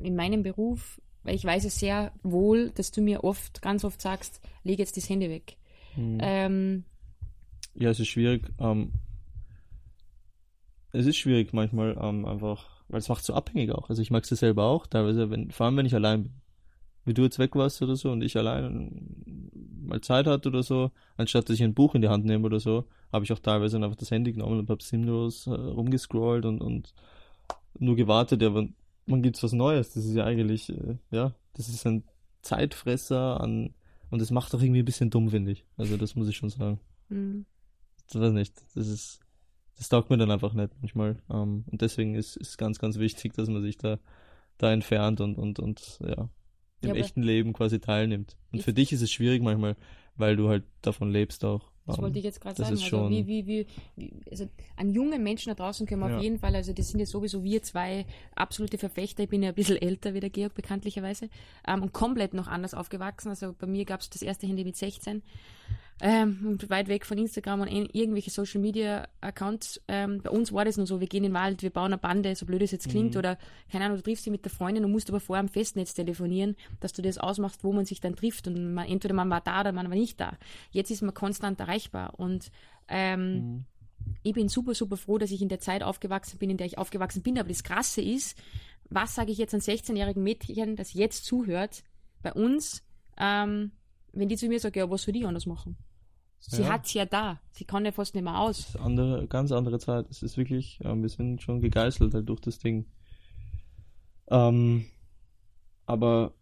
in 0.00 0.14
meinem 0.14 0.44
Beruf? 0.44 1.00
Weil 1.24 1.34
ich 1.34 1.44
weiß 1.44 1.64
es 1.64 1.80
sehr 1.80 2.12
wohl, 2.22 2.70
dass 2.70 2.92
du 2.92 3.00
mir 3.00 3.24
oft, 3.24 3.60
ganz 3.60 3.82
oft 3.82 4.00
sagst, 4.00 4.40
leg 4.62 4.78
jetzt 4.78 4.96
das 4.96 5.08
Handy 5.08 5.28
weg. 5.28 5.56
Hm. 5.94 6.18
Ähm, 6.20 6.84
ja, 7.74 7.90
es 7.90 7.98
ist 7.98 8.06
schwierig. 8.06 8.52
Ähm, 8.60 8.92
es 10.92 11.06
ist 11.06 11.16
schwierig 11.16 11.52
manchmal 11.52 11.98
ähm, 12.00 12.24
einfach, 12.24 12.84
weil 12.86 13.00
es 13.00 13.08
macht 13.08 13.24
so 13.24 13.34
abhängig 13.34 13.72
auch. 13.72 13.90
Also 13.90 14.00
ich 14.00 14.12
mag 14.12 14.22
es 14.22 14.28
selber 14.28 14.66
auch, 14.66 14.86
teilweise, 14.86 15.28
wenn, 15.30 15.50
vor 15.50 15.66
allem 15.66 15.76
wenn 15.76 15.86
ich 15.86 15.94
allein 15.96 16.22
bin 16.22 16.32
wie 17.08 17.14
du 17.14 17.22
jetzt 17.22 17.38
weg 17.38 17.56
warst 17.56 17.82
oder 17.82 17.96
so 17.96 18.12
und 18.12 18.22
ich 18.22 18.36
allein 18.36 19.50
mal 19.82 20.00
Zeit 20.00 20.26
hatte 20.26 20.48
oder 20.50 20.62
so, 20.62 20.90
anstatt 21.16 21.48
dass 21.48 21.56
ich 21.56 21.62
ein 21.62 21.74
Buch 21.74 21.94
in 21.94 22.02
die 22.02 22.08
Hand 22.08 22.24
nehme 22.24 22.44
oder 22.44 22.60
so, 22.60 22.84
habe 23.12 23.24
ich 23.24 23.32
auch 23.32 23.38
teilweise 23.38 23.76
einfach 23.76 23.96
das 23.96 24.10
Handy 24.10 24.32
genommen 24.32 24.60
und 24.60 24.70
habe 24.70 24.82
sinnlos 24.82 25.46
äh, 25.46 25.50
rumgescrollt 25.50 26.44
und, 26.44 26.60
und 26.60 26.94
nur 27.78 27.96
gewartet, 27.96 28.42
ja, 28.42 28.54
wann, 28.54 28.74
wann 29.06 29.22
gibt's 29.22 29.42
was 29.42 29.52
Neues? 29.52 29.92
Das 29.94 30.04
ist 30.04 30.14
ja 30.14 30.24
eigentlich, 30.24 30.68
äh, 30.70 30.98
ja, 31.10 31.34
das 31.54 31.68
ist 31.68 31.86
ein 31.86 32.04
Zeitfresser 32.42 33.40
an 33.40 33.74
und 34.10 34.20
das 34.20 34.30
macht 34.30 34.54
auch 34.54 34.62
irgendwie 34.62 34.82
ein 34.82 34.86
bisschen 34.86 35.10
dumm, 35.10 35.30
finde 35.30 35.52
ich. 35.52 35.64
Also 35.76 35.96
das 35.96 36.14
muss 36.14 36.28
ich 36.28 36.36
schon 36.36 36.50
sagen. 36.50 36.80
Mhm. 37.08 37.46
Das 38.10 38.20
weiß 38.20 38.32
nicht. 38.32 38.54
Das 38.74 38.86
ist, 38.86 39.20
das 39.76 39.88
taugt 39.88 40.10
mir 40.10 40.16
dann 40.16 40.30
einfach 40.30 40.54
nicht 40.54 40.72
manchmal. 40.80 41.22
Ähm, 41.30 41.64
und 41.66 41.82
deswegen 41.82 42.14
ist 42.14 42.36
es 42.36 42.56
ganz, 42.56 42.78
ganz 42.78 42.98
wichtig, 42.98 43.34
dass 43.34 43.48
man 43.48 43.62
sich 43.62 43.76
da, 43.76 43.98
da 44.56 44.72
entfernt 44.72 45.20
und, 45.20 45.36
und, 45.36 45.58
und 45.58 45.98
ja, 46.00 46.28
im 46.80 46.90
ja, 46.90 46.94
echten 46.94 47.22
Leben 47.22 47.52
quasi 47.52 47.80
teilnimmt. 47.80 48.36
Und 48.52 48.62
für 48.62 48.72
dich 48.72 48.92
ist 48.92 49.02
es 49.02 49.10
schwierig 49.10 49.42
manchmal, 49.42 49.76
weil 50.16 50.36
du 50.36 50.48
halt 50.48 50.64
davon 50.82 51.10
lebst 51.10 51.44
auch. 51.44 51.70
Das 51.88 51.98
wollte 51.98 52.18
ich 52.18 52.24
jetzt 52.24 52.40
gerade 52.40 52.56
sagen. 52.56 52.70
Also 52.70 52.84
schon... 52.84 53.10
wie, 53.10 53.26
wie, 53.26 53.46
wie, 53.46 53.66
wie, 53.96 54.12
also 54.30 54.46
an 54.76 54.90
jungen 54.90 55.22
Menschen 55.22 55.48
da 55.48 55.54
draußen 55.54 55.86
können 55.86 56.02
wir 56.02 56.10
ja. 56.10 56.16
auf 56.18 56.22
jeden 56.22 56.38
Fall, 56.38 56.54
also 56.54 56.74
das 56.74 56.90
sind 56.90 57.00
ja 57.00 57.06
sowieso 57.06 57.42
wir 57.42 57.62
zwei 57.62 58.04
absolute 58.34 58.76
Verfechter. 58.76 59.22
Ich 59.22 59.30
bin 59.30 59.42
ja 59.42 59.48
ein 59.48 59.54
bisschen 59.54 59.78
älter 59.78 60.12
wie 60.12 60.20
der 60.20 60.28
Georg 60.28 60.54
bekanntlicherweise 60.54 61.30
ähm, 61.66 61.82
und 61.82 61.92
komplett 61.94 62.34
noch 62.34 62.46
anders 62.46 62.74
aufgewachsen. 62.74 63.30
Also 63.30 63.54
bei 63.58 63.66
mir 63.66 63.86
gab 63.86 64.00
es 64.00 64.10
das 64.10 64.20
erste 64.20 64.46
Handy 64.46 64.64
mit 64.64 64.76
16 64.76 65.22
ähm, 66.00 66.38
und 66.46 66.70
weit 66.70 66.88
weg 66.88 67.04
von 67.04 67.18
Instagram 67.18 67.62
und 67.62 67.68
irgendwelche 67.68 68.30
Social 68.30 68.60
Media 68.60 69.08
Accounts. 69.20 69.80
Ähm, 69.88 70.20
bei 70.22 70.30
uns 70.30 70.52
war 70.52 70.64
das 70.64 70.76
nur 70.76 70.86
so, 70.86 71.00
wir 71.00 71.08
gehen 71.08 71.24
in 71.24 71.30
den 71.30 71.34
Wald, 71.34 71.62
wir 71.62 71.70
bauen 71.70 71.86
eine 71.86 71.98
Bande, 71.98 72.36
so 72.36 72.46
blöd 72.46 72.62
es 72.62 72.70
jetzt 72.70 72.88
klingt, 72.88 73.14
mhm. 73.14 73.18
oder 73.18 73.38
keine 73.70 73.84
Ahnung, 73.84 73.96
du 73.96 74.04
triffst 74.04 74.24
dich 74.24 74.30
mit 74.30 74.44
der 74.44 74.52
Freundin 74.52 74.84
und 74.84 74.92
musst 74.92 75.08
aber 75.08 75.18
vorher 75.18 75.40
am 75.40 75.48
Festnetz 75.48 75.94
telefonieren, 75.94 76.56
dass 76.80 76.92
du 76.92 77.02
das 77.02 77.18
ausmachst, 77.18 77.64
wo 77.64 77.72
man 77.72 77.84
sich 77.84 78.00
dann 78.00 78.14
trifft 78.14 78.46
und 78.46 78.74
man, 78.74 78.86
entweder 78.86 79.14
man 79.14 79.28
war 79.28 79.40
da 79.40 79.60
oder 79.60 79.72
man 79.72 79.88
war 79.88 79.96
nicht 79.96 80.20
da. 80.20 80.38
Jetzt 80.70 80.90
ist 80.90 81.02
man 81.02 81.14
konstant 81.14 81.58
erreichbar 81.58 82.14
und 82.18 82.52
ähm, 82.86 83.32
mhm. 83.34 83.64
ich 84.22 84.34
bin 84.34 84.48
super, 84.48 84.74
super 84.74 84.96
froh, 84.96 85.18
dass 85.18 85.32
ich 85.32 85.42
in 85.42 85.48
der 85.48 85.60
Zeit 85.60 85.82
aufgewachsen 85.82 86.38
bin, 86.38 86.50
in 86.50 86.58
der 86.58 86.66
ich 86.66 86.78
aufgewachsen 86.78 87.22
bin, 87.22 87.38
aber 87.38 87.48
das 87.48 87.64
Krasse 87.64 88.02
ist, 88.02 88.38
was 88.88 89.16
sage 89.16 89.32
ich 89.32 89.38
jetzt 89.38 89.52
an 89.52 89.60
16-jährigen 89.60 90.22
Mädchen, 90.22 90.76
das 90.76 90.94
jetzt 90.94 91.24
zuhört, 91.24 91.82
bei 92.22 92.32
uns, 92.32 92.84
ähm, 93.18 93.72
wenn 94.12 94.28
die 94.28 94.36
zu 94.36 94.48
mir 94.48 94.60
sagt, 94.60 94.76
ja, 94.76 94.88
was 94.88 95.02
soll 95.02 95.12
die 95.12 95.26
anders 95.26 95.46
machen? 95.46 95.76
Sie 96.40 96.62
Ja. 96.62 96.68
hat's 96.70 96.94
ja 96.94 97.04
da. 97.04 97.40
Sie 97.52 97.64
kann 97.64 97.84
ja 97.84 97.92
fast 97.92 98.14
nicht 98.14 98.24
mehr 98.24 98.38
aus. 98.38 98.58
Das 98.58 98.68
ist 98.74 98.80
andere, 98.80 99.26
ganz 99.26 99.52
andere 99.52 99.78
Zeit. 99.78 100.06
Es 100.10 100.22
ist 100.22 100.36
wirklich, 100.36 100.78
ähm, 100.84 101.02
wir 101.02 101.08
sind 101.08 101.42
schon 101.42 101.60
gegeißelt 101.60 102.14
halt 102.14 102.28
durch 102.28 102.40
das 102.40 102.58
Ding. 102.58 102.86
Ähm, 104.28 104.86
aber 105.86 106.32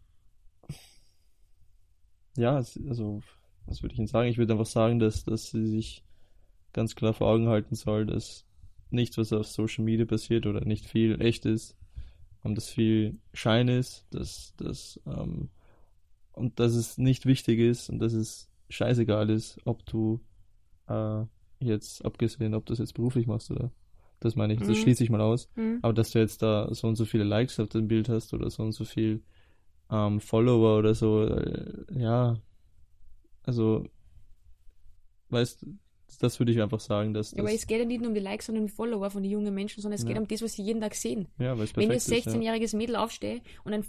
ja, 2.36 2.58
es, 2.58 2.78
also, 2.88 3.22
was 3.66 3.82
würde 3.82 3.94
ich 3.94 3.98
Ihnen 3.98 4.08
sagen? 4.08 4.28
Ich 4.28 4.38
würde 4.38 4.52
einfach 4.52 4.66
sagen, 4.66 4.98
dass, 4.98 5.24
dass 5.24 5.50
sie 5.50 5.66
sich 5.66 6.04
ganz 6.72 6.94
klar 6.94 7.14
vor 7.14 7.28
Augen 7.28 7.48
halten 7.48 7.74
soll, 7.74 8.06
dass 8.06 8.44
nichts, 8.90 9.16
was 9.16 9.32
auf 9.32 9.46
Social 9.46 9.84
Media 9.84 10.04
passiert 10.04 10.46
oder 10.46 10.64
nicht 10.64 10.86
viel 10.86 11.20
echt 11.20 11.46
ist, 11.46 11.76
und 12.42 12.54
dass 12.54 12.68
viel 12.68 13.18
Schein 13.32 13.68
ist, 13.68 14.06
dass, 14.10 14.54
dass, 14.56 15.00
ähm, 15.06 15.50
und 16.32 16.60
dass 16.60 16.74
es 16.74 16.96
nicht 16.98 17.26
wichtig 17.26 17.58
ist 17.58 17.88
und 17.90 17.98
dass 17.98 18.12
es 18.12 18.48
scheißegal 18.68 19.30
ist, 19.30 19.58
ob 19.64 19.84
du 19.86 20.20
äh, 20.88 21.24
jetzt 21.60 22.04
abgesehen, 22.04 22.54
ob 22.54 22.66
du 22.66 22.72
das 22.72 22.78
jetzt 22.80 22.94
beruflich 22.94 23.26
machst 23.26 23.50
oder 23.50 23.70
das 24.20 24.34
meine 24.34 24.54
ich, 24.54 24.60
das 24.60 24.68
Mhm. 24.70 24.74
schließe 24.74 25.04
ich 25.04 25.10
mal 25.10 25.20
aus, 25.20 25.48
Mhm. 25.56 25.78
aber 25.82 25.92
dass 25.92 26.10
du 26.10 26.18
jetzt 26.18 26.40
da 26.42 26.72
so 26.74 26.88
und 26.88 26.96
so 26.96 27.04
viele 27.04 27.24
Likes 27.24 27.60
auf 27.60 27.68
deinem 27.68 27.88
Bild 27.88 28.08
hast 28.08 28.32
oder 28.34 28.48
so 28.50 28.62
und 28.62 28.72
so 28.72 28.84
viel 28.84 29.22
ähm, 29.90 30.20
Follower 30.20 30.78
oder 30.78 30.94
so, 30.94 31.24
äh, 31.26 31.84
ja, 31.92 32.40
also 33.44 33.84
weißt 35.28 35.62
du, 35.62 35.78
das 36.20 36.38
würde 36.38 36.52
ich 36.52 36.60
einfach 36.62 36.80
sagen, 36.80 37.12
dass 37.14 37.32
Aber 37.34 37.44
das, 37.44 37.54
es 37.54 37.66
geht 37.66 37.78
ja 37.80 37.84
nicht 37.84 38.00
nur 38.00 38.08
um 38.08 38.14
die 38.14 38.20
Likes, 38.20 38.46
sondern 38.46 38.62
um 38.62 38.68
die 38.68 38.72
Follower 38.74 39.10
von 39.10 39.22
den 39.22 39.32
jungen 39.32 39.52
Menschen, 39.54 39.82
sondern 39.82 39.96
es 39.98 40.04
geht 40.06 40.14
Ja. 40.16 40.20
um 40.22 40.28
das, 40.28 40.40
was 40.42 40.54
sie 40.54 40.62
jeden 40.62 40.80
Tag 40.80 40.94
sehen. 40.94 41.28
ja, 41.38 41.56
weil 41.56 41.64
es 41.64 41.76
Wenn 41.76 41.84
ich 41.84 41.90
als 41.90 42.08
ist, 42.08 42.26
ja. 42.26 42.32
16-jähriges 42.32 42.76
Mädel 42.76 42.96
aufstehe 42.96 43.40
und 43.64 43.72
ein 43.72 43.84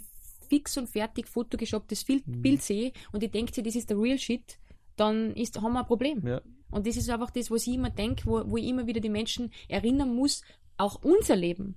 fix 0.48 0.76
und 0.78 0.88
fertig 0.88 1.28
fotogeshopptes 1.28 2.04
Bild, 2.04 2.26
Mhm. 2.26 2.42
Bild 2.42 2.62
sehe 2.62 2.92
und 3.12 3.22
ich 3.22 3.30
denke, 3.30 3.62
das 3.62 3.74
ist 3.76 3.90
der 3.90 3.98
Real 3.98 4.18
Shit, 4.18 4.58
dann 5.00 5.32
ist, 5.34 5.60
haben 5.60 5.72
wir 5.72 5.80
ein 5.80 5.86
Problem. 5.86 6.26
Ja, 6.26 6.40
Und 6.70 6.86
das 6.86 6.96
ist 6.96 7.10
einfach 7.10 7.30
das, 7.30 7.50
was 7.50 7.66
ich 7.66 7.74
immer 7.74 7.90
denke, 7.90 8.26
wo, 8.26 8.42
wo 8.50 8.56
ich 8.56 8.66
immer 8.66 8.86
wieder 8.86 9.00
die 9.00 9.08
Menschen 9.08 9.52
erinnern 9.68 10.14
muss, 10.14 10.42
auch 10.76 11.02
unser 11.02 11.36
Leben. 11.36 11.76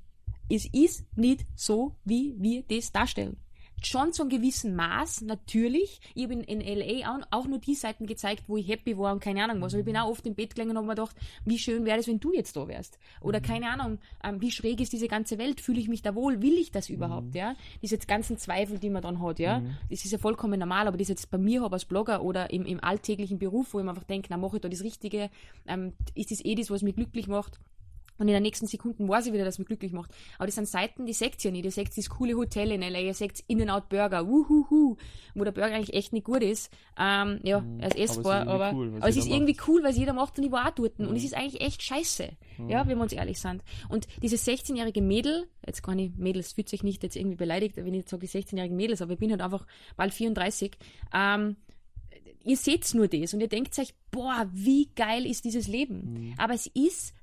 Es 0.50 0.66
ist 0.66 1.06
nicht 1.16 1.46
so, 1.56 1.96
wie 2.04 2.36
wir 2.38 2.64
das 2.64 2.92
darstellen. 2.92 3.38
Schon 3.84 4.14
zu 4.14 4.22
einem 4.22 4.30
gewissen 4.30 4.76
Maß, 4.76 5.22
natürlich. 5.22 6.00
Ich 6.14 6.24
habe 6.24 6.34
in, 6.34 6.44
in 6.44 6.62
LA 6.62 7.26
auch, 7.32 7.48
nur 7.48 7.60
die 7.60 7.74
Seiten 7.74 8.06
gezeigt, 8.06 8.44
wo 8.48 8.58
ich 8.58 8.68
happy 8.68 8.98
war 8.98 9.12
und 9.12 9.20
keine 9.22 9.44
Ahnung 9.44 9.60
was. 9.62 9.74
Aber 9.74 9.80
ich 9.80 9.86
bin 9.86 9.98
auch 9.98 10.10
oft 10.10 10.26
im 10.28 10.36
Bett 10.36 10.54
gelegen 10.54 10.72
und 10.72 10.78
habe 10.78 10.88
mir 10.88 10.96
gedacht, 10.96 11.16
wie 11.46 11.58
schön 11.58 11.84
wäre 11.86 12.00
es, 12.00 12.08
wenn 12.08 12.20
du 12.20 12.32
jetzt 12.32 12.56
da 12.56 12.68
wärst. 12.68 13.00
Oder 13.22 13.42
keine 13.42 13.70
Ahnung, 13.70 13.98
ähm, 14.24 14.40
wie 14.40 14.52
schräg 14.52 14.80
ist 14.82 14.94
diese 14.94 15.08
ganze 15.08 15.38
Welt? 15.40 15.62
Fühle 15.62 15.80
ich 15.80 15.88
mich 15.88 16.04
da 16.04 16.14
wohl? 16.14 16.42
Will 16.42 16.54
ich 16.54 16.72
das 16.72 16.90
überhaupt? 16.90 17.34
Ja? 17.36 17.56
Diese 17.82 17.98
ganzen 17.98 18.38
Zweifel, 18.38 18.78
die 18.78 18.90
man 18.90 19.02
dann 19.02 19.22
hat, 19.22 19.40
ja. 19.40 19.62
Das 19.90 20.06
ist 20.06 20.12
ja 20.12 20.18
vollkommen 20.18 20.60
normal, 20.60 20.88
aber 20.88 20.98
das 20.98 21.08
jetzt 21.08 21.32
bei 21.32 21.38
mir 21.38 21.62
habe 21.64 21.74
als 21.74 21.86
Blogger 21.86 22.22
oder 22.22 22.52
im, 22.52 22.66
im 22.66 22.84
alltäglichen 22.84 23.40
Beruf, 23.40 23.74
wo 23.74 23.80
ich 23.80 23.86
mir 23.86 23.92
einfach 23.92 24.04
denke, 24.04 24.28
na, 24.30 24.38
mache 24.38 24.58
ich 24.58 24.62
da 24.62 24.70
das 24.70 24.84
Richtige? 24.84 25.30
Ähm, 25.66 25.94
ist 26.14 26.32
das 26.32 26.46
eh 26.46 26.56
das, 26.56 26.70
was 26.70 26.84
mich 26.84 26.96
glücklich 26.96 27.28
macht? 27.28 27.60
Und 28.22 28.28
in 28.28 28.36
den 28.36 28.44
nächsten 28.44 28.68
Sekunden 28.68 29.10
weiß 29.10 29.26
ich 29.26 29.34
wieder, 29.34 29.44
dass 29.46 29.58
mich 29.58 29.68
glücklich 29.68 29.94
macht. 29.94 30.12
Aber 30.38 30.46
das 30.46 30.54
sind 30.54 30.68
Seiten, 30.68 31.08
die 31.08 31.14
seht 31.14 31.44
ihr 31.44 31.52
nicht. 31.52 31.66
Ihr 31.66 31.72
seht 31.72 31.98
das 31.98 32.08
coole 32.08 32.36
Hotel 32.36 32.72
in 32.72 32.82
LA, 32.82 33.00
ihr 33.00 33.14
seht 33.16 33.44
In-N-Out 33.48 33.90
Burger, 33.90 34.28
wuhuhu, 34.28 34.96
wo 35.34 35.44
der 35.44 35.52
Burger 35.52 35.74
eigentlich 35.74 35.96
echt 35.96 36.14
nicht 36.14 36.26
gut 36.26 36.44
ist. 36.44 36.72
Ähm, 37.00 37.40
ja, 37.42 37.58
er 37.58 37.64
ist 37.64 37.66
Mhm. 37.66 37.82
aber 37.82 37.88
es 37.88 37.96
ist 37.96 38.00
essbar, 38.18 38.40
irgendwie 38.42 38.52
aber, 38.54 38.74
cool, 38.76 38.94
aber 38.98 39.10
es 39.10 39.18
ist 39.18 39.28
irgendwie 39.28 39.58
cool, 39.68 39.82
weil 39.84 39.90
es 39.92 39.98
jeder 39.98 40.14
macht 40.14 40.38
und 40.38 40.46
ich 40.46 40.52
war 40.52 40.68
auch 40.68 40.72
dort. 40.72 41.00
Und 41.00 41.10
Mhm. 41.10 41.16
es 41.16 41.24
ist 41.24 41.34
eigentlich 41.34 41.62
echt 41.62 41.82
scheiße. 41.82 42.30
Ja, 42.68 42.88
wenn 42.88 42.98
wir 42.98 43.02
uns 43.04 43.14
ehrlich 43.14 43.40
sind. 43.40 43.64
Und 43.90 44.06
dieses 44.22 44.46
16-jährige 44.48 45.02
Mädel, 45.02 45.48
jetzt 45.66 45.82
kann 45.82 45.98
ich, 45.98 46.12
Mädels, 46.16 46.54
fühlt 46.54 46.70
sich 46.70 46.84
nicht 46.84 47.02
jetzt 47.02 47.16
irgendwie 47.16 47.38
beleidigt, 47.38 47.76
wenn 47.76 47.88
ich 47.88 48.02
jetzt 48.02 48.12
sage, 48.12 48.28
die 48.28 48.32
16-jährigen 48.32 48.78
Mädels, 48.78 49.02
aber 49.02 49.14
ich 49.14 49.20
bin 49.20 49.32
halt 49.32 49.42
einfach 49.42 49.66
bald 49.98 50.14
34, 50.14 50.78
ähm, 51.12 51.56
ihr 52.44 52.58
seht 52.58 52.94
nur 52.94 53.08
das 53.08 53.34
und 53.34 53.42
ihr 53.42 53.48
denkt 53.48 53.78
euch, 53.80 53.94
boah, 54.12 54.48
wie 54.54 54.90
geil 54.96 55.26
ist 55.26 55.44
dieses 55.46 55.68
Leben. 55.68 56.28
Mhm. 56.30 56.34
Aber 56.38 56.54
es 56.54 56.68
ist 56.68 57.14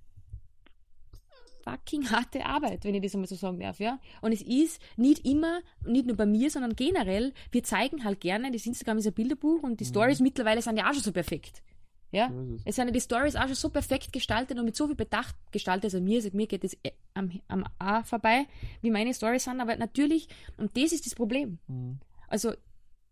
fucking 1.71 2.11
harte 2.11 2.45
Arbeit, 2.47 2.85
wenn 2.85 2.95
ich 2.95 3.03
das 3.03 3.15
einmal 3.15 3.29
so 3.29 3.35
sagen 3.37 3.59
darf, 3.61 3.79
ja. 3.81 3.99
Und 4.21 4.33
es 4.33 4.43
ist 4.43 4.81
nicht 4.97 5.27
immer, 5.27 5.61
nicht 5.85 6.07
nur 6.07 6.17
bei 6.17 6.27
mir, 6.27 6.51
sondern 6.51 6.75
generell, 6.77 7.33
wir 7.51 7.63
zeigen 7.65 8.05
halt 8.05 8.21
gerne, 8.21 8.51
das 8.51 8.67
Instagram 8.67 8.99
ist 8.99 9.07
ein 9.07 9.15
Bilderbuch 9.15 9.63
und 9.63 9.81
die 9.81 9.85
Stories 9.85 10.21
mittlerweile 10.21 10.63
sind 10.63 10.77
ja 10.79 10.89
auch 10.89 10.95
schon 10.95 11.03
so 11.03 11.13
perfekt. 11.13 11.63
Ja, 12.11 12.31
So 12.31 12.57
es. 12.65 12.77
sind 12.77 12.87
ja 12.87 12.91
die 12.93 13.01
Stories 13.03 13.37
auch 13.37 13.45
schon 13.47 13.55
so 13.55 13.69
perfekt 13.69 14.15
gestaltet 14.15 14.59
und 14.59 14.65
mit 14.65 14.75
so 14.75 14.87
viel 14.87 14.97
Bedacht 14.97 15.37
gestaltet. 15.53 15.85
Also 15.93 16.01
mir, 16.01 16.17
also 16.17 16.31
mir 16.33 16.47
geht 16.47 16.65
es 16.65 16.73
eh 16.83 16.93
am, 17.13 17.39
am 17.49 17.65
A 17.79 18.03
vorbei, 18.03 18.47
wie 18.81 18.91
meine 18.91 19.13
Stories 19.13 19.45
sind, 19.45 19.61
aber 19.61 19.77
natürlich, 19.77 20.27
und 20.57 20.75
das 20.75 20.93
ist 20.93 21.05
das 21.05 21.15
Problem. 21.15 21.59
Mhm. 21.67 21.99
Also 22.27 22.53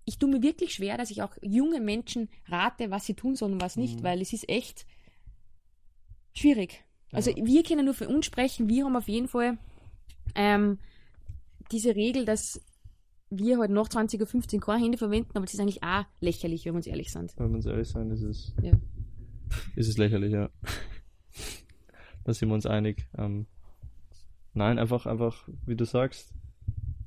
ich 0.07 0.19
tue 0.19 0.31
mir 0.31 0.41
wirklich 0.43 0.73
schwer, 0.73 0.97
dass 0.97 1.11
ich 1.11 1.21
auch 1.21 1.37
junge 1.43 1.81
Menschen 1.81 2.31
rate, 2.47 2.91
was 2.91 3.05
sie 3.05 3.13
tun 3.15 3.35
sollen 3.37 3.55
und 3.55 3.61
was 3.61 3.77
nicht, 3.77 3.99
Mhm. 4.01 4.03
weil 4.05 4.23
es 4.23 4.33
ist 4.33 4.49
echt 4.49 4.87
schwierig. 6.33 6.85
Also 7.13 7.31
Ja. 7.31 7.37
wir 7.47 7.63
können 7.63 7.85
nur 7.85 7.95
für 7.95 8.09
uns 8.09 8.27
sprechen, 8.27 8.69
wir 8.69 8.85
haben 8.85 8.97
auf 8.97 9.09
jeden 9.09 9.29
Fall 9.29 9.59
ähm, 10.35 10.79
diese 11.73 11.95
Regel, 11.95 12.25
dass 12.25 12.61
wir 13.31 13.59
halt 13.59 13.71
nach 13.71 13.89
20.15 13.89 14.55
Uhr 14.55 14.61
kein 14.61 14.81
Handy 14.81 14.99
verwenden, 14.99 15.31
aber 15.35 15.45
das 15.47 15.55
ist 15.55 15.61
eigentlich 15.61 15.83
auch 15.83 16.05
lächerlich, 16.21 16.65
wenn 16.65 16.73
wir 16.75 16.77
uns 16.79 16.87
ehrlich 16.87 17.11
sind. 17.13 17.33
Wenn 17.37 17.49
wir 17.51 17.57
uns 17.57 17.67
ehrlich 17.67 17.89
sein, 17.89 18.11
ist 18.11 18.23
es, 18.23 18.55
Ja. 18.63 18.73
ist 19.75 19.89
es 19.89 19.99
lächerlich, 19.99 20.33
ja. 20.33 20.49
da 22.25 22.33
sind 22.35 22.49
wir 22.49 22.55
uns 22.55 22.67
einig. 22.67 23.07
Ähm, 23.19 23.47
nein, 24.55 24.79
einfach, 24.79 25.07
einfach, 25.07 25.49
wie 25.67 25.77
du 25.77 25.85
sagst, 25.85 26.33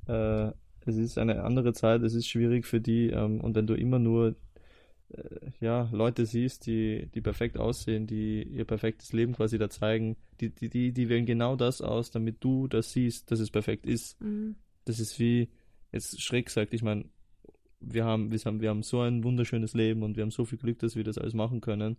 äh, 0.08 0.48
es 0.86 0.96
ist 0.96 1.18
eine 1.18 1.42
andere 1.44 1.72
Zeit, 1.72 2.02
es 2.02 2.14
ist 2.14 2.26
schwierig 2.26 2.66
für 2.66 2.80
die, 2.80 3.08
ähm, 3.10 3.40
und 3.40 3.54
wenn 3.54 3.66
du 3.66 3.74
immer 3.74 3.98
nur 3.98 4.34
äh, 5.14 5.50
ja, 5.60 5.88
Leute 5.92 6.26
siehst, 6.26 6.66
die, 6.66 7.08
die 7.14 7.20
perfekt 7.20 7.58
aussehen, 7.58 8.06
die 8.06 8.42
ihr 8.42 8.64
perfektes 8.64 9.12
Leben 9.12 9.34
quasi 9.34 9.58
da 9.58 9.68
zeigen, 9.70 10.16
die, 10.40 10.50
die, 10.50 10.68
die, 10.68 10.92
die 10.92 11.08
wählen 11.08 11.26
genau 11.26 11.56
das 11.56 11.80
aus, 11.82 12.10
damit 12.10 12.42
du 12.42 12.68
das 12.68 12.92
siehst, 12.92 13.30
dass 13.30 13.40
es 13.40 13.50
perfekt 13.50 13.86
ist. 13.86 14.20
Mhm. 14.20 14.56
Das 14.84 15.00
ist 15.00 15.18
wie, 15.18 15.48
jetzt 15.92 16.20
schräg 16.20 16.46
gesagt, 16.46 16.74
ich 16.74 16.82
meine, 16.82 17.04
wir 17.80 18.04
haben, 18.04 18.30
wir 18.30 18.38
haben, 18.38 18.60
wir 18.60 18.68
haben 18.70 18.82
so 18.82 19.00
ein 19.00 19.24
wunderschönes 19.24 19.74
Leben 19.74 20.02
und 20.02 20.16
wir 20.16 20.22
haben 20.22 20.30
so 20.30 20.44
viel 20.44 20.58
Glück, 20.58 20.78
dass 20.80 20.96
wir 20.96 21.04
das 21.04 21.18
alles 21.18 21.34
machen 21.34 21.60
können. 21.60 21.96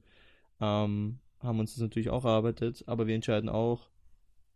Ähm, 0.60 1.19
haben 1.39 1.60
uns 1.60 1.74
das 1.74 1.82
natürlich 1.82 2.10
auch 2.10 2.24
erarbeitet, 2.26 2.84
aber 2.86 3.08
wir 3.08 3.15
entscheiden 3.15 3.50
auch, 3.50 3.89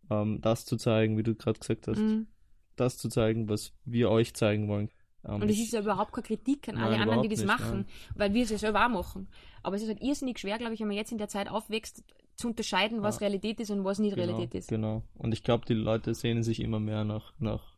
ähm, 0.10 0.40
das 0.42 0.66
zu 0.66 0.78
zeigen, 0.78 1.18
wie 1.18 1.24
du 1.24 1.34
gerade 1.36 1.60
gesagt 1.60 1.88
hast, 1.88 2.00
Mhm. 2.00 2.28
das 2.76 2.98
zu 2.98 3.10
zeigen, 3.10 3.50
was 3.50 3.74
wir 3.86 4.12
euch 4.12 4.34
zeigen 4.36 4.68
wollen. 4.68 4.90
Ähm, 5.28 5.42
Und 5.42 5.50
es 5.50 5.56
ich- 5.58 5.64
ist 5.66 5.74
ja 5.74 5.82
überhaupt 5.82 6.14
keine 6.14 6.26
Kritik 6.28 6.68
an 6.70 6.76
Nein, 6.76 6.84
alle 6.86 6.98
anderen, 7.00 7.22
die 7.24 7.30
das 7.30 7.40
nicht, 7.40 7.48
machen, 7.48 7.86
weil 8.16 8.34
wir 8.34 8.44
es 8.44 8.50
ja 8.52 8.58
selber 8.58 8.86
auch 8.86 8.90
machen. 8.90 9.28
Aber 9.64 9.76
es 9.76 9.82
ist 9.82 9.88
halt 9.90 10.02
irrsinnig 10.04 10.40
schwer, 10.40 10.58
glaube 10.58 10.74
ich, 10.74 10.80
wenn 10.80 10.88
man 10.88 10.96
jetzt 10.98 11.12
in 11.12 11.18
der 11.18 11.28
Zeit 11.28 11.50
aufwächst, 11.50 12.04
zu 12.36 12.48
unterscheiden, 12.50 13.02
was 13.02 13.16
Ja. 13.16 13.28
Realität 13.28 13.60
ist 13.62 13.72
und 13.72 13.84
was 13.86 13.98
nicht 14.00 14.16
genau, 14.16 14.28
Realität 14.34 14.56
ist. 14.60 14.68
Genau. 14.68 15.04
Und 15.16 15.32
ich 15.32 15.42
glaube, 15.44 15.66
die 15.66 15.74
Leute 15.74 16.14
sehnen 16.14 16.44
sich 16.44 16.60
immer 16.60 16.80
mehr 16.82 17.04
nach, 17.06 17.34
nach 17.40 17.76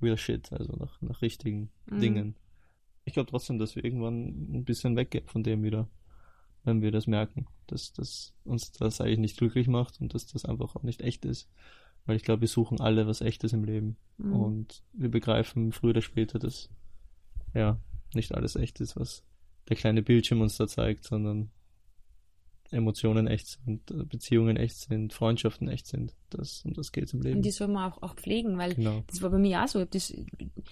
real 0.00 0.16
shit, 0.16 0.50
also 0.52 0.72
nach, 0.76 1.00
nach 1.02 1.20
richtigen 1.22 1.70
Mhm. 1.86 2.00
Dingen. 2.00 2.34
Ich 3.04 3.12
glaube 3.12 3.28
trotzdem, 3.30 3.58
dass 3.58 3.76
wir 3.76 3.84
irgendwann 3.84 4.28
ein 4.54 4.64
bisschen 4.64 4.96
weggehen 4.96 5.26
von 5.28 5.42
dem 5.42 5.62
wieder, 5.62 5.88
wenn 6.64 6.80
wir 6.80 6.90
das 6.90 7.06
merken, 7.06 7.46
dass, 7.66 7.92
dass 7.92 8.32
uns 8.44 8.72
das 8.72 9.00
eigentlich 9.00 9.18
nicht 9.18 9.36
glücklich 9.36 9.68
macht 9.68 10.00
und 10.00 10.14
dass 10.14 10.26
das 10.26 10.44
einfach 10.44 10.74
auch 10.74 10.82
nicht 10.84 11.02
echt 11.02 11.24
ist. 11.24 11.50
Weil 12.06 12.16
ich 12.16 12.22
glaube, 12.24 12.42
wir 12.42 12.48
suchen 12.48 12.80
alle 12.80 13.06
was 13.06 13.20
Echtes 13.20 13.52
im 13.52 13.64
Leben. 13.64 13.96
Mhm. 14.18 14.32
Und 14.34 14.82
wir 14.92 15.10
begreifen 15.10 15.72
früher 15.72 15.90
oder 15.90 16.02
später, 16.02 16.38
dass 16.38 16.68
ja 17.54 17.78
nicht 18.14 18.34
alles 18.34 18.56
echt 18.56 18.80
ist, 18.80 18.96
was 18.96 19.24
der 19.68 19.76
kleine 19.76 20.02
Bildschirm 20.02 20.40
uns 20.40 20.56
da 20.56 20.66
zeigt, 20.66 21.04
sondern 21.04 21.50
Emotionen 22.70 23.26
echt 23.26 23.48
sind, 23.48 24.08
Beziehungen 24.08 24.56
echt 24.56 24.76
sind, 24.76 25.12
Freundschaften 25.12 25.68
echt 25.68 25.86
sind. 25.86 26.14
Das, 26.30 26.64
um 26.64 26.72
das 26.72 26.90
geht's 26.90 27.12
im 27.12 27.20
Leben. 27.20 27.36
Und 27.36 27.42
die 27.44 27.50
soll 27.50 27.68
man 27.68 27.92
auch, 27.92 28.00
auch 28.02 28.14
pflegen, 28.14 28.56
weil 28.56 28.74
Genau. 28.74 29.04
das 29.06 29.20
war 29.20 29.30
bei 29.30 29.38
mir 29.38 29.62
auch 29.62 29.68
so. 29.68 29.78
Ich 29.78 29.82
habe 29.82 29.90
das 29.90 30.14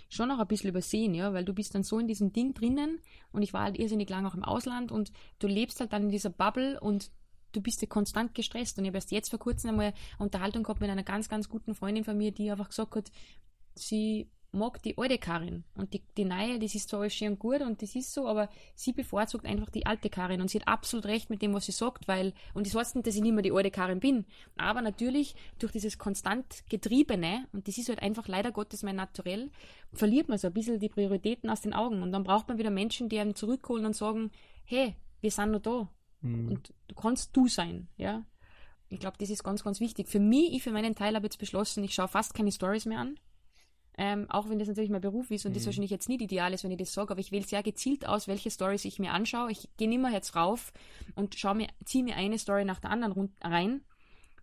schon 0.09 0.31
auch 0.31 0.39
ein 0.39 0.49
bisschen 0.49 0.71
übersehen, 0.71 1.15
ja, 1.15 1.35
weil 1.35 1.45
du 1.45 1.53
bist 1.53 1.75
dann 1.75 1.83
so 1.83 1.99
in 1.99 2.09
diesem 2.09 2.33
Ding 2.33 2.55
drinnen 2.55 2.99
und 3.33 3.43
ich 3.43 3.53
war 3.53 3.65
halt 3.65 3.79
irrsinnig 3.79 4.09
lange 4.09 4.29
auch 4.29 4.35
im 4.35 4.45
Ausland 4.45 4.91
und 4.91 5.13
du 5.41 5.47
lebst 5.47 5.79
halt 5.81 5.93
dann 5.93 6.05
in 6.05 6.09
dieser 6.09 6.31
Bubble 6.31 6.81
und 6.81 7.11
du 7.53 7.61
bist 7.61 7.83
ja 7.83 7.89
konstant 7.89 8.35
gestresst. 8.35 8.79
Und 8.79 8.85
ich 8.85 8.89
habe 8.89 8.99
erst 8.99 9.11
jetzt 9.11 9.31
vor 9.31 9.39
kurzem 9.39 9.71
einmal 9.71 9.87
eine 9.87 9.95
Unterhaltung 10.19 10.63
gehabt 10.63 10.81
mit 10.81 10.91
einer 10.91 11.03
ganz, 11.03 11.29
ganz 11.29 11.49
guten 11.49 11.75
Freundin 11.75 12.05
von 12.05 12.17
mir, 12.17 12.33
die 12.33 12.51
einfach 12.51 12.69
gesagt 12.69 12.97
hat, 12.97 13.11
sie 13.75 14.29
mag 14.53 14.83
die 14.83 14.99
alte 14.99 15.19
Karin. 15.19 15.65
Und 15.75 15.95
die, 15.95 16.03
die 16.17 16.25
neue, 16.25 16.59
das 16.59 16.75
ist 16.75 16.89
zwar 16.89 17.01
alles 17.01 17.15
schön 17.15 17.33
und 17.33 17.39
gut 17.39 17.61
und 17.61 17.83
das 17.83 17.95
ist 17.95 18.13
so, 18.13 18.27
aber 18.27 18.49
sie 18.75 18.93
bevorzugt 18.93 19.47
einfach 19.47 19.71
die 19.71 19.87
alte 19.87 20.11
Karin. 20.11 20.41
Und 20.41 20.51
sie 20.51 20.59
hat 20.61 20.69
absolut 20.69 21.07
recht 21.07 21.31
mit 21.31 21.43
dem, 21.43 21.55
was 21.55 21.67
sie 21.67 21.73
sagt, 21.73 22.09
weil, 22.09 22.33
und 22.55 22.67
das 22.67 22.75
heißt 22.75 22.97
nicht, 22.97 23.07
dass 23.07 23.15
ich 23.15 23.23
nicht 23.23 23.33
mehr 23.33 23.43
die 23.43 23.53
alte 23.53 23.71
Karin 23.71 24.01
bin, 24.01 24.27
aber 24.57 24.83
natürlich 24.83 25.35
durch 25.59 25.73
dieses 25.73 25.99
konstant 25.99 26.65
Getriebene, 26.69 27.47
und 27.53 27.69
das 27.69 27.79
ist 27.79 27.89
halt 27.89 28.03
einfach 28.03 28.29
leider 28.29 28.53
Gottes 28.53 28.83
mein 28.83 28.97
Naturell, 28.97 29.51
verliert 29.93 30.29
man 30.29 30.39
so 30.39 30.49
ein 30.49 30.55
bisschen 30.55 30.81
die 30.81 30.89
Prioritäten 30.89 31.51
aus 31.51 31.61
den 31.61 31.73
Augen. 31.73 32.03
Und 32.03 32.13
dann 32.13 32.25
braucht 32.25 32.49
man 32.49 32.59
wieder 32.59 32.71
Menschen, 32.71 33.09
die 33.09 33.19
einen 33.19 33.35
zurückholen 33.35 33.87
und 33.87 33.97
sagen, 33.97 34.31
hey, 34.65 34.97
wir 35.21 35.31
sind 35.31 35.53
noch 35.53 35.61
da 35.61 35.89
Mhm. 36.23 36.49
und 36.53 36.75
du 36.89 36.95
kannst 36.95 37.37
du 37.37 37.49
sein, 37.49 37.89
ja. 37.97 38.25
Ich 38.89 38.99
glaube, 38.99 39.17
das 39.19 39.31
ist 39.31 39.45
ganz, 39.45 39.63
ganz 39.63 39.79
wichtig. 39.81 40.09
Für 40.09 40.19
mich, 40.19 40.53
ich 40.53 40.63
für 40.65 40.73
meinen 40.73 40.95
Teil 40.97 41.15
habe 41.15 41.27
jetzt 41.27 41.39
beschlossen, 41.39 41.85
ich 41.85 41.95
schaue 41.95 42.09
fast 42.09 42.35
keine 42.35 42.51
Stories 42.51 42.87
mehr 42.87 42.99
an. 42.99 43.19
Ähm, 43.97 44.27
auch 44.31 44.49
wenn 44.49 44.59
das 44.59 44.67
natürlich 44.69 44.91
mein 44.91 45.01
Beruf 45.01 45.31
ist 45.31 45.45
und 45.47 45.55
das 45.55 45.63
Mhm. 45.63 45.67
wahrscheinlich 45.67 45.91
jetzt 45.91 46.09
nicht 46.09 46.23
ideal 46.23 46.53
ist, 46.55 46.65
wenn 46.65 46.71
ich 46.71 46.79
das 46.79 46.93
sage, 46.93 47.11
aber 47.11 47.21
ich 47.21 47.33
wähle 47.33 47.45
sehr 47.47 47.63
gezielt 47.63 48.07
aus, 48.07 48.29
welche 48.29 48.51
Stories 48.51 48.85
ich 48.85 48.99
mir 48.99 49.13
anschaue. 49.13 49.51
Ich 49.53 49.69
gehe 49.77 49.89
nimmer 49.89 50.11
jetzt 50.11 50.35
rauf 50.35 50.73
und 51.15 51.35
schaue 51.35 51.55
mir, 51.55 51.69
ziehe 51.85 52.03
mir 52.03 52.17
eine 52.17 52.39
Story 52.39 52.65
nach 52.65 52.81
der 52.81 52.91
anderen 52.91 53.33
rein, 53.43 53.83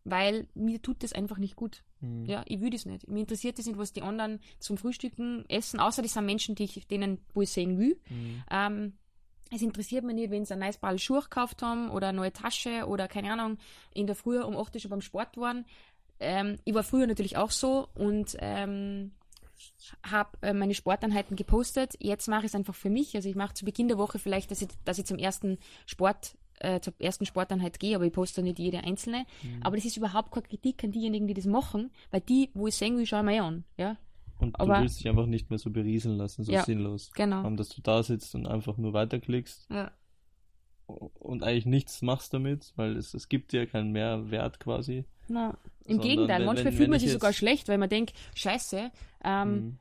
weil 0.03 0.47
mir 0.53 0.81
tut 0.81 1.01
das 1.03 1.11
einfach 1.11 1.39
nicht 1.39 1.55
gut. 1.55 1.83
Mhm. 2.01 2.25
Ja, 2.25 2.43
ich 2.45 2.61
will 2.61 2.69
das 2.69 2.85
nicht. 2.85 3.07
Mir 3.07 3.21
interessiert 3.21 3.57
das 3.57 3.65
nicht, 3.65 3.77
was 3.79 3.91
die 3.93 4.01
anderen 4.03 4.39
zum 4.59 4.77
Frühstücken 4.77 5.43
essen, 5.49 5.79
außer 5.79 6.01
das 6.03 6.13
sind 6.13 6.25
Menschen, 6.25 6.53
die 6.55 6.65
ich, 6.65 6.87
denen, 6.87 7.19
wo 7.33 7.41
ich 7.41 7.49
sehen 7.49 7.79
will. 7.79 7.99
Mhm. 8.09 8.43
Ähm, 8.51 8.97
es 9.51 9.61
interessiert 9.61 10.03
mich 10.03 10.15
nicht, 10.15 10.31
wenn 10.31 10.45
sie 10.45 10.53
ein 10.53 10.59
neues 10.59 10.77
Ball 10.77 10.99
Schuhe 10.99 11.21
gekauft 11.21 11.61
haben 11.61 11.89
oder 11.89 12.09
eine 12.09 12.17
neue 12.17 12.33
Tasche 12.33 12.87
oder 12.87 13.07
keine 13.07 13.31
Ahnung, 13.31 13.57
in 13.93 14.07
der 14.07 14.15
Früh 14.15 14.41
um 14.41 14.57
8 14.57 14.75
Uhr 14.75 14.81
schon 14.81 14.91
beim 14.91 15.01
Sport 15.01 15.37
waren. 15.37 15.65
Ähm, 16.19 16.57
ich 16.65 16.73
war 16.73 16.83
früher 16.83 17.07
natürlich 17.07 17.37
auch 17.37 17.51
so 17.51 17.89
und 17.93 18.35
ähm, 18.39 19.11
habe 20.09 20.37
äh, 20.41 20.53
meine 20.53 20.73
Sporteinheiten 20.73 21.35
gepostet. 21.35 21.95
Jetzt 21.99 22.27
mache 22.27 22.41
ich 22.41 22.47
es 22.47 22.55
einfach 22.55 22.75
für 22.75 22.89
mich. 22.89 23.15
Also 23.15 23.29
ich 23.29 23.35
mache 23.35 23.53
zu 23.53 23.65
Beginn 23.65 23.87
der 23.87 23.97
Woche 23.97 24.19
vielleicht, 24.19 24.51
dass 24.51 24.61
ich, 24.61 24.69
dass 24.85 24.97
ich 24.97 25.05
zum 25.05 25.17
ersten 25.17 25.57
Sport, 25.85 26.37
äh, 26.59 26.79
zur 26.79 26.93
ersten 26.99 27.25
Sporteinheit 27.25 27.79
gehe, 27.79 27.95
aber 27.95 28.05
ich 28.05 28.13
poste 28.13 28.41
nicht 28.41 28.59
jede 28.59 28.79
einzelne. 28.79 29.25
Aber 29.61 29.75
das 29.75 29.85
ist 29.85 29.97
überhaupt 29.97 30.31
keine 30.31 30.47
Kritik 30.47 30.83
an 30.83 30.91
diejenigen, 30.91 31.27
die 31.27 31.33
das 31.33 31.45
machen, 31.45 31.91
weil 32.11 32.21
die, 32.21 32.49
wo 32.53 32.67
ich 32.67 32.75
sehen 32.75 32.97
will, 32.97 33.05
schaue 33.05 33.19
ich 33.19 33.25
mir 33.25 33.35
eh 33.35 33.39
an. 33.39 33.63
Ja, 33.77 33.97
Und 34.39 34.59
Aber- 34.59 34.75
du 34.75 34.81
willst 34.81 34.99
dich 34.99 35.07
einfach 35.09 35.25
nicht 35.25 35.49
mehr 35.49 35.59
so 35.59 35.69
berieseln 35.71 36.17
lassen, 36.17 36.43
so 36.43 36.51
Ja. 36.51 36.63
sinnlos. 36.63 37.11
genau. 37.15 37.45
Ähm, 37.45 37.57
dass 37.57 37.69
du 37.69 37.81
da 37.81 38.03
sitzt 38.03 38.35
und 38.35 38.45
einfach 38.47 38.77
nur 38.77 38.93
weiterklickst 38.93 39.67
Ja. 39.71 39.91
und 40.85 41.43
eigentlich 41.43 41.65
nichts 41.65 42.01
machst 42.01 42.33
damit, 42.33 42.71
weil 42.75 42.95
es, 42.95 43.13
es 43.13 43.27
gibt 43.29 43.51
dir 43.51 43.65
keinen 43.67 43.91
Mehrwert 43.91 44.59
quasi. 44.59 45.05
Na, 45.27 45.57
Im 45.85 45.99
Gegenteil, 45.99 46.39
wenn- 46.39 46.45
manchmal 46.45 46.71
fühlt 46.71 46.89
man 46.89 46.97
ich 46.97 47.03
sich 47.03 47.11
sogar 47.13 47.33
schlecht, 47.33 47.67
weil 47.67 47.77
man 47.77 47.89
denkt, 47.89 48.13
scheiße, 48.35 48.91
ähm, 49.25 49.51
Mhm. 49.55 49.79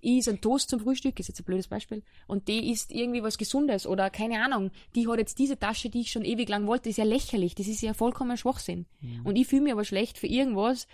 ich 0.00 0.18
is 0.18 0.28
ein 0.28 0.40
Toast 0.40 0.70
zum 0.70 0.80
Frühstück, 0.80 1.18
ist 1.20 1.28
jetzt 1.28 1.40
ein 1.40 1.44
blödes 1.44 1.66
Beispiel, 1.68 2.02
und 2.26 2.48
die 2.48 2.70
isst 2.70 2.92
irgendwie 2.92 3.22
was 3.22 3.36
Gesundes 3.36 3.86
oder 3.86 4.08
keine 4.08 4.42
Ahnung, 4.42 4.70
die 4.94 5.06
hat 5.08 5.18
jetzt 5.18 5.38
diese 5.38 5.58
Tasche, 5.58 5.90
die 5.90 6.00
ich 6.02 6.10
schon 6.12 6.24
ewig 6.24 6.48
lang 6.48 6.66
wollte, 6.66 6.88
ist 6.88 6.96
ja 6.98 7.04
lächerlich, 7.04 7.54
das 7.54 7.66
ist 7.66 7.82
ja 7.82 7.92
vollkommen 7.92 8.36
Schwachsinn. 8.38 8.86
Mhm. 9.00 9.26
Und 9.26 9.36
ich 9.36 9.46
fühle 9.48 9.62
mich 9.62 9.72
aber 9.72 9.84
schlecht 9.84 10.16
für 10.16 10.28
irgendwas, 10.28 10.86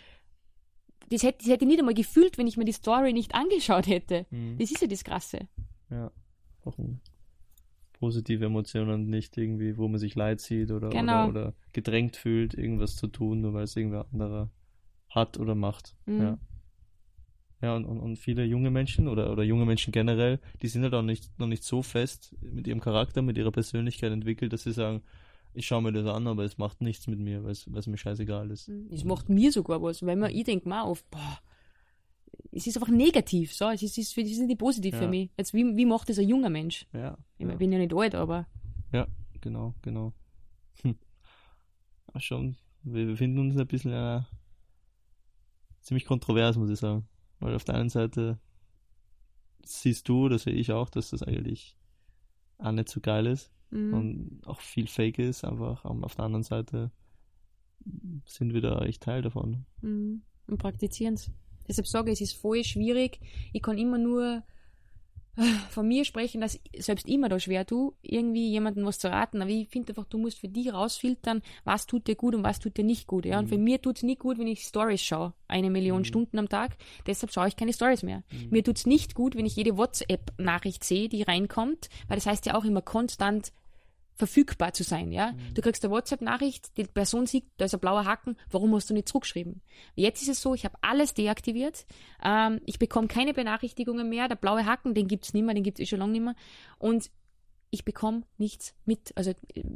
das 1.11 1.23
hätte, 1.23 1.39
das 1.39 1.49
hätte 1.49 1.65
ich 1.65 1.69
nicht 1.69 1.79
einmal 1.79 1.95
gefühlt, 1.95 2.39
wenn 2.39 2.47
ich 2.47 2.57
mir 2.57 2.65
die 2.65 2.73
Story 2.73 3.13
nicht 3.13 3.35
angeschaut 3.35 3.87
hätte. 3.87 4.27
Mhm. 4.31 4.59
Das 4.59 4.71
ist 4.71 4.81
ja 4.81 4.87
das 4.89 5.05
Krasse. 5.05 5.49
Ja. 5.91 6.11
Auch 6.65 6.79
ein 6.79 7.01
positive 7.93 8.45
Emotionen, 8.45 9.09
nicht 9.09 9.37
irgendwie, 9.39 9.77
wo 9.77 9.89
man 9.89 9.99
sich 9.99 10.15
leid 10.15 10.41
sieht 10.41 10.71
oder, 10.71 10.91
Genau. 10.91 11.29
oder, 11.29 11.29
oder 11.29 11.55
gedrängt 11.73 12.17
fühlt, 12.17 12.55
irgendwas 12.55 12.97
zu 12.97 13.07
tun, 13.07 13.41
nur 13.41 13.55
weil 13.55 13.65
es 13.65 13.77
irgendwer 13.77 14.07
anderer 14.13 14.51
hat 15.11 15.39
oder 15.39 15.55
macht. 15.55 15.95
Mhm. 16.07 16.21
Ja. 16.21 16.39
Ja, 17.63 17.77
und, 17.77 17.87
und, 17.87 17.99
und 18.01 18.19
viele 18.19 18.45
junge 18.45 18.71
Menschen 18.71 19.09
oder, 19.09 19.33
oder 19.33 19.43
junge 19.43 19.65
Menschen 19.65 19.91
generell, 19.91 20.39
die 20.61 20.69
sind 20.69 20.83
halt 20.83 20.93
auch 20.93 21.03
nicht, 21.03 21.39
noch 21.39 21.47
nicht 21.47 21.65
so 21.65 21.83
fest 21.83 22.37
mit 22.43 22.67
ihrem 22.67 22.81
Charakter, 22.81 23.23
mit 23.23 23.39
ihrer 23.39 23.53
Persönlichkeit 23.53 24.13
entwickelt, 24.13 24.53
dass 24.53 24.65
sie 24.65 24.73
sagen, 24.73 25.03
ich 25.55 25.67
schaue 25.67 25.83
mir 25.83 25.93
das 25.93 26.07
an, 26.07 26.27
aber 26.27 26.45
es 26.45 26.59
macht 26.59 26.81
nichts 26.81 27.07
mit 27.07 27.19
mir, 27.19 27.45
weil 27.45 27.53
es, 27.53 27.87
mir 27.87 27.97
scheißegal 27.97 28.51
ist. 28.51 28.69
Es 28.91 29.05
macht 29.05 29.29
mir 29.29 29.53
sogar 29.53 29.81
was, 29.83 30.05
weil 30.05 30.17
man, 30.17 30.31
ich 30.31 30.45
denke 30.45 30.69
mir 30.69 30.85
oft, 30.85 31.09
boah, 31.11 31.39
es 32.51 32.67
ist 32.67 32.77
einfach 32.77 32.93
negativ, 32.93 33.55
so, 33.55 33.69
es 33.69 33.83
ist, 33.83 33.99
es 33.99 34.17
ist, 34.17 34.19
es 34.19 34.31
ist 34.33 34.39
nicht 34.41 34.59
positiv 34.59 34.95
Ja. 34.95 35.01
für 35.01 35.09
mich. 35.09 35.31
Jetzt, 35.37 35.55
wie, 35.55 35.77
wie 35.77 35.87
macht 35.87 36.09
das 36.09 36.19
ein 36.19 36.29
junger 36.29 36.51
Mensch? 36.51 36.87
Ja. 36.93 37.17
Ich 37.39 37.47
ja. 37.47 37.55
bin 37.55 37.73
ja 37.73 37.79
nicht 37.79 37.95
alt, 37.95 38.15
aber 38.15 38.47
Ja, 38.93 39.07
genau, 39.41 39.75
genau. 39.83 40.13
Hm. 40.83 40.97
Schon, 42.19 42.57
wir 42.83 43.07
befinden 43.07 43.39
uns 43.39 43.57
ein 43.57 43.67
bisschen 43.67 43.93
in 43.93 43.97
einer 43.97 44.29
ziemlich 45.81 46.05
kontrovers, 46.05 46.57
muss 46.57 46.71
ich 46.71 46.79
sagen. 46.79 47.09
Weil 47.41 47.55
auf 47.55 47.65
der 47.65 47.77
einen 47.77 47.91
Seite 47.91 48.39
siehst 49.65 50.09
du, 50.09 50.29
das 50.29 50.45
sehe 50.45 50.55
ich 50.55 50.73
auch, 50.73 50.91
dass 50.91 51.11
das 51.11 51.23
eigentlich 51.23 51.77
auch 52.59 52.73
nicht 52.73 52.89
so 52.89 53.01
geil 53.01 53.27
ist 53.27 53.51
mhm. 53.75 53.95
und 53.95 54.41
auch 54.47 54.61
viel 54.61 54.87
Fake 54.87 55.19
ist, 55.19 55.45
einfach. 55.45 55.85
Aber 55.85 56.05
auf 56.05 56.15
der 56.15 56.25
anderen 56.25 56.45
Seite 56.45 56.91
sind 58.27 58.55
wir 58.55 58.61
da 58.63 58.81
echt 58.83 59.03
Teil 59.03 59.23
davon. 59.23 59.67
Mhm. 59.83 60.23
Und 60.47 60.59
praktizieren 60.59 61.15
es. 61.15 61.31
Deshalb 61.69 61.87
sage 61.87 62.11
ich, 62.11 62.21
es 62.21 62.33
ist 62.33 62.41
voll 62.41 62.63
schwierig. 62.65 63.21
Ich 63.53 63.63
kann 63.63 63.79
immer 63.79 63.97
nur 63.99 64.43
äh, 65.37 65.43
von 65.71 65.89
mir 65.89 66.05
sprechen, 66.05 66.41
dass 66.43 66.61
selbst 66.77 67.09
immer 67.09 67.29
da 67.31 67.41
schwer 67.41 67.67
tue, 67.67 67.93
irgendwie 68.03 68.51
jemandem 68.51 68.85
was 68.85 68.99
zu 68.99 69.09
raten. 69.11 69.41
Aber 69.41 69.51
ich 69.51 69.69
finde 69.69 69.91
einfach, 69.91 70.05
du 70.05 70.19
musst 70.19 70.39
für 70.39 70.49
dich 70.49 70.73
rausfiltern, 70.73 71.41
was 71.65 71.87
tut 71.87 72.07
dir 72.07 72.17
gut 72.17 72.35
und 72.35 72.45
was 72.45 72.59
tut 72.59 72.77
dir 72.77 72.85
nicht 72.85 73.07
gut. 73.07 73.25
Ja? 73.25 73.39
Und 73.39 73.47
Mhm. 73.47 73.49
für 73.49 73.59
mir 73.59 73.81
tut 73.81 73.97
es 73.97 74.03
nicht 74.03 74.21
gut, 74.21 74.39
wenn 74.39 74.47
ich 74.47 74.61
Stories 74.63 75.03
schaue. 75.03 75.33
Eine 75.49 75.71
Million 75.71 76.01
Mhm. 76.01 76.05
Stunden 76.05 76.39
am 76.39 76.49
Tag. 76.51 76.77
Deshalb 77.07 77.33
schaue 77.33 77.49
ich 77.49 77.57
keine 77.57 77.73
Stories 77.73 78.03
mehr. 78.03 78.23
Mir 78.51 78.63
tut 78.63 78.77
es 78.77 78.87
nicht 78.87 79.15
gut, 79.15 79.35
wenn 79.35 79.47
ich 79.47 79.57
jede 79.57 79.77
WhatsApp-Nachricht 79.79 80.85
sehe, 80.85 81.09
die 81.09 81.23
reinkommt, 81.23 81.89
weil 82.09 82.17
das 82.17 82.27
heißt 82.27 82.45
ja 82.47 82.57
auch 82.57 82.65
immer 82.65 82.83
konstant 82.83 83.53
verfügbar 84.15 84.73
zu 84.73 84.85
sein, 84.85 85.13
ja. 85.13 85.33
Mhm. 85.33 85.55
Du 85.55 85.63
kriegst 85.63 85.85
eine 85.85 85.93
WhatsApp-Nachricht, 85.93 86.77
die 86.77 86.85
Person 86.85 87.27
sieht, 87.27 87.47
da 87.57 87.65
ist 87.65 87.75
ein 87.75 87.81
blauer 87.81 88.05
Haken, 88.05 88.37
warum 88.51 88.75
hast 88.75 88.89
du 88.91 88.95
nicht 88.95 89.09
zurückgeschrieben? 89.09 89.61
Jetzt 89.95 90.23
ist 90.23 90.29
es 90.29 90.41
so, 90.41 90.55
ich 90.55 90.65
habe 90.65 90.77
alles 90.83 91.15
deaktiviert, 91.15 91.87
ähm, 92.23 92.61
ich 92.65 92.79
bekomme 92.79 93.09
keine 93.09 93.35
Benachrichtigungen 93.35 94.09
mehr, 94.09 94.29
der 94.29 94.37
blaue 94.37 94.65
Haken, 94.65 94.95
den 94.95 95.09
gibt's 95.09 95.35
nicht 95.35 95.45
mehr, 95.45 95.55
den 95.55 95.65
gibt's 95.65 95.81
eh 95.81 95.87
schon 95.87 95.99
lange 95.99 96.13
nicht 96.13 96.23
mehr 96.23 96.37
und 96.79 97.11
ich 97.71 97.85
bekomme 97.85 98.23
nichts 98.39 98.73
mit, 98.85 99.13
also 99.17 99.33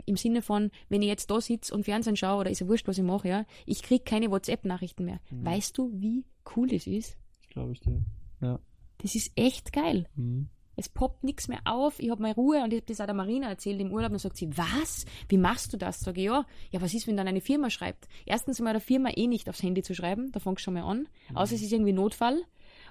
im 0.07 0.17
Sinne 0.17 0.41
von, 0.41 0.71
wenn 0.89 1.03
ich 1.03 1.09
jetzt 1.09 1.33
da 1.33 1.41
sitze 1.41 1.75
und 1.75 1.85
Fernsehen 1.85 2.17
schaue 2.17 2.41
oder 2.41 2.51
ist 2.51 2.61
ja 2.61 2.69
wurscht, 2.69 2.87
was 2.87 2.97
ich 2.97 3.05
mache, 3.05 3.29
ja, 3.29 3.45
ich 3.67 3.83
krieg 3.83 4.05
keine 4.05 4.31
WhatsApp-Nachrichten 4.31 5.05
mehr. 5.05 5.19
Mhm. 5.31 5.45
Weißt 5.45 5.77
du, 5.77 5.91
wie 5.95 6.25
cool 6.55 6.69
das 6.69 6.87
ist? 6.87 7.17
Das 7.41 7.49
glaube 7.49 7.73
ich 7.73 7.81
dir. 7.81 8.05
Ja. 8.41 8.61
Das 8.99 9.17
ist 9.17 9.33
echt 9.35 9.73
geil. 9.73 10.07
Mhm. 10.15 10.49
Es 10.81 10.89
poppt 10.89 11.25
nichts 11.25 11.49
mehr 11.49 11.59
auf, 11.65 11.99
ich 11.99 12.09
habe 12.11 12.23
meine 12.23 12.37
Ruhe 12.37 12.63
und 12.63 12.73
ich 12.73 12.79
habe 12.81 12.87
das 12.87 13.01
auch 13.01 13.07
der 13.07 13.15
Marina 13.15 13.49
erzählt 13.49 13.81
im 13.81 13.91
Urlaub 13.91 14.11
und 14.11 14.13
dann 14.13 14.19
sagt 14.21 14.37
sie, 14.37 14.57
was? 14.57 15.07
Wie 15.29 15.37
machst 15.37 15.73
du 15.73 15.77
das? 15.77 15.99
Sag 15.99 16.17
ich, 16.17 16.25
ja, 16.25 16.47
ja, 16.71 16.81
was 16.81 16.95
ist, 16.95 17.09
wenn 17.09 17.17
dann 17.17 17.27
eine 17.27 17.41
Firma 17.41 17.69
schreibt? 17.69 18.07
Erstens 18.27 18.61
mal 18.61 18.73
der 18.73 18.81
Firma 18.81 19.11
eh 19.17 19.27
nicht 19.27 19.49
aufs 19.49 19.63
Handy 19.63 19.83
zu 19.83 19.95
schreiben, 19.95 20.31
da 20.31 20.39
fangst 20.39 20.61
du 20.61 20.65
schon 20.67 20.75
mal 20.75 20.85
an, 20.85 21.09
außer 21.35 21.57
es 21.57 21.63
ist 21.63 21.73
irgendwie 21.73 21.93
Notfall. 21.93 22.41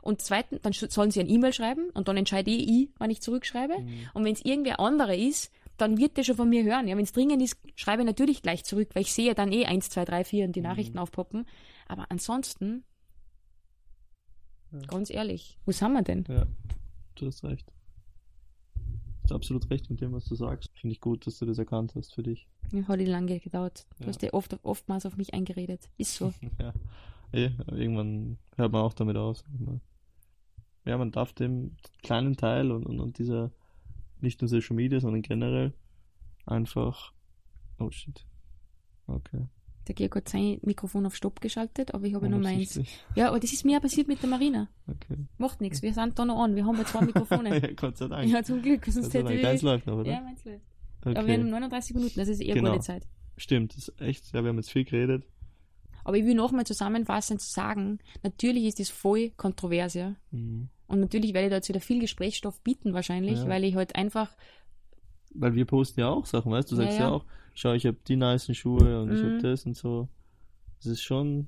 Und 0.01 0.21
zweitens, 0.21 0.61
dann 0.61 0.73
sollen 0.73 1.11
sie 1.11 1.19
ein 1.21 1.29
E-Mail 1.29 1.53
schreiben 1.53 1.89
und 1.91 2.07
dann 2.09 2.17
entscheide 2.17 2.51
ich, 2.51 2.89
wann 2.97 3.09
ich 3.09 3.21
zurückschreibe. 3.21 3.75
Und 4.13 4.23
wenn 4.25 4.33
es 4.33 4.43
irgendwer 4.43 4.79
anderer 4.79 5.15
ist, 5.15 5.51
dann 5.77 5.97
wird 5.97 6.17
der 6.17 6.23
schon 6.23 6.35
von 6.35 6.49
mir 6.49 6.63
hören. 6.63 6.87
Ja, 6.87 6.97
wenn 6.97 7.03
es 7.03 7.11
dringend 7.13 7.41
ist, 7.41 7.57
schreibe 7.75 8.01
ich 8.01 8.05
natürlich 8.07 8.41
gleich 8.41 8.63
zurück, 8.65 8.89
weil 8.95 9.03
ich 9.03 9.13
sehe 9.13 9.27
ja 9.27 9.33
dann 9.33 9.51
eh 9.51 9.65
eins, 9.65 9.89
zwei, 9.89 10.05
drei, 10.05 10.23
vier 10.23 10.45
und 10.45 10.55
die 10.55 10.61
Nachrichten 10.61 10.97
aufpoppen. 10.97 11.45
Aber 11.87 12.05
ansonsten, 12.09 12.83
Ja. 14.71 14.79
ganz 14.87 15.09
ehrlich, 15.09 15.57
wo 15.65 15.71
sind 15.71 15.93
wir 15.93 16.01
denn? 16.01 16.25
Ja, 16.27 16.45
du 17.15 17.27
hast 17.27 17.43
recht. 17.43 17.71
Du 19.27 19.33
hast 19.33 19.39
absolut 19.41 19.69
recht 19.69 19.89
mit 19.89 19.99
dem, 19.99 20.13
was 20.13 20.23
du 20.25 20.35
sagst. 20.35 20.71
Finde 20.79 20.93
ich 20.93 21.01
gut, 21.01 21.27
dass 21.27 21.37
du 21.37 21.45
das 21.45 21.57
erkannt 21.57 21.93
hast 21.95 22.13
für 22.15 22.23
dich. 22.23 22.47
Ja, 22.71 22.87
hat 22.87 23.01
lange 23.01 23.39
gedauert. 23.41 23.85
Du 23.97 24.03
Ja. 24.03 24.09
hast 24.09 24.21
ja 24.21 24.31
oft, 24.33 24.57
oftmals 24.63 25.05
auf 25.05 25.17
mich 25.17 25.33
eingeredet. 25.33 25.89
Ist 25.97 26.15
so. 26.15 26.33
Ja. 26.59 26.73
Eh, 27.33 27.51
aber 27.59 27.75
irgendwann 27.75 28.37
hört 28.55 28.71
man 28.71 28.81
auch 28.83 28.93
damit 28.93 29.17
aus. 29.17 29.43
Ja, 30.85 30.97
man 30.97 31.11
darf 31.11 31.33
dem 31.33 31.75
kleinen 32.03 32.37
Teil 32.37 32.71
und, 32.71 32.85
und, 32.85 33.01
und 33.01 33.17
dieser, 33.17 33.51
nicht 34.21 34.39
nur 34.41 34.47
Social 34.47 34.77
Media, 34.77 35.01
sondern 35.01 35.21
generell 35.23 35.73
einfach. 36.45 37.11
Oh 37.79 37.91
shit. 37.91 38.25
Okay. 39.07 39.45
Der 39.87 39.95
Georg 39.95 40.15
hat 40.17 40.29
sein 40.29 40.59
Mikrofon 40.63 41.05
auf 41.05 41.15
Stopp 41.15 41.39
geschaltet, 41.41 41.93
aber 41.93 42.05
ich 42.05 42.13
habe 42.13 42.27
nur 42.29 42.39
meins. 42.39 42.79
Ja, 43.15 43.29
aber 43.29 43.39
das 43.39 43.53
ist 43.53 43.63
mir 43.65 43.79
passiert 43.79 44.07
mit 44.07 44.21
der 44.21 44.29
Marina. 44.29 44.67
Okay. 44.87 45.17
Macht 45.37 45.61
nichts, 45.61 45.81
wir 45.81 45.93
sind 45.93 46.17
da 46.19 46.25
noch 46.25 46.43
an. 46.43 46.55
Wir 46.55 46.65
haben 46.65 46.77
ja 46.77 46.85
zwei 46.85 47.01
Mikrofone. 47.05 47.59
ja, 47.61 47.71
Gott 47.73 47.97
sei 47.97 48.07
Dank. 48.07 48.29
ja, 48.29 48.43
zum 48.43 48.61
Glück. 48.61 48.85
Sonst 48.85 49.13
hätte 49.13 49.33
ich... 49.33 49.41
Deins 49.41 49.61
läuft 49.61 49.87
noch, 49.87 49.97
oder? 49.99 50.11
Ja, 50.11 50.21
meins 50.21 50.43
läuft. 50.45 50.61
okay. 51.05 51.17
Aber 51.17 51.27
wir 51.27 51.33
haben 51.35 51.49
39 51.49 51.95
Minuten, 51.95 52.19
das 52.19 52.27
ist 52.27 52.41
eher 52.41 52.55
Genau. 52.55 52.71
gute 52.73 52.83
Zeit. 52.83 53.07
Stimmt, 53.37 53.75
das 53.77 53.87
ist 53.87 54.01
echt, 54.01 54.33
ja, 54.33 54.43
wir 54.43 54.49
haben 54.49 54.57
jetzt 54.57 54.71
viel 54.71 54.83
geredet. 54.83 55.23
Aber 56.03 56.17
ich 56.17 56.25
will 56.25 56.35
nochmal 56.35 56.65
zusammenfassend 56.65 57.41
sagen, 57.41 57.99
natürlich 58.23 58.63
ist 58.65 58.79
das 58.79 58.89
voll 58.89 59.29
kontrovers, 59.37 59.93
ja. 59.93 60.15
Mhm. 60.31 60.69
Und 60.87 60.99
natürlich 61.01 61.33
werde 61.33 61.47
ich 61.47 61.49
da 61.51 61.55
jetzt 61.57 61.69
wieder 61.69 61.81
viel 61.81 61.99
Gesprächsstoff 61.99 62.61
bieten 62.61 62.93
wahrscheinlich, 62.93 63.39
Ja. 63.39 63.47
weil 63.47 63.63
ich 63.65 63.75
halt 63.75 63.95
einfach, 63.95 64.31
Weil 65.33 65.53
wir 65.55 65.65
posten 65.65 65.99
ja 65.99 66.09
auch 66.09 66.25
Sachen, 66.25 66.51
weißt 66.51 66.71
du? 66.71 66.75
Du 66.75 66.81
Ja, 66.81 66.87
sagst 66.87 66.99
ja, 66.99 67.05
ja. 67.09 67.11
auch, 67.13 67.25
schau, 67.59 67.73
ich 67.73 67.85
habe 67.85 67.97
die 68.07 68.15
nicen 68.15 68.55
Schuhe 68.55 69.01
und 69.01 69.11
ich 69.13 69.23
Mhm. 69.23 69.27
habe 69.33 69.41
das 69.41 69.65
und 69.65 69.75
so. 69.75 70.07
Das 70.77 70.85
ist 70.87 71.01
schon. 71.01 71.47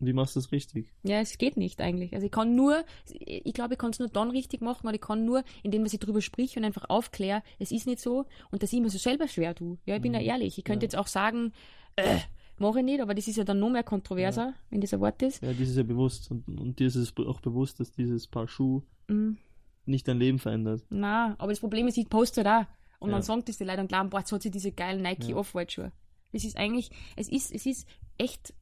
Wie 0.00 0.12
machst 0.12 0.36
du 0.36 0.40
das 0.40 0.52
richtig? 0.52 0.92
ja, 1.02 1.18
es 1.20 1.38
geht 1.38 1.56
nicht 1.56 1.80
eigentlich. 1.80 2.14
Also 2.14 2.26
ich 2.26 2.30
kann 2.32 2.54
nur, 2.54 2.84
ich 3.18 3.52
glaube, 3.52 3.74
ich 3.74 3.78
kann 3.80 3.90
es 3.90 3.98
nur 3.98 4.08
dann 4.08 4.30
richtig 4.30 4.60
machen, 4.60 4.86
oder 4.86 4.94
ich 4.94 5.00
kann 5.00 5.24
nur, 5.24 5.42
indem 5.64 5.84
ich 5.86 5.98
drüber 5.98 6.20
sprich 6.20 6.56
und 6.56 6.64
einfach 6.64 6.88
aufkläre, 6.88 7.42
es 7.58 7.72
ist 7.72 7.86
nicht 7.88 7.98
so 7.98 8.26
und 8.52 8.62
dass 8.62 8.72
ich 8.72 8.80
mir 8.80 8.90
so 8.90 8.98
selber 8.98 9.26
schwer 9.26 9.56
tue. 9.56 9.76
Ja, 9.86 9.96
ich 9.96 10.02
bin 10.02 10.12
Mhm. 10.12 10.18
ja 10.18 10.22
ehrlich. 10.24 10.56
Ich 10.56 10.62
könnte 10.64 10.84
Ja. 10.84 10.88
jetzt 10.90 10.96
auch 10.96 11.08
sagen, 11.08 11.52
äh, 11.96 12.18
mache 12.58 12.78
ich 12.78 12.84
nicht, 12.84 13.00
aber 13.00 13.12
das 13.14 13.26
ist 13.26 13.36
ja 13.38 13.42
dann 13.44 13.58
noch 13.58 13.70
mehr 13.70 13.82
kontroverser, 13.82 14.54
wenn 14.70 14.80
das 14.80 14.94
ein 14.94 15.00
Wort 15.00 15.20
ist. 15.22 15.42
Ja, 15.42 15.50
das 15.52 15.68
ist 15.68 15.76
ja 15.76 15.82
bewusst. 15.82 16.30
Und, 16.30 16.46
und 16.60 16.78
dir 16.78 16.86
ist 16.86 16.94
es 16.94 17.12
auch 17.16 17.40
bewusst, 17.40 17.80
dass 17.80 17.90
dieses 17.90 18.28
Paar 18.28 18.46
Schuh 18.46 18.82
Mhm. 19.08 19.36
nicht 19.84 20.06
dein 20.06 20.18
Leben 20.18 20.38
verändert. 20.38 20.84
Na, 20.90 21.34
aber 21.38 21.50
das 21.50 21.58
Problem 21.60 21.88
ist, 21.88 21.98
ich 21.98 22.08
poste 22.08 22.44
da 22.44 22.68
und 22.98 23.08
Ja. 23.10 23.16
dann 23.16 23.22
sagen 23.22 23.44
das 23.44 23.58
die 23.58 23.64
Leute 23.64 23.80
und 23.80 23.88
glauben, 23.88 24.10
boah, 24.10 24.20
jetzt 24.20 24.32
hat 24.32 24.42
sie 24.42 24.50
diese 24.50 24.72
geilen 24.72 25.02
Nike 25.02 25.30
Ja. 25.30 25.36
Off-White-Schuhe. 25.36 25.92
Das 26.32 26.44
ist 26.44 26.56
eigentlich, 26.56 26.90
es 27.16 27.28
ist, 27.28 27.52
es 27.52 27.64
ist 27.66 27.88
echt 28.18 28.54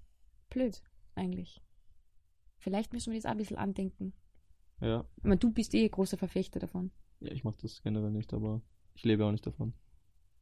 blöd, 0.51 0.83
eigentlich. 1.15 1.63
Vielleicht 2.59 2.93
müssen 2.93 3.13
wir 3.13 3.19
das 3.19 3.27
auch 3.27 3.31
ein 3.33 3.39
bisschen 3.39 3.57
andenken. 3.59 4.13
Ja. 4.81 5.05
Ich 5.17 5.25
meine, 5.25 5.39
du 5.39 5.51
bist 5.51 5.75
eh 5.75 5.85
ein 5.85 5.91
großer 5.91 6.17
Verfechter 6.19 6.59
davon. 6.61 6.91
Ja, 7.21 7.33
ich 7.33 7.45
mache 7.45 7.57
das 7.63 7.83
generell 7.83 8.11
nicht, 8.11 8.33
aber 8.35 8.61
ich 8.95 9.05
lebe 9.05 9.25
auch 9.25 9.33
nicht 9.33 9.47
davon. 9.47 9.73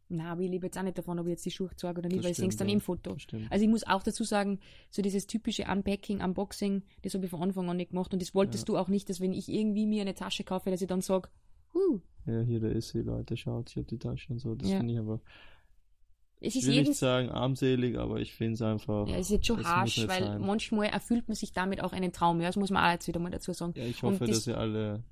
Na, 0.08 0.32
aber 0.32 0.42
ich 0.42 0.50
lebe 0.50 0.66
jetzt 0.66 0.76
auch 0.76 0.82
nicht 0.82 0.98
davon, 0.98 1.18
ob 1.18 1.26
ich 1.26 1.30
jetzt 1.30 1.46
die 1.46 1.50
Schuhe 1.50 1.70
zeige 1.76 1.98
oder 2.00 2.08
nicht, 2.08 2.18
Das 2.18 2.24
weil 2.24 2.30
ich 2.32 2.36
sehe 2.36 2.48
es 2.48 2.54
stimmt, 2.54 2.60
dann 2.60 2.68
ja. 2.68 2.74
im 2.74 2.80
Foto. 2.80 3.18
Stimmt. 3.18 3.50
Also 3.50 3.64
ich 3.64 3.70
muss 3.70 3.86
auch 3.86 4.02
dazu 4.02 4.22
sagen, 4.24 4.60
so 4.90 5.00
dieses 5.02 5.26
typische 5.26 5.64
Unpacking, 5.64 6.20
Unboxing, 6.22 6.82
das 7.02 7.14
habe 7.14 7.24
ich 7.24 7.30
von 7.30 7.42
Anfang 7.42 7.70
an 7.70 7.78
nicht 7.78 7.90
gemacht 7.90 8.12
und 8.12 8.20
das 8.20 8.34
wolltest 8.34 8.68
du 8.68 8.76
auch 8.76 8.88
nicht, 8.88 9.08
dass 9.08 9.20
wenn 9.20 9.32
ich 9.32 9.48
irgendwie 9.48 9.86
mir 9.86 10.02
eine 10.02 10.14
Tasche 10.14 10.44
kaufe, 10.44 10.70
dass 10.70 10.82
ich 10.82 10.88
dann 10.88 11.00
sage, 11.00 11.30
huh, 11.74 12.00
Ja, 12.26 12.40
hier, 12.40 12.60
da 12.60 12.68
ist 12.68 12.88
sie, 12.90 13.00
Leute, 13.02 13.36
schaut, 13.36 13.68
ich 13.70 13.76
habe 13.76 13.86
die 13.86 13.98
Tasche 13.98 14.32
und 14.32 14.38
so. 14.38 14.54
Das 14.54 14.70
Ja. 14.70 14.78
finde 14.78 14.94
ich 14.94 14.98
aber, 15.00 15.20
es 16.40 16.54
ich 16.56 16.66
will 16.66 16.82
nicht 16.82 16.94
sagen 16.94 17.30
armselig, 17.30 17.98
aber 17.98 18.20
ich 18.20 18.34
finde 18.34 18.54
es 18.54 18.62
einfach. 18.62 19.06
Ja, 19.08 19.14
es 19.16 19.26
ist 19.26 19.30
jetzt 19.30 19.46
schon 19.46 19.64
harsch, 19.64 20.06
weil 20.08 20.22
sein. 20.24 20.40
manchmal 20.42 20.86
erfüllt 20.88 21.26
man 21.28 21.34
sich 21.34 21.52
damit 21.52 21.82
auch 21.82 21.92
einen 21.92 22.12
Traum. 22.12 22.40
Ja, 22.40 22.46
das 22.48 22.56
muss 22.56 22.70
man 22.70 22.84
auch 22.84 22.92
jetzt 22.92 23.06
wieder 23.08 23.20
mal 23.20 23.30
dazu 23.30 23.52
sagen. 23.52 23.72
Ja, 23.76 23.84
ich 23.84 24.02
hoffe, 24.02 24.26
das- 24.26 24.30
dass 24.38 24.46
ihr 24.48 24.58
alle 24.58 25.02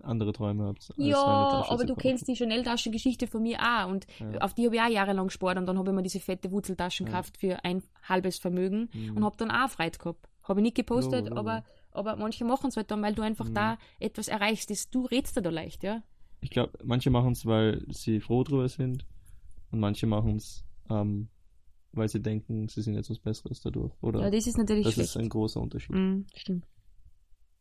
andere 0.00 0.32
Träume 0.32 0.64
habt. 0.64 0.90
Ja, 0.96 1.18
aber 1.18 1.84
du 1.84 1.94
kaufen. 1.94 2.00
kennst 2.02 2.26
die 2.28 2.34
Chanel-Taschengeschichte 2.36 3.26
von 3.26 3.42
mir 3.42 3.58
auch 3.60 3.88
und 3.90 4.06
Ja. 4.18 4.38
auf 4.40 4.54
die 4.54 4.66
habe 4.66 4.76
ich 4.76 4.80
auch 4.82 4.88
jahrelang 4.88 5.26
gespart 5.26 5.58
und 5.58 5.66
dann 5.66 5.78
habe 5.78 5.90
ich 5.90 5.94
mir 5.96 6.02
diese 6.02 6.20
fette 6.20 6.50
Wurzeltaschen 6.50 7.06
Ja. 7.06 7.12
gekauft 7.12 7.36
für 7.36 7.64
ein 7.64 7.82
halbes 8.04 8.38
Vermögen 8.38 8.88
Mhm. 8.92 9.16
und 9.16 9.24
habe 9.24 9.36
dann 9.36 9.50
auch 9.50 9.68
Freude 9.68 9.98
gehabt. 9.98 10.28
Habe 10.44 10.60
ich 10.60 10.64
nicht 10.64 10.76
gepostet, 10.76 11.24
Logo, 11.28 11.36
Logo. 11.36 11.40
aber, 11.40 11.64
aber 11.92 12.16
manche 12.16 12.44
machen 12.44 12.68
es 12.68 12.76
halt 12.76 12.90
dann, 12.90 13.02
weil 13.02 13.14
du 13.14 13.22
einfach 13.22 13.48
Mhm. 13.48 13.54
da 13.54 13.78
etwas 14.00 14.28
erreichst. 14.28 14.70
Das, 14.70 14.88
du 14.90 15.04
redst 15.06 15.36
da 15.36 15.48
leicht, 15.50 15.82
ja. 15.82 16.02
Ich 16.40 16.50
glaube, 16.50 16.72
manche 16.84 17.10
machen 17.10 17.32
es, 17.32 17.46
weil 17.46 17.84
sie 17.90 18.20
froh 18.20 18.42
drüber 18.44 18.68
sind 18.68 19.06
und 19.70 19.78
manche 19.80 20.06
machen 20.06 20.36
es, 20.36 20.64
ähm, 20.90 21.28
weil 21.92 22.08
sie 22.08 22.20
denken, 22.20 22.68
sie 22.68 22.82
sind 22.82 22.94
jetzt 22.94 23.10
was 23.10 23.18
Besseres 23.20 23.60
dadurch. 23.60 23.92
Oder 24.00 24.20
Ja, 24.22 24.30
das 24.30 24.46
ist 24.46 24.58
natürlich 24.58 24.84
das 24.84 24.94
schlecht. 24.94 25.10
ist 25.10 25.16
ein 25.18 25.28
großer 25.28 25.60
Unterschied. 25.60 25.94
Mhm, 25.94 26.26
stimmt. 26.34 26.66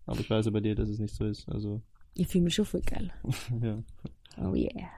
Aber 0.05 0.19
ich 0.19 0.29
weiß 0.29 0.45
ja 0.45 0.51
bei 0.51 0.61
dir, 0.61 0.73
dass 0.75 0.89
es 0.89 0.99
nicht 0.99 1.13
so 1.13 1.25
ist. 1.25 1.47
Also, 1.49 1.82
Ich 2.15 2.27
fühle 2.27 2.45
mich 2.45 2.55
schon 2.55 2.65
voll 2.65 2.82
geil. 2.82 3.11
ja. 3.61 3.84
Oh 4.38 4.55
yeah. 4.55 4.89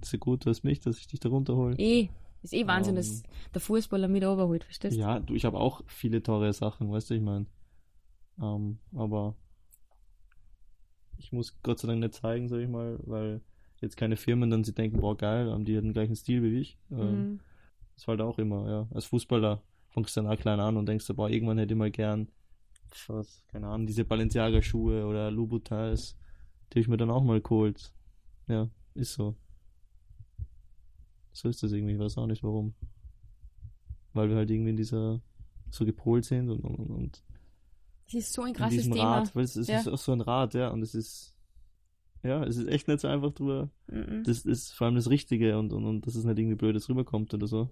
Das 0.00 0.12
ist 0.12 0.20
gut, 0.20 0.46
du 0.46 0.50
hast 0.50 0.62
mich, 0.64 0.80
dass 0.80 0.98
ich 0.98 1.06
dich 1.06 1.20
da 1.20 1.28
runterhole. 1.28 1.76
Eh, 1.78 2.08
ist 2.42 2.54
eh 2.54 2.66
Wahnsinn, 2.66 2.92
Ähm, 2.94 2.96
dass 2.96 3.22
der 3.52 3.60
Fußballer 3.60 4.08
mit 4.08 4.22
runterholt, 4.24 4.64
verstehst 4.64 4.96
du? 4.96 5.00
Ja, 5.00 5.18
du, 5.20 5.34
ich 5.34 5.44
habe 5.44 5.58
auch 5.58 5.82
viele 5.86 6.22
teure 6.22 6.52
Sachen, 6.52 6.90
weißt 6.90 7.10
du, 7.10 7.14
ich 7.14 7.22
meine. 7.22 7.46
Ähm, 8.40 8.78
aber 8.94 9.34
ich 11.18 11.32
muss 11.32 11.56
Gott 11.62 11.78
sei 11.78 11.88
Dank 11.88 12.00
nicht 12.00 12.14
zeigen, 12.14 12.48
sag 12.48 12.58
ich 12.60 12.68
mal, 12.68 12.98
weil 13.04 13.40
jetzt 13.80 13.96
keine 13.96 14.16
Firmen 14.16 14.50
dann 14.50 14.64
sie 14.64 14.72
denken, 14.74 15.00
boah, 15.00 15.16
geil, 15.16 15.50
haben 15.50 15.64
die 15.64 15.74
den 15.74 15.92
gleichen 15.92 16.16
Stil 16.16 16.42
wie 16.42 16.58
ich. 16.60 16.78
Ähm, 16.90 16.98
Mhm. 16.98 17.40
Das 17.94 18.06
war 18.06 18.12
halt 18.12 18.20
auch 18.20 18.38
immer, 18.38 18.68
ja. 18.68 18.88
Als 18.92 19.06
Fußballer 19.06 19.62
fängst 19.88 20.14
du 20.16 20.20
dann 20.20 20.30
auch 20.30 20.38
klein 20.38 20.60
an 20.60 20.76
und 20.76 20.86
denkst, 20.86 21.06
boah, 21.14 21.30
irgendwann 21.30 21.56
hätte 21.56 21.72
ich 21.72 21.78
mal 21.78 21.90
gern, 21.90 22.28
was, 23.06 23.42
keine 23.48 23.68
Ahnung, 23.68 23.86
diese 23.86 24.04
Balenciaga-Schuhe 24.04 25.06
oder 25.06 25.30
Louboutins, 25.30 26.14
die 26.72 26.80
ich 26.80 26.88
mir 26.88 26.98
dann 26.98 27.10
auch 27.10 27.22
mal 27.22 27.40
geholt. 27.40 27.94
Ja, 28.48 28.68
ist 28.94 29.14
so. 29.14 29.34
So 31.32 31.48
ist 31.48 31.62
das 31.62 31.72
irgendwie, 31.72 31.94
ich 31.94 31.98
weiß 31.98 32.18
auch 32.18 32.26
nicht 32.26 32.42
warum. 32.42 32.74
Weil 34.12 34.28
wir 34.28 34.36
halt 34.36 34.50
irgendwie 34.50 34.70
in 34.70 34.76
dieser, 34.76 35.20
so 35.70 35.84
gepolt 35.86 36.26
sind 36.26 36.50
und, 36.50 36.60
und, 36.60 36.90
und 36.90 37.22
Das 38.06 38.14
ist 38.14 38.32
so 38.32 38.42
ein 38.42 38.48
in 38.48 38.54
krasses 38.54 38.76
diesem 38.78 38.92
Thema. 38.94 39.18
Rad, 39.18 39.34
weil 39.34 39.44
es, 39.44 39.56
es 39.56 39.68
Ja. 39.68 39.78
ist 39.80 39.88
auch 39.88 39.98
so 39.98 40.12
ein 40.12 40.20
Rad, 40.20 40.54
ja, 40.54 40.68
und 40.70 40.82
es 40.82 40.94
ist, 40.94 41.36
ja, 42.22 42.42
es 42.44 42.56
ist 42.56 42.68
echt 42.68 42.88
nicht 42.88 43.00
so 43.00 43.08
einfach 43.08 43.32
drüber. 43.32 43.70
Mhm. 43.88 44.22
Das 44.24 44.44
ist 44.44 44.72
vor 44.72 44.86
allem 44.86 44.94
das 44.96 45.10
Richtige 45.10 45.58
und, 45.58 45.72
und, 45.72 45.84
und 45.84 46.06
dass 46.06 46.14
es 46.14 46.24
nicht 46.24 46.38
irgendwie 46.38 46.56
blödes 46.56 46.88
rüberkommt 46.88 47.34
oder 47.34 47.46
so. 47.46 47.70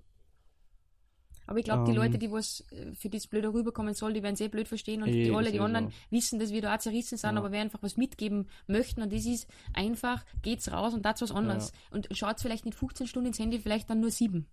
Aber 1.46 1.58
ich 1.58 1.64
glaube, 1.64 1.84
die 1.84 1.90
Ähm, 1.90 1.96
Leute, 1.98 2.18
die 2.18 2.30
was 2.32 2.64
äh, 2.72 2.94
für 2.94 3.10
das 3.10 3.26
blöd 3.26 3.44
rüberkommen 3.44 3.92
soll, 3.92 4.14
die 4.14 4.22
werden 4.22 4.34
sehr 4.36 4.48
blöd 4.48 4.66
verstehen 4.66 5.02
und 5.02 5.08
Eh, 5.10 5.24
die 5.24 5.30
alle, 5.30 5.44
das 5.44 5.52
die 5.52 5.60
anderen 5.60 5.88
so. 5.90 5.94
wissen, 6.10 6.38
dass 6.38 6.50
wir 6.52 6.62
da 6.62 6.74
auch 6.74 6.78
zerrissen 6.78 7.18
sind, 7.18 7.32
Ja. 7.32 7.36
aber 7.38 7.52
wer 7.52 7.60
einfach 7.60 7.82
was 7.82 7.98
mitgeben 7.98 8.48
möchten 8.66 9.02
und 9.02 9.12
das 9.12 9.26
ist 9.26 9.46
einfach, 9.74 10.24
geht's 10.42 10.72
raus 10.72 10.94
und 10.94 11.04
das 11.04 11.20
was 11.20 11.32
anderes. 11.32 11.72
Und 11.90 12.08
schaut 12.12 12.40
vielleicht 12.40 12.64
nicht 12.64 12.78
15 12.78 13.06
Stunden 13.06 13.26
ins 13.28 13.38
Handy, 13.38 13.58
vielleicht 13.58 13.90
dann 13.90 14.00
nur 14.00 14.10
sieben. 14.10 14.46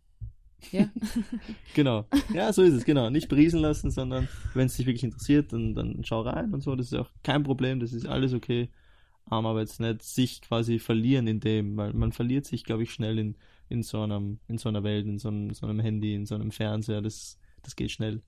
Ja. 0.71 0.89
Genau. 1.73 2.05
Ja, 2.33 2.51
so 2.51 2.61
ist 2.61 2.73
es, 2.73 2.85
genau. 2.85 3.09
Nicht 3.09 3.29
beriesen 3.29 3.61
lassen, 3.61 3.91
sondern 3.91 4.27
wenn 4.53 4.67
es 4.67 4.75
dich 4.75 4.85
wirklich 4.85 5.03
interessiert, 5.03 5.53
dann, 5.53 5.73
dann 5.73 6.03
schau 6.03 6.21
rein 6.21 6.53
und 6.53 6.61
so. 6.61 6.75
Das 6.75 6.87
ist 6.87 6.99
auch 6.99 7.09
kein 7.23 7.43
Problem, 7.43 7.79
das 7.79 7.93
ist 7.93 8.05
alles 8.05 8.33
okay. 8.33 8.69
Ähm, 9.31 9.45
aber 9.45 9.61
jetzt 9.61 9.79
nicht 9.79 10.03
sich 10.03 10.41
quasi 10.41 10.79
verlieren 10.79 11.27
in 11.27 11.39
dem, 11.39 11.77
weil 11.77 11.93
man 11.93 12.11
verliert 12.11 12.45
sich, 12.45 12.63
glaube 12.63 12.83
ich, 12.83 12.91
schnell 12.91 13.17
in, 13.17 13.37
in, 13.69 13.83
so 13.83 14.01
einem, 14.01 14.39
in 14.47 14.57
so 14.57 14.69
einer 14.69 14.83
Welt, 14.83 15.05
in 15.05 15.17
so 15.17 15.29
einem, 15.29 15.53
so 15.53 15.65
einem 15.65 15.79
Handy, 15.79 16.13
in 16.13 16.25
so 16.25 16.35
einem 16.35 16.51
Fernseher. 16.51 17.01
Das, 17.01 17.39
das 17.61 17.75
geht 17.75 17.91
schnell. 17.91 18.21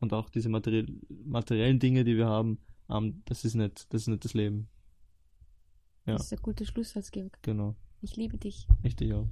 Und 0.00 0.12
auch 0.12 0.28
diese 0.28 0.48
materiell, 0.48 0.86
materiellen 1.24 1.78
Dinge, 1.78 2.04
die 2.04 2.16
wir 2.16 2.26
haben, 2.26 2.58
ähm, 2.90 3.22
das 3.24 3.44
ist 3.44 3.54
nicht, 3.54 3.92
das 3.92 4.02
ist 4.02 4.08
nicht 4.08 4.24
das 4.24 4.34
Leben. 4.34 4.68
Ja. 6.06 6.14
Das 6.14 6.26
ist 6.26 6.32
ein 6.32 6.42
guter 6.42 6.64
Schlusssatz, 6.64 7.10
Georg. 7.10 7.38
Genau. 7.42 7.74
Ich 8.00 8.16
liebe 8.16 8.38
dich. 8.38 8.66
Richtig 8.84 9.12
auch. 9.12 9.28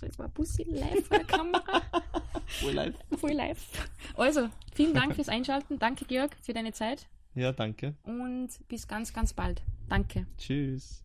So, 0.00 0.06
jetzt 0.06 0.18
war 0.18 0.28
Bussi 0.28 0.62
live 0.62 1.06
vor 1.06 1.18
der 1.18 1.26
Kamera. 1.26 1.82
Voll 2.46 2.72
live. 2.72 2.94
Voll 3.18 3.32
live. 3.32 3.62
Also, 4.16 4.48
vielen 4.72 4.94
Dank 4.94 5.14
fürs 5.14 5.28
Einschalten. 5.28 5.78
Danke, 5.78 6.06
Georg, 6.06 6.34
für 6.40 6.54
deine 6.54 6.72
Zeit. 6.72 7.06
Ja, 7.34 7.52
danke. 7.52 7.94
Und 8.04 8.48
bis 8.66 8.88
ganz, 8.88 9.12
ganz 9.12 9.34
bald. 9.34 9.62
Danke. 9.90 10.26
Tschüss. 10.38 11.04